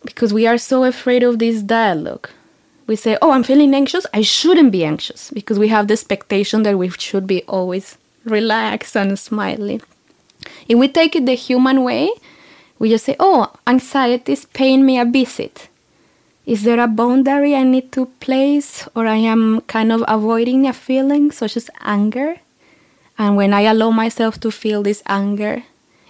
Because 0.05 0.33
we 0.33 0.47
are 0.47 0.57
so 0.57 0.85
afraid 0.85 1.23
of 1.23 1.39
this 1.39 1.63
dialogue. 1.63 2.31
We 2.87 2.97
say, 2.97 3.19
"Oh, 3.21 3.33
I'm 3.33 3.43
feeling 3.43 3.75
anxious. 3.75 4.07
I 4.15 4.23
shouldn't 4.23 4.73
be 4.73 4.85
anxious," 4.85 5.31
because 5.33 5.59
we 5.59 5.69
have 5.69 5.89
the 5.89 5.95
expectation 5.95 6.63
that 6.63 6.79
we 6.79 6.89
should 6.91 7.27
be 7.27 7.43
always 7.43 7.99
relaxed 8.31 8.97
and 8.97 9.19
smiling. 9.19 9.83
If 10.69 10.79
we 10.79 10.89
take 10.89 11.17
it 11.17 11.27
the 11.27 11.35
human 11.35 11.83
way, 11.83 12.11
we 12.79 12.91
just 12.91 13.05
say, 13.05 13.17
"Oh, 13.19 13.53
anxiety 13.67 14.33
is 14.33 14.45
paying 14.45 14.87
me 14.87 14.99
a 14.99 15.05
visit." 15.05 15.69
Is 16.47 16.63
there 16.63 16.81
a 16.81 16.89
boundary 16.89 17.55
I 17.55 17.63
need 17.63 17.93
to 17.93 18.07
place, 18.21 18.89
or 18.95 19.07
I 19.07 19.17
am 19.17 19.61
kind 19.67 19.93
of 19.93 20.03
avoiding 20.09 20.67
a 20.67 20.73
feeling 20.73 21.31
such 21.31 21.57
as 21.57 21.69
anger? 21.85 22.41
And 23.19 23.37
when 23.37 23.53
I 23.53 23.63
allow 23.63 23.91
myself 23.91 24.41
to 24.41 24.51
feel 24.51 24.83
this 24.83 25.03
anger 25.07 25.65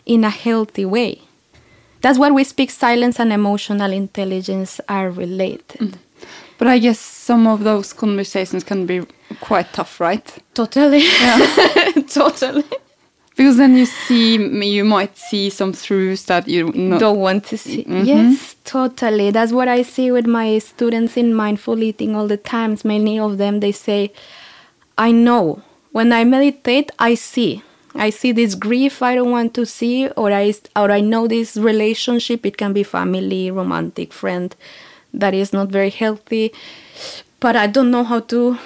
in 0.06 0.22
a 0.22 0.30
healthy 0.30 0.84
way, 0.84 1.22
that's 2.02 2.18
what 2.18 2.34
we 2.34 2.44
speak 2.44 2.70
silence 2.70 3.18
and 3.18 3.32
emotional 3.32 3.90
intelligence 3.92 4.80
are 4.88 5.10
related. 5.10 5.80
Mm-hmm. 5.80 6.07
But 6.58 6.68
I 6.68 6.78
guess 6.78 6.98
some 6.98 7.46
of 7.46 7.64
those 7.64 7.92
conversations 7.92 8.64
can 8.64 8.84
be 8.84 9.06
quite 9.40 9.72
tough, 9.72 10.00
right? 10.00 10.26
Totally. 10.54 11.02
totally. 12.08 12.64
Because 13.36 13.56
then 13.56 13.76
you 13.76 13.86
see, 13.86 14.34
you 14.36 14.84
might 14.84 15.16
see 15.16 15.48
some 15.48 15.72
truths 15.72 16.24
that 16.24 16.48
you. 16.48 16.72
Don't 16.98 17.20
want 17.20 17.44
to 17.46 17.56
see. 17.56 17.84
Mm-hmm. 17.84 18.04
Yes, 18.04 18.56
totally. 18.64 19.30
That's 19.30 19.52
what 19.52 19.68
I 19.68 19.82
see 19.82 20.10
with 20.10 20.26
my 20.26 20.58
students 20.58 21.16
in 21.16 21.32
mindful 21.32 21.80
eating 21.80 22.16
all 22.16 22.26
the 22.26 22.36
times. 22.36 22.84
Many 22.84 23.20
of 23.20 23.38
them 23.38 23.60
they 23.60 23.70
say, 23.70 24.12
I 24.98 25.12
know. 25.12 25.62
When 25.92 26.12
I 26.12 26.24
meditate, 26.24 26.90
I 26.98 27.14
see. 27.14 27.62
I 27.94 28.10
see 28.10 28.32
this 28.32 28.56
grief 28.56 29.02
I 29.02 29.14
don't 29.14 29.30
want 29.30 29.54
to 29.54 29.64
see, 29.64 30.08
or 30.10 30.32
I 30.32 30.52
or 30.74 30.90
I 30.90 31.00
know 31.00 31.28
this 31.28 31.56
relationship. 31.56 32.44
It 32.44 32.56
can 32.56 32.72
be 32.72 32.82
family, 32.82 33.52
romantic, 33.52 34.12
friend, 34.12 34.54
that 35.18 35.34
is 35.34 35.52
not 35.52 35.68
very 35.68 35.90
healthy, 35.90 36.52
but 37.40 37.56
I 37.56 37.66
don't 37.66 37.90
know 37.90 38.04
how 38.04 38.20
to 38.20 38.58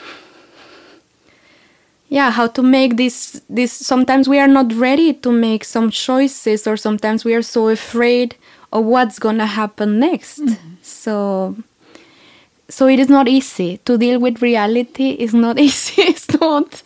yeah 2.09 2.31
how 2.31 2.47
to 2.47 2.63
make 2.63 2.97
this 2.97 3.41
this 3.49 3.73
sometimes 3.73 4.29
we 4.29 4.39
are 4.39 4.49
not 4.49 4.73
ready 4.75 5.15
to 5.15 5.33
make 5.33 5.65
some 5.65 5.91
choices 5.91 6.67
or 6.67 6.77
sometimes 6.77 7.25
we 7.25 7.35
are 7.35 7.41
so 7.43 7.69
afraid 7.69 8.37
of 8.71 8.85
what's 8.85 9.19
gonna 9.19 9.47
happen 9.47 9.99
next. 9.99 10.41
Mm-hmm. 10.41 10.75
So 10.83 11.57
so 12.69 12.87
it 12.87 12.99
is 12.99 13.09
not 13.09 13.29
easy. 13.29 13.79
To 13.85 13.99
deal 13.99 14.21
with 14.21 14.43
reality 14.43 15.11
is 15.11 15.35
not 15.35 15.59
easy. 15.67 16.03
It's 16.03 16.29
not 16.41 16.83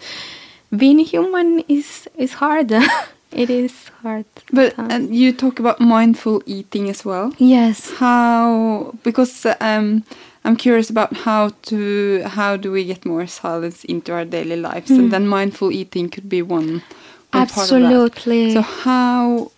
being 0.77 0.99
human 0.99 1.61
is 1.69 2.09
is 2.17 2.35
hard 2.35 2.73
it 3.37 3.51
is 3.51 3.91
hard 4.03 4.25
But 4.53 4.75
and 4.79 5.15
you 5.15 5.33
talk 5.33 5.61
about 5.61 5.81
mindful 5.81 6.43
eating 6.47 6.89
as 6.89 7.05
well. 7.05 7.33
yes 7.39 7.93
How? 7.99 8.95
Because 9.03 9.47
um, 9.61 10.05
I'm 10.45 10.57
curious 10.57 10.91
about 10.91 11.13
how 11.17 11.51
to 11.63 12.23
how 12.23 12.57
do 12.57 12.71
we 12.73 12.85
get 12.85 13.05
more 13.05 13.27
silence 13.27 13.85
into 13.85 14.13
our 14.13 14.25
daily 14.25 14.57
lives, 14.57 14.91
and 14.91 15.11
then 15.11 15.27
mindful 15.27 15.73
eating 15.73 16.09
could 16.09 16.29
be 16.29 16.41
one. 16.41 16.83
one 17.33 17.47
part 17.49 17.71
of 17.73 17.81
that. 17.81 17.91
Hmm. 17.91 17.93
Absolutely. 17.93 18.55
So 18.55 18.63
how 18.63 19.51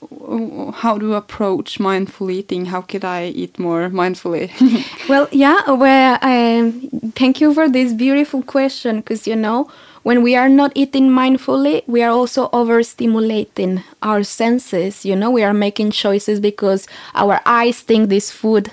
how 0.75 0.99
do 0.99 1.07
you 1.07 1.15
approach 1.15 1.79
mindful 1.79 2.31
eating? 2.31 2.67
How 2.67 2.81
could 2.81 3.05
I 3.05 3.27
eat 3.27 3.59
more 3.59 3.91
mindfully? 3.91 4.49
Well, 5.09 5.29
yeah. 5.31 5.71
Well, 5.71 6.19
um, 6.23 7.13
thank 7.15 7.41
you 7.41 7.55
for 7.55 7.69
this 7.69 7.93
beautiful 7.93 8.43
question 8.43 8.97
because 9.01 9.27
you 9.27 9.37
know 9.37 9.69
when 10.09 10.23
we 10.23 10.35
are 10.35 10.49
not 10.49 10.73
eating 10.75 11.11
mindfully, 11.11 11.87
we 11.87 12.03
are 12.03 12.11
also 12.11 12.49
overstimulating 12.49 13.85
our 14.01 14.23
senses. 14.23 15.05
You 15.05 15.15
know, 15.15 15.31
we 15.31 15.43
are 15.43 15.53
making 15.53 15.91
choices 15.91 16.41
because 16.41 16.89
our 17.15 17.43
eyes 17.45 17.81
think 17.81 18.09
this 18.09 18.31
food 18.31 18.73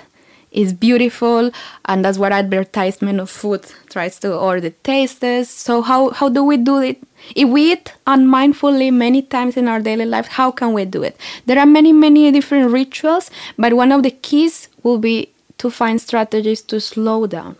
is 0.50 0.72
beautiful, 0.72 1.50
and 1.84 2.02
that's 2.02 2.16
what 2.16 2.32
advertisement 2.32 3.20
of 3.20 3.28
food 3.28 3.66
tries 3.90 4.18
to 4.20 4.34
or 4.34 4.62
the 4.62 4.70
tastes. 4.70 5.50
So 5.50 5.82
how 5.82 6.08
how 6.08 6.30
do 6.30 6.42
we 6.42 6.56
do 6.56 6.78
it? 6.80 7.02
If 7.34 7.50
we 7.50 7.72
eat 7.72 7.92
unmindfully 8.06 8.90
many 8.90 9.20
times 9.20 9.58
in 9.58 9.68
our 9.68 9.80
daily 9.80 10.06
life, 10.06 10.28
how 10.28 10.50
can 10.50 10.72
we 10.72 10.86
do 10.86 11.02
it? 11.02 11.20
There 11.44 11.58
are 11.58 11.66
many 11.66 11.92
many 11.92 12.32
different 12.32 12.70
rituals, 12.70 13.30
but 13.58 13.74
one 13.74 13.92
of 13.92 14.02
the 14.04 14.10
keys 14.10 14.68
will 14.82 14.96
be 14.96 15.34
to 15.58 15.68
find 15.68 16.00
strategies 16.00 16.62
to 16.62 16.80
slow 16.80 17.26
down 17.26 17.56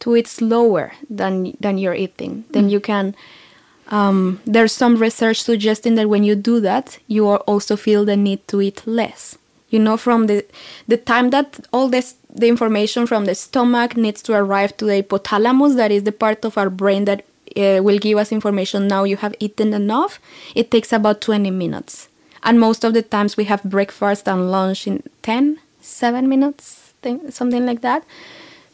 to 0.00 0.16
eat 0.16 0.26
slower 0.26 0.92
than 1.08 1.56
than 1.60 1.78
you're 1.78 1.94
eating 1.94 2.44
then 2.50 2.68
you 2.68 2.80
can 2.80 3.14
um, 3.88 4.40
there's 4.44 4.72
some 4.72 4.96
research 4.96 5.42
suggesting 5.42 5.94
that 5.94 6.08
when 6.08 6.24
you 6.24 6.34
do 6.34 6.60
that 6.60 6.98
you 7.06 7.28
also 7.28 7.76
feel 7.76 8.04
the 8.04 8.16
need 8.16 8.46
to 8.48 8.60
eat 8.60 8.82
less. 8.86 9.38
You 9.68 9.78
know 9.80 9.96
from 9.96 10.26
the 10.26 10.44
the 10.86 10.96
time 10.96 11.30
that 11.30 11.60
all 11.72 11.88
this 11.88 12.14
the 12.32 12.48
information 12.48 13.06
from 13.06 13.24
the 13.24 13.34
stomach 13.34 13.96
needs 13.96 14.22
to 14.22 14.32
arrive 14.32 14.76
to 14.76 14.84
the 14.84 15.02
hypothalamus 15.02 15.76
that 15.76 15.90
is 15.90 16.04
the 16.04 16.12
part 16.12 16.44
of 16.44 16.56
our 16.56 16.70
brain 16.70 17.04
that 17.06 17.24
uh, 17.56 17.80
will 17.82 17.98
give 17.98 18.18
us 18.18 18.30
information 18.30 18.86
now 18.86 19.04
you 19.04 19.16
have 19.16 19.34
eaten 19.40 19.72
enough 19.72 20.20
it 20.54 20.70
takes 20.70 20.92
about 20.92 21.20
20 21.20 21.50
minutes. 21.50 22.08
And 22.42 22.60
most 22.60 22.84
of 22.84 22.94
the 22.94 23.02
times 23.02 23.36
we 23.36 23.44
have 23.44 23.62
breakfast 23.64 24.28
and 24.28 24.50
lunch 24.50 24.86
in 24.86 25.02
10 25.22 25.58
7 25.80 26.28
minutes 26.28 26.94
thing, 27.02 27.30
something 27.30 27.66
like 27.66 27.80
that 27.82 28.04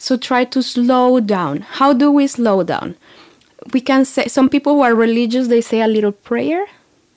so 0.03 0.17
try 0.17 0.45
to 0.45 0.65
slow 0.65 1.21
down. 1.21 1.61
How 1.61 1.93
do 1.93 2.11
we 2.11 2.27
slow 2.27 2.65
down? 2.65 2.97
We 3.73 3.81
can 3.81 4.05
say 4.05 4.27
some 4.27 4.49
people 4.49 4.75
who 4.75 4.81
are 4.83 4.97
religious 4.97 5.47
they 5.47 5.61
say 5.61 5.81
a 5.81 5.87
little 5.87 6.11
prayer 6.11 6.67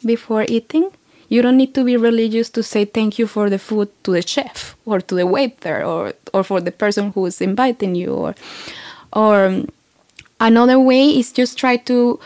before 0.06 0.46
eating. 0.48 0.92
You 1.28 1.42
don't 1.42 1.58
need 1.58 1.74
to 1.74 1.84
be 1.84 1.98
religious 1.98 2.52
to 2.52 2.62
say 2.62 2.86
thank 2.86 3.18
you 3.18 3.26
for 3.26 3.50
the 3.50 3.58
food 3.58 3.90
to 4.04 4.12
the 4.12 4.22
chef 4.22 4.76
or 4.86 5.02
to 5.02 5.16
the 5.16 5.26
waiter 5.26 5.84
or 5.84 6.14
or 6.32 6.44
for 6.44 6.62
the 6.62 6.72
person 6.72 7.12
who 7.14 7.26
is 7.26 7.42
inviting 7.42 7.96
you 7.96 8.14
or 8.14 8.36
or 9.14 9.46
um, 9.46 9.68
another 10.40 10.80
way 10.80 11.10
is 11.10 11.32
just 11.32 11.58
try 11.58 11.78
to 11.78 12.20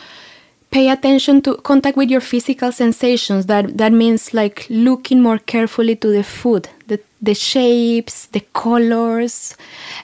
pay 0.71 0.89
attention 0.89 1.41
to 1.43 1.55
contact 1.55 1.95
with 1.95 2.09
your 2.09 2.21
physical 2.21 2.73
sensations 2.73 3.45
that 3.45 3.77
that 3.77 3.93
means 3.93 4.33
like 4.33 4.67
looking 4.69 5.21
more 5.21 5.37
carefully 5.37 5.95
to 5.95 6.09
the 6.09 6.23
food 6.23 6.67
the 6.87 6.99
the 7.21 7.33
shapes 7.33 8.27
the 8.27 8.41
colors. 8.53 9.55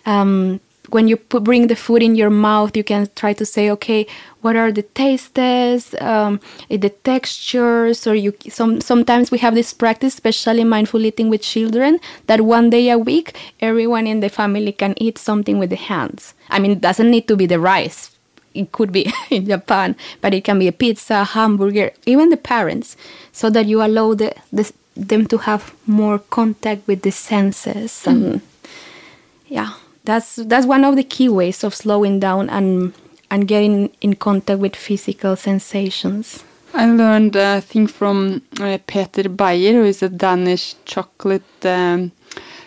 Um, 0.06 0.60
when 0.90 1.08
you 1.08 1.18
put, 1.18 1.44
bring 1.44 1.68
the 1.68 1.76
food 1.76 2.04
in 2.04 2.16
your 2.16 2.30
mouth 2.30 2.78
you 2.78 2.84
can 2.84 3.10
try 3.16 3.34
to 3.34 3.44
say 3.44 3.72
okay 3.72 4.06
what 4.42 4.56
are 4.56 4.72
the 4.72 4.84
tastes 4.84 5.96
um, 6.00 6.40
eh, 6.70 6.78
the 6.78 6.90
textures? 6.90 8.06
Or 8.06 8.14
you 8.14 8.34
some 8.50 8.80
sometimes 8.82 9.32
we 9.32 9.40
have 9.40 9.56
this 9.56 9.74
practice 9.74 10.14
especially 10.14 10.64
mindful 10.64 11.04
eating 11.04 11.30
with 11.30 11.42
children 11.42 12.00
that 12.28 12.42
one 12.42 12.70
day 12.70 12.90
a 12.90 12.98
week 12.98 13.36
everyone 13.60 14.06
in 14.06 14.20
the 14.20 14.30
family 14.30 14.72
can 14.72 14.94
eat 14.98 15.18
something 15.18 15.58
with 15.58 15.72
the 15.72 15.76
hands. 15.78 16.34
I 16.50 16.60
mean 16.60 16.72
it 16.72 16.82
doesn't 16.82 17.10
need 17.10 17.28
to 17.28 17.36
be 17.36 17.48
the 17.48 17.60
rice. 17.60 18.12
It 18.54 18.72
could 18.72 18.92
be 18.92 19.12
in 19.30 19.48
Japan, 19.48 19.96
but 20.22 20.34
it 20.34 20.44
can 20.44 20.60
be 20.60 20.68
a 20.68 20.72
pizza, 20.72 21.24
hamburger, 21.24 21.92
even 22.06 22.30
the 22.30 22.38
parents, 22.38 22.96
so 23.32 23.50
that 23.50 23.66
you 23.66 23.84
allow 23.84 24.14
the, 24.14 24.34
the 24.54 24.72
them 24.96 25.26
to 25.28 25.38
have 25.38 25.74
more 25.86 26.20
contact 26.20 26.88
with 26.88 27.02
the 27.02 27.12
senses 27.12 28.08
and 28.08 28.42
yeah, 29.48 29.74
that's 30.04 30.38
that's 30.38 30.66
one 30.66 30.84
of 30.84 30.96
the 30.96 31.04
key 31.04 31.30
ways 31.30 31.64
of 31.64 31.76
slowing 31.76 32.20
down 32.20 32.50
and 32.50 32.94
and 33.30 33.48
getting 33.48 33.90
in 34.02 34.16
contact 34.16 34.60
with 34.60 34.76
physical 34.76 35.36
sensations. 35.36 36.44
I 36.74 36.86
learned 36.88 37.36
a 37.36 37.62
thing 37.62 37.88
from 37.88 38.42
uh, 38.60 38.78
Peter 38.86 39.30
Beier, 39.30 39.74
who 39.74 39.84
is 39.84 40.04
a 40.04 40.10
Danish 40.10 40.76
chocolate. 40.86 41.44
Um, 41.64 42.12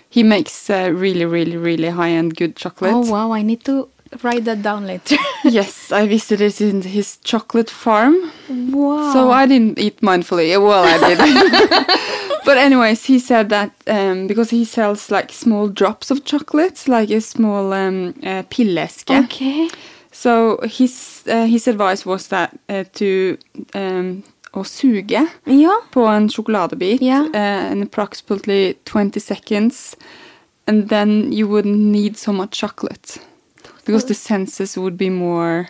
he 0.09 0.22
makes 0.22 0.70
uh, 0.70 0.91
really, 0.95 1.26
really, 1.26 1.57
really 1.57 1.91
high-end 1.91 2.35
good 2.37 2.57
chocolate. 2.57 2.93
Oh 2.95 3.11
wow, 3.11 3.33
I 3.33 3.43
need 3.43 3.64
to 3.64 3.89
write 4.22 4.45
that 4.47 4.62
down 4.62 4.87
later. 4.87 5.16
yes, 5.45 5.93
I 5.93 6.07
visited 6.07 6.61
in 6.61 6.83
his 6.83 7.18
chocolate 7.18 7.68
farm. 7.68 8.33
wow. 8.49 9.12
So 9.12 9.31
I 9.31 9.47
didn't 9.47 9.79
eat 9.79 10.01
mindfully. 10.01 10.59
Well, 10.61 10.85
I 10.85 10.97
did. 11.09 12.09
but 12.49 12.57
anyways, 12.57 13.05
he 13.05 13.18
said 13.20 13.49
that 13.51 13.70
um, 13.86 14.26
because 14.26 14.49
he 14.57 14.64
sells 14.64 15.11
like 15.11 15.32
small 15.32 15.68
drops 15.68 16.11
of 16.11 16.24
chocolates, 16.24 16.88
like 16.88 17.11
a 17.16 17.20
small 17.20 17.72
um, 17.74 18.14
uh, 18.24 18.42
pilleske. 18.49 19.12
okay. 19.24 19.68
So 20.12 20.59
his 20.64 21.22
uh, 21.28 21.44
his 21.46 21.68
advice 21.68 22.07
was 22.07 22.28
that 22.28 22.51
uh, 22.68 22.84
to 22.99 23.36
um, 23.74 24.22
å 24.55 24.64
suge 24.64 25.26
Ja. 25.46 25.74
på 25.92 26.07
en 26.09 26.28
sjokoladebit 26.28 27.01
Ja. 27.05 27.20
uh, 27.34 27.72
in 27.72 27.82
approximately 27.82 28.74
20 28.84 29.20
seconds, 29.20 29.96
and 30.66 30.88
then 30.88 31.30
you 31.32 31.46
wouldn't 31.46 31.92
need 31.92 32.16
so 32.16 32.32
much 32.32 32.59
chocolate 32.61 33.18
because 33.84 34.07
the 34.07 34.14
senses 34.14 34.76
would 34.78 34.96
be 34.96 35.11
more 35.11 35.68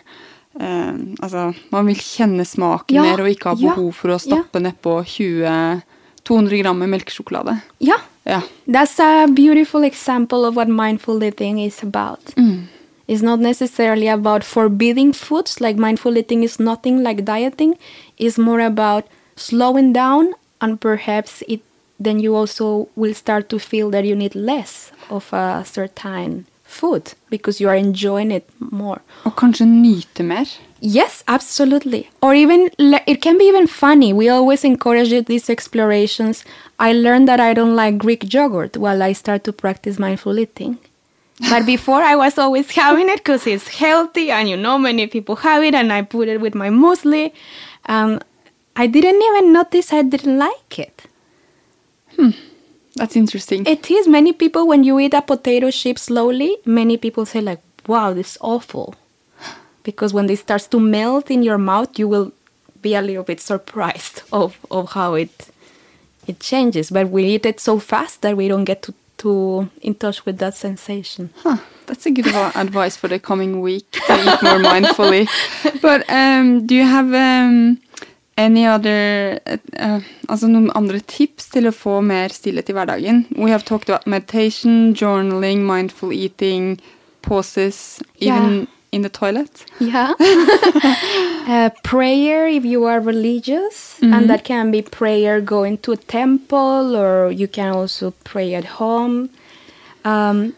um, 0.59 1.15
altså, 1.21 1.53
man 1.71 1.85
vil 1.85 1.95
kjenne 1.99 2.45
smaken 2.45 2.95
Ja, 2.95 3.03
mer 3.03 3.21
og 3.23 3.29
ikke 3.29 3.49
ha 3.53 3.55
ja, 3.59 3.75
behov 3.75 3.93
for 3.99 4.15
å 4.15 4.19
stappe 4.19 4.59
nedpå 4.63 5.03
20 5.05 5.83
200 6.29 6.61
gram 6.61 6.79
melkesjokolade. 6.79 7.61
Yeah. 7.79 8.41
That's 8.67 8.99
a 8.99 9.27
beautiful 9.33 9.83
example 9.83 10.45
of 10.45 10.55
what 10.55 10.67
mindful 10.67 11.23
eating 11.23 11.57
is 11.59 11.81
about. 11.81 12.23
Mm. 12.35 12.67
It's 13.07 13.23
not 13.23 13.39
necessarily 13.39 14.07
about 14.07 14.43
forbidding 14.43 15.13
foods, 15.13 15.59
like 15.59 15.77
mindful 15.77 16.15
eating 16.15 16.43
is 16.43 16.59
nothing 16.59 17.01
like 17.01 17.25
dieting. 17.25 17.73
It's 18.17 18.37
more 18.37 18.59
about 18.59 19.07
slowing 19.35 19.93
down, 19.93 20.35
and 20.61 20.79
perhaps 20.79 21.41
it 21.47 21.61
then 21.99 22.19
you 22.19 22.35
also 22.35 22.87
will 22.95 23.15
start 23.15 23.49
to 23.49 23.57
feel 23.59 23.89
that 23.89 24.05
you 24.05 24.15
need 24.15 24.35
less 24.35 24.91
of 25.09 25.33
a 25.33 25.63
certain 25.65 26.45
food 26.69 27.13
because 27.29 27.59
you 27.59 27.67
are 27.69 27.75
enjoying 27.75 28.31
it 28.31 28.49
more. 28.59 29.01
Og 29.25 29.35
kanskje 29.35 29.65
nyte 29.65 30.23
mer. 30.23 30.45
Yes, 30.81 31.23
absolutely. 31.27 32.09
Or 32.21 32.33
even 32.33 32.69
it 33.05 33.21
can 33.21 33.37
be 33.37 33.45
even 33.45 33.67
funny. 33.67 34.13
We 34.13 34.29
always 34.29 34.63
encourage 34.63 35.25
these 35.25 35.49
explorations. 35.49 36.45
I 36.79 36.93
learned 36.93 37.27
that 37.27 37.39
I 37.39 37.53
don't 37.53 37.75
like 37.75 37.97
Greek 37.97 38.33
yogurt 38.33 38.77
while 38.77 39.03
I 39.03 39.13
start 39.13 39.43
to 39.43 39.51
practice 39.51 39.99
mindful 39.99 40.39
eating. 40.39 40.77
But 41.49 41.65
before 41.65 42.01
I 42.01 42.15
was 42.15 42.37
always 42.37 42.71
having 42.71 43.09
it 43.09 43.17
because 43.17 43.47
it's 43.47 43.67
healthy 43.67 44.29
and 44.31 44.49
you 44.49 44.57
know 44.57 44.77
many 44.77 45.07
people 45.07 45.35
have 45.37 45.63
it 45.63 45.73
and 45.73 45.91
I 45.91 46.01
put 46.01 46.27
it 46.27 46.39
with 46.41 46.55
my 46.55 46.69
muesli 46.69 47.31
and 47.85 48.23
I 48.75 48.87
didn't 48.87 49.21
even 49.21 49.53
notice 49.53 49.93
I 49.93 50.01
didn't 50.03 50.37
like 50.37 50.79
it. 50.79 51.08
That's 52.99 53.15
interesting. 53.15 53.65
It 53.65 53.89
is 53.89 54.07
many 54.09 54.33
people 54.33 54.67
when 54.67 54.83
you 54.83 54.99
eat 54.99 55.13
a 55.13 55.21
potato 55.21 55.71
chip 55.71 55.97
slowly, 55.97 56.57
many 56.65 56.97
people 56.97 57.25
say 57.25 57.39
like, 57.39 57.61
"Wow, 57.87 58.13
this 58.13 58.31
is 58.31 58.37
awful," 58.41 58.95
because 59.83 60.13
when 60.13 60.29
it 60.29 60.39
starts 60.39 60.67
to 60.67 60.79
melt 60.79 61.31
in 61.31 61.41
your 61.41 61.57
mouth, 61.57 61.97
you 61.97 62.09
will 62.09 62.33
be 62.81 62.95
a 62.95 63.01
little 63.01 63.23
bit 63.23 63.39
surprised 63.39 64.23
of, 64.33 64.57
of 64.69 64.91
how 64.91 65.13
it 65.13 65.47
it 66.27 66.41
changes. 66.41 66.91
But 66.91 67.09
we 67.09 67.23
eat 67.35 67.45
it 67.45 67.59
so 67.61 67.79
fast 67.79 68.21
that 68.21 68.35
we 68.35 68.49
don't 68.49 68.65
get 68.65 68.81
to, 68.83 68.93
to 69.19 69.69
in 69.81 69.95
touch 69.95 70.25
with 70.25 70.37
that 70.39 70.55
sensation. 70.55 71.29
Huh, 71.43 71.57
that's 71.87 72.05
a 72.05 72.11
good 72.11 72.27
advice 72.55 72.97
for 72.97 73.07
the 73.07 73.19
coming 73.19 73.61
week 73.61 73.89
to 73.91 74.13
eat 74.27 74.43
more 74.43 74.59
mindfully. 74.59 75.23
But 75.81 76.03
um, 76.09 76.67
do 76.67 76.75
you 76.75 76.85
have 76.85 77.13
um, 77.13 77.79
any 78.39 78.63
other 78.65 79.39
uh, 79.45 79.99
Altså 80.29 80.47
noen 80.47 80.69
andre 80.77 80.99
tips 81.11 81.49
til 81.53 81.67
å 81.67 81.73
få 81.75 81.99
mer 82.05 82.29
stillhet 82.31 82.69
i 82.69 82.73
hverdagen? 82.77 83.23
We 83.35 83.51
have 83.51 83.65
talked 83.65 83.89
about 83.89 84.07
meditation, 84.07 84.93
journaling, 84.95 85.63
mindful 85.67 86.13
eating, 86.13 86.77
pauses, 87.21 87.99
even 88.19 88.61
Yeah. 88.61 88.65
in 88.91 89.01
the 89.03 89.09
toilet. 89.09 89.65
Yeah. 89.79 90.13
uh, 91.47 91.69
prayer, 91.83 92.47
if 92.47 92.65
you 92.65 92.85
are 92.85 92.99
religious, 92.99 93.99
and 94.01 94.29
that 94.29 94.43
can 94.43 94.71
be 94.71 94.81
prayer 94.81 95.41
going 95.41 95.77
to 95.79 95.91
a 95.91 95.97
temple, 95.97 96.95
or 96.95 97.31
you 97.31 97.47
can 97.47 97.69
also 97.73 98.13
pray 98.23 98.53
at 98.55 98.65
home. 98.79 99.29
Um, 100.05 100.53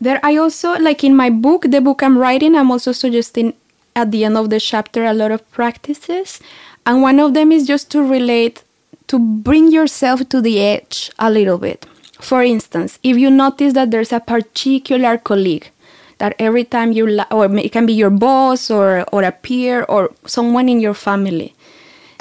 there, 0.00 0.18
I 0.24 0.36
also 0.36 0.74
like 0.78 1.04
in 1.04 1.14
my 1.16 1.30
book, 1.30 1.66
the 1.68 1.80
book 1.80 2.02
I'm 2.02 2.18
writing, 2.18 2.54
I'm 2.56 2.70
also 2.70 2.92
suggesting 2.92 3.54
at 3.94 4.10
the 4.10 4.24
end 4.24 4.36
of 4.36 4.50
the 4.50 4.60
chapter 4.60 5.04
a 5.04 5.12
lot 5.12 5.30
of 5.30 5.42
practices, 5.52 6.40
and 6.88 7.02
one 7.02 7.20
of 7.20 7.34
them 7.34 7.52
is 7.52 7.66
just 7.66 7.90
to 7.90 8.02
relate, 8.02 8.64
to 9.08 9.18
bring 9.18 9.70
yourself 9.70 10.26
to 10.30 10.40
the 10.40 10.58
edge 10.58 11.12
a 11.18 11.30
little 11.30 11.58
bit. 11.58 11.84
For 12.18 12.42
instance, 12.42 12.98
if 13.02 13.18
you 13.18 13.30
notice 13.30 13.74
that 13.74 13.90
there's 13.90 14.10
a 14.10 14.20
particular 14.20 15.18
colleague 15.18 15.70
that 16.16 16.34
every 16.38 16.64
time 16.64 16.92
you 16.92 17.06
la- 17.06 17.26
or 17.30 17.54
it 17.58 17.72
can 17.72 17.84
be 17.84 17.92
your 17.92 18.10
boss 18.10 18.70
or 18.70 19.04
or 19.12 19.22
a 19.22 19.32
peer 19.32 19.84
or 19.84 20.10
someone 20.24 20.68
in 20.68 20.80
your 20.80 20.94
family 20.94 21.54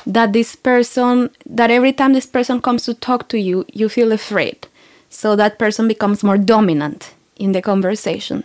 that 0.05 0.33
this 0.33 0.55
person 0.55 1.29
that 1.45 1.71
every 1.71 1.91
time 1.91 2.13
this 2.13 2.27
person 2.27 2.61
comes 2.61 2.83
to 2.83 2.93
talk 2.93 3.27
to 3.27 3.39
you 3.39 3.65
you 3.73 3.89
feel 3.89 4.11
afraid 4.11 4.67
so 5.09 5.35
that 5.35 5.57
person 5.57 5.87
becomes 5.87 6.23
more 6.23 6.37
dominant 6.37 7.15
in 7.37 7.53
the 7.53 7.61
conversation 7.61 8.43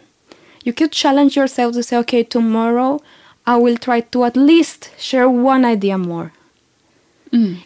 you 0.64 0.72
could 0.72 0.90
challenge 0.90 1.36
yourself 1.36 1.74
to 1.74 1.82
say 1.82 1.98
okay 1.98 2.22
tomorrow 2.24 2.98
i 3.46 3.56
will 3.56 3.76
try 3.76 4.00
to 4.00 4.24
at 4.24 4.36
least 4.36 4.90
share 4.98 5.28
one 5.28 5.64
idea 5.64 5.98
more 5.98 6.32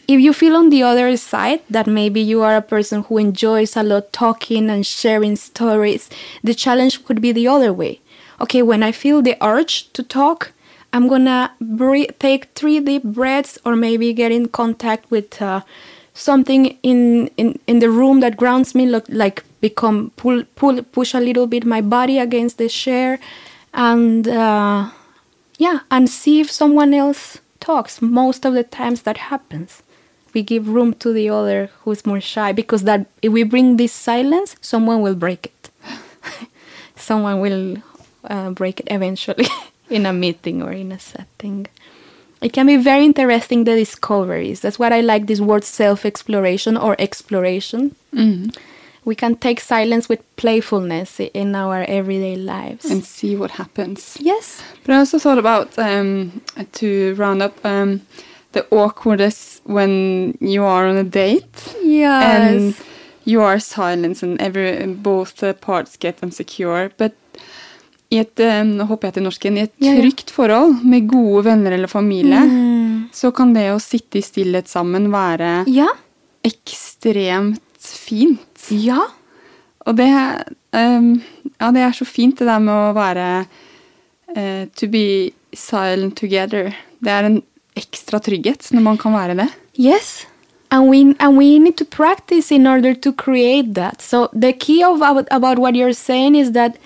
if 0.06 0.20
you 0.20 0.32
feel 0.32 0.54
on 0.54 0.70
the 0.70 0.84
other 0.84 1.16
side 1.16 1.60
that 1.68 1.88
maybe 1.88 2.20
you 2.20 2.40
are 2.42 2.56
a 2.56 2.62
person 2.62 3.02
who 3.02 3.18
enjoys 3.18 3.76
a 3.76 3.82
lot 3.82 4.12
talking 4.12 4.70
and 4.70 4.86
sharing 4.86 5.34
stories, 5.34 6.08
the 6.44 6.54
challenge 6.54 7.04
could 7.04 7.20
be 7.20 7.32
the 7.32 7.48
other 7.48 7.72
way. 7.72 8.00
Okay, 8.40 8.62
when 8.62 8.84
I 8.84 8.92
feel 8.92 9.22
the 9.22 9.36
urge 9.42 9.92
to 9.94 10.04
talk, 10.04 10.52
I'm 10.92 11.08
gonna 11.08 11.52
breathe, 11.60 12.10
take 12.20 12.44
three 12.54 12.78
deep 12.78 13.02
breaths 13.02 13.58
or 13.64 13.74
maybe 13.74 14.12
get 14.12 14.30
in 14.30 14.46
contact 14.48 15.10
with 15.10 15.42
uh, 15.42 15.62
something 16.14 16.78
in, 16.84 17.26
in, 17.36 17.58
in 17.66 17.80
the 17.80 17.90
room 17.90 18.20
that 18.20 18.36
grounds 18.36 18.72
me, 18.72 18.86
look, 18.86 19.04
like 19.08 19.42
become 19.60 20.12
pull, 20.16 20.44
pull, 20.54 20.80
push 20.82 21.12
a 21.12 21.18
little 21.18 21.48
bit 21.48 21.64
my 21.64 21.80
body 21.80 22.20
against 22.20 22.58
the 22.58 22.68
chair 22.68 23.18
and 23.74 24.28
uh, 24.28 24.90
yeah, 25.58 25.80
and 25.90 26.08
see 26.08 26.40
if 26.40 26.50
someone 26.50 26.92
else 26.94 27.38
talks. 27.60 28.02
Most 28.02 28.44
of 28.44 28.54
the 28.54 28.64
times 28.64 29.02
that 29.02 29.16
happens. 29.16 29.82
We 30.34 30.42
give 30.42 30.68
room 30.68 30.92
to 30.94 31.12
the 31.12 31.30
other 31.30 31.70
who's 31.82 32.04
more 32.04 32.20
shy 32.20 32.52
because 32.52 32.82
that 32.84 33.06
if 33.22 33.32
we 33.32 33.42
bring 33.42 33.76
this 33.76 33.92
silence, 33.92 34.56
someone 34.60 35.00
will 35.00 35.14
break 35.14 35.46
it. 35.46 35.70
someone 36.96 37.40
will 37.40 37.78
uh, 38.24 38.50
break 38.50 38.80
it 38.80 38.88
eventually 38.90 39.46
in 39.90 40.04
a 40.04 40.12
meeting 40.12 40.62
or 40.62 40.72
in 40.72 40.92
a 40.92 40.98
setting. 40.98 41.66
It 42.42 42.52
can 42.52 42.66
be 42.66 42.76
very 42.76 43.06
interesting 43.06 43.64
the 43.64 43.74
discoveries. 43.74 44.60
That's 44.60 44.78
what 44.78 44.92
I 44.92 45.00
like 45.00 45.26
this 45.26 45.40
word 45.40 45.64
self 45.64 46.04
exploration 46.04 46.76
or 46.76 46.94
exploration. 46.98 47.96
We 49.06 49.14
can 49.14 49.36
take 49.36 49.60
silence 49.60 50.08
with 50.08 50.20
playfulness 50.36 51.20
in 51.32 51.54
our 51.54 51.84
everyday 51.88 52.36
lives. 52.36 52.90
and 52.90 53.04
see 53.04 53.36
what 53.36 53.50
happens. 53.52 54.16
yes. 54.20 54.62
But 54.84 54.94
I 54.94 54.98
also 54.98 55.18
thought 55.18 55.38
about 55.38 55.78
um, 55.78 56.42
to 56.72 57.14
round 57.14 57.40
up 57.42 57.54
um, 57.64 58.00
the 58.52 58.66
awkwardness 58.70 59.60
when 59.64 60.36
you 60.40 60.64
are 60.64 60.86
on 60.88 60.96
a 60.96 61.04
date 61.04 61.74
Yes. 61.84 62.24
and 62.24 62.74
you 63.24 63.42
are 63.42 63.60
silent 63.60 64.22
and 64.22 64.40
every 64.40 64.86
both 64.86 65.42
parts 65.60 65.96
get 65.96 66.22
insecure. 66.22 66.90
But 66.98 67.12
i 68.10 68.18
et, 68.22 68.38
um, 68.40 68.68
nå 68.78 68.84
håper 68.86 69.08
jeg 69.08 69.14
til 69.16 69.24
norsken, 69.26 69.56
i 69.58 69.62
et 69.66 69.72
trygt 69.82 70.30
forhold 70.30 70.82
med 70.86 71.08
gode 71.10 71.44
venner 71.48 71.72
eller 71.74 71.90
familie, 71.90 72.42
så 73.12 73.32
kan 73.34 73.50
det 73.54 73.64
å 73.74 73.80
sitte 73.82 74.18
i 74.18 74.22
stillhet 74.22 74.68
sammen 74.70 75.08
være 75.10 75.64
ja. 75.66 75.88
ekstremt 76.46 77.62
fint. 77.94 78.68
Ja. 78.70 79.06
Og 79.86 79.96
det, 79.98 80.08
um, 80.74 81.12
ja, 81.60 81.70
det 81.72 81.82
er 81.86 81.94
så 81.94 82.06
fint, 82.08 82.38
det 82.38 82.48
der 82.48 82.62
med 82.62 82.74
å 82.74 82.94
være 82.96 83.26
uh, 84.34 84.64
To 84.76 84.88
be 84.90 85.32
silent 85.54 86.16
together. 86.18 86.74
Det 87.00 87.12
er 87.12 87.28
en 87.28 87.42
ekstra 87.76 88.18
trygghet 88.20 88.72
når 88.74 88.82
man 88.82 88.98
kan 88.98 89.14
være 89.14 89.36
det. 89.38 89.48
Yes. 89.78 90.26
And 90.70 90.88
we 90.90 91.14
and 91.20 91.38
we 91.38 91.58
need 91.58 91.76
to 91.76 91.84
practice 91.84 92.50
in 92.50 92.66
order 92.66 92.94
to 92.94 93.12
create 93.12 93.74
that. 93.74 94.02
So 94.02 94.28
the 94.32 94.52
key 94.52 94.82
of 94.82 94.96
about, 94.96 95.28
about 95.30 95.58
what 95.58 95.76
you're 95.76 95.92
saying 95.92 96.34
is 96.34 96.52
that 96.52 96.76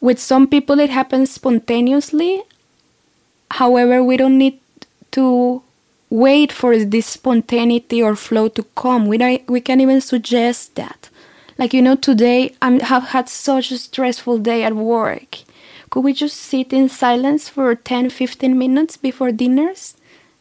with 0.00 0.20
some 0.20 0.46
people 0.46 0.78
it 0.78 0.90
happens 0.90 1.32
spontaneously. 1.32 2.42
However, 3.50 4.02
we 4.04 4.16
don't 4.16 4.38
need 4.38 4.60
to 5.12 5.62
wait 6.14 6.52
for 6.52 6.78
this 6.78 7.06
spontaneity 7.06 8.00
or 8.00 8.14
flow 8.14 8.46
to 8.46 8.62
come. 8.76 9.06
We 9.06 9.18
don't, 9.18 9.50
we 9.50 9.60
can 9.60 9.80
even 9.80 10.00
suggest 10.00 10.76
that. 10.76 11.10
Like 11.58 11.74
you 11.74 11.82
know, 11.82 11.96
today 11.96 12.54
I 12.62 12.80
have 12.84 13.08
had 13.08 13.28
such 13.28 13.72
a 13.72 13.78
stressful 13.78 14.38
day 14.38 14.62
at 14.62 14.76
work. 14.76 15.38
Could 15.90 16.04
we 16.04 16.12
just 16.12 16.36
sit 16.36 16.72
in 16.72 16.88
silence 16.88 17.48
for 17.48 17.74
10, 17.74 18.10
15 18.10 18.56
minutes 18.56 18.96
before 18.96 19.32
dinners? 19.32 19.96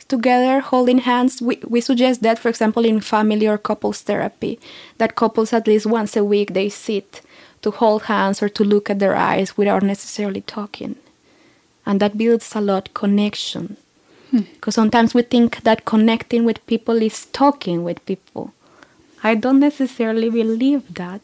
together 0.09 0.59
holding 0.59 0.97
hands 0.99 1.41
we, 1.41 1.57
we 1.65 1.79
suggest 1.79 2.21
that 2.21 2.37
for 2.37 2.49
example 2.49 2.83
in 2.83 2.99
family 2.99 3.47
or 3.47 3.57
couples 3.57 4.01
therapy 4.01 4.59
that 4.97 5.15
couples 5.15 5.53
at 5.53 5.65
least 5.65 5.85
once 5.85 6.17
a 6.17 6.23
week 6.23 6.53
they 6.53 6.67
sit 6.67 7.21
to 7.61 7.71
hold 7.71 8.03
hands 8.03 8.43
or 8.43 8.49
to 8.49 8.65
look 8.65 8.89
at 8.89 8.99
their 8.99 9.15
eyes 9.15 9.55
without 9.55 9.81
necessarily 9.81 10.41
talking 10.41 10.97
and 11.85 11.99
that 12.01 12.17
builds 12.17 12.53
a 12.53 12.59
lot 12.59 12.93
connection 12.93 13.77
because 14.33 14.75
sometimes 14.75 15.13
we 15.13 15.21
think 15.21 15.61
that 15.63 15.85
connecting 15.85 16.43
with 16.43 16.65
people 16.65 17.01
is 17.01 17.25
talking 17.31 17.83
with 17.83 18.03
people 18.05 18.51
i 19.23 19.35
don't 19.35 19.59
necessarily 19.59 20.29
believe 20.29 20.81
that 20.93 21.21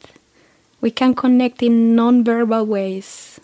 we 0.81 0.91
can 0.91 1.13
connect 1.13 1.63
in 1.63 1.95
non-verbal 1.95 2.65
ways 2.65 3.39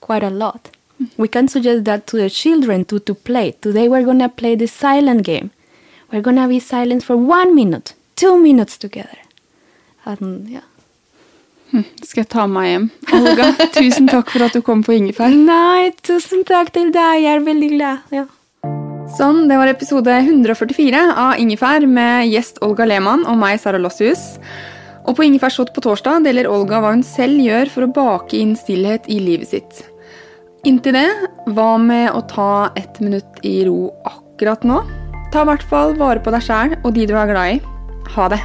quite 0.00 0.22
a 0.22 0.30
lot 0.30 0.70
we 1.16 1.28
can 1.28 1.48
suggest 1.48 1.84
that 1.84 2.06
to 2.08 2.16
the 2.16 2.28
children 2.28 2.84
to, 2.86 2.98
to 3.00 3.14
play. 3.14 3.52
Today 3.52 3.88
we're 3.88 4.04
gonna 4.04 4.28
play 4.28 4.54
the 4.54 4.66
silent 4.66 5.22
game. 5.22 5.50
We're 6.12 6.20
gonna 6.20 6.48
be 6.48 6.60
silent 6.60 7.04
for 7.04 7.16
one 7.16 7.54
minute, 7.54 7.94
two 8.16 8.36
minutes 8.40 8.76
together. 8.76 9.18
And 10.04 10.48
yeah. 10.48 10.66
Det 11.70 12.02
skal 12.08 12.24
jeg 12.24 12.28
ta 12.32 12.44
meg 12.50 12.66
hjem. 12.66 12.86
Olga, 13.14 13.52
tusen 13.76 14.08
takk 14.10 14.32
for 14.32 14.42
at 14.42 14.56
du 14.56 14.60
kom 14.66 14.80
på 14.82 14.96
Ingefær. 14.96 15.30
Nei, 15.30 15.92
tusen 16.02 16.42
takk 16.44 16.72
til 16.74 16.90
deg. 16.90 17.22
Jeg 17.22 17.36
er 17.38 17.44
veldig 17.46 17.68
glad. 17.76 18.08
Ja. 18.10 18.24
Sånn, 19.10 19.48
det 19.50 19.56
var 19.58 19.66
episode 19.66 20.12
144 20.22 21.00
av 21.18 21.40
Ingefær 21.42 21.82
med 21.90 22.28
gjest 22.30 22.60
Olga 22.62 22.86
Lehmann 22.86 23.24
og 23.26 23.40
meg, 23.40 23.58
Sara 23.58 23.80
Lossius. 23.80 24.38
Og 25.02 25.16
på 25.18 25.26
Ingefærshot 25.26 25.72
på 25.74 25.82
torsdag 25.82 26.22
deler 26.28 26.46
Olga 26.50 26.78
hva 26.78 26.94
hun 26.94 27.02
selv 27.06 27.42
gjør 27.42 27.72
for 27.74 27.86
å 27.86 27.92
bake 27.96 28.38
inn 28.38 28.54
stillhet 28.58 29.10
i 29.10 29.18
livet 29.24 29.50
sitt. 29.50 29.82
Inntil 30.68 30.94
det, 30.94 31.08
hva 31.56 31.72
med 31.82 32.12
å 32.14 32.22
ta 32.30 32.70
ett 32.78 33.02
minutt 33.02 33.42
i 33.42 33.64
ro 33.66 33.90
akkurat 34.06 34.62
nå? 34.68 34.82
Ta 35.34 35.42
i 35.42 35.50
hvert 35.50 35.70
fall 35.72 35.96
vare 35.98 36.22
på 36.22 36.34
deg 36.34 36.46
sjæl 36.46 36.76
og 36.84 36.92
de 36.94 37.10
du 37.10 37.16
er 37.16 37.32
glad 37.34 37.56
i. 37.56 37.62
Ha 38.14 38.30
det! 38.30 38.44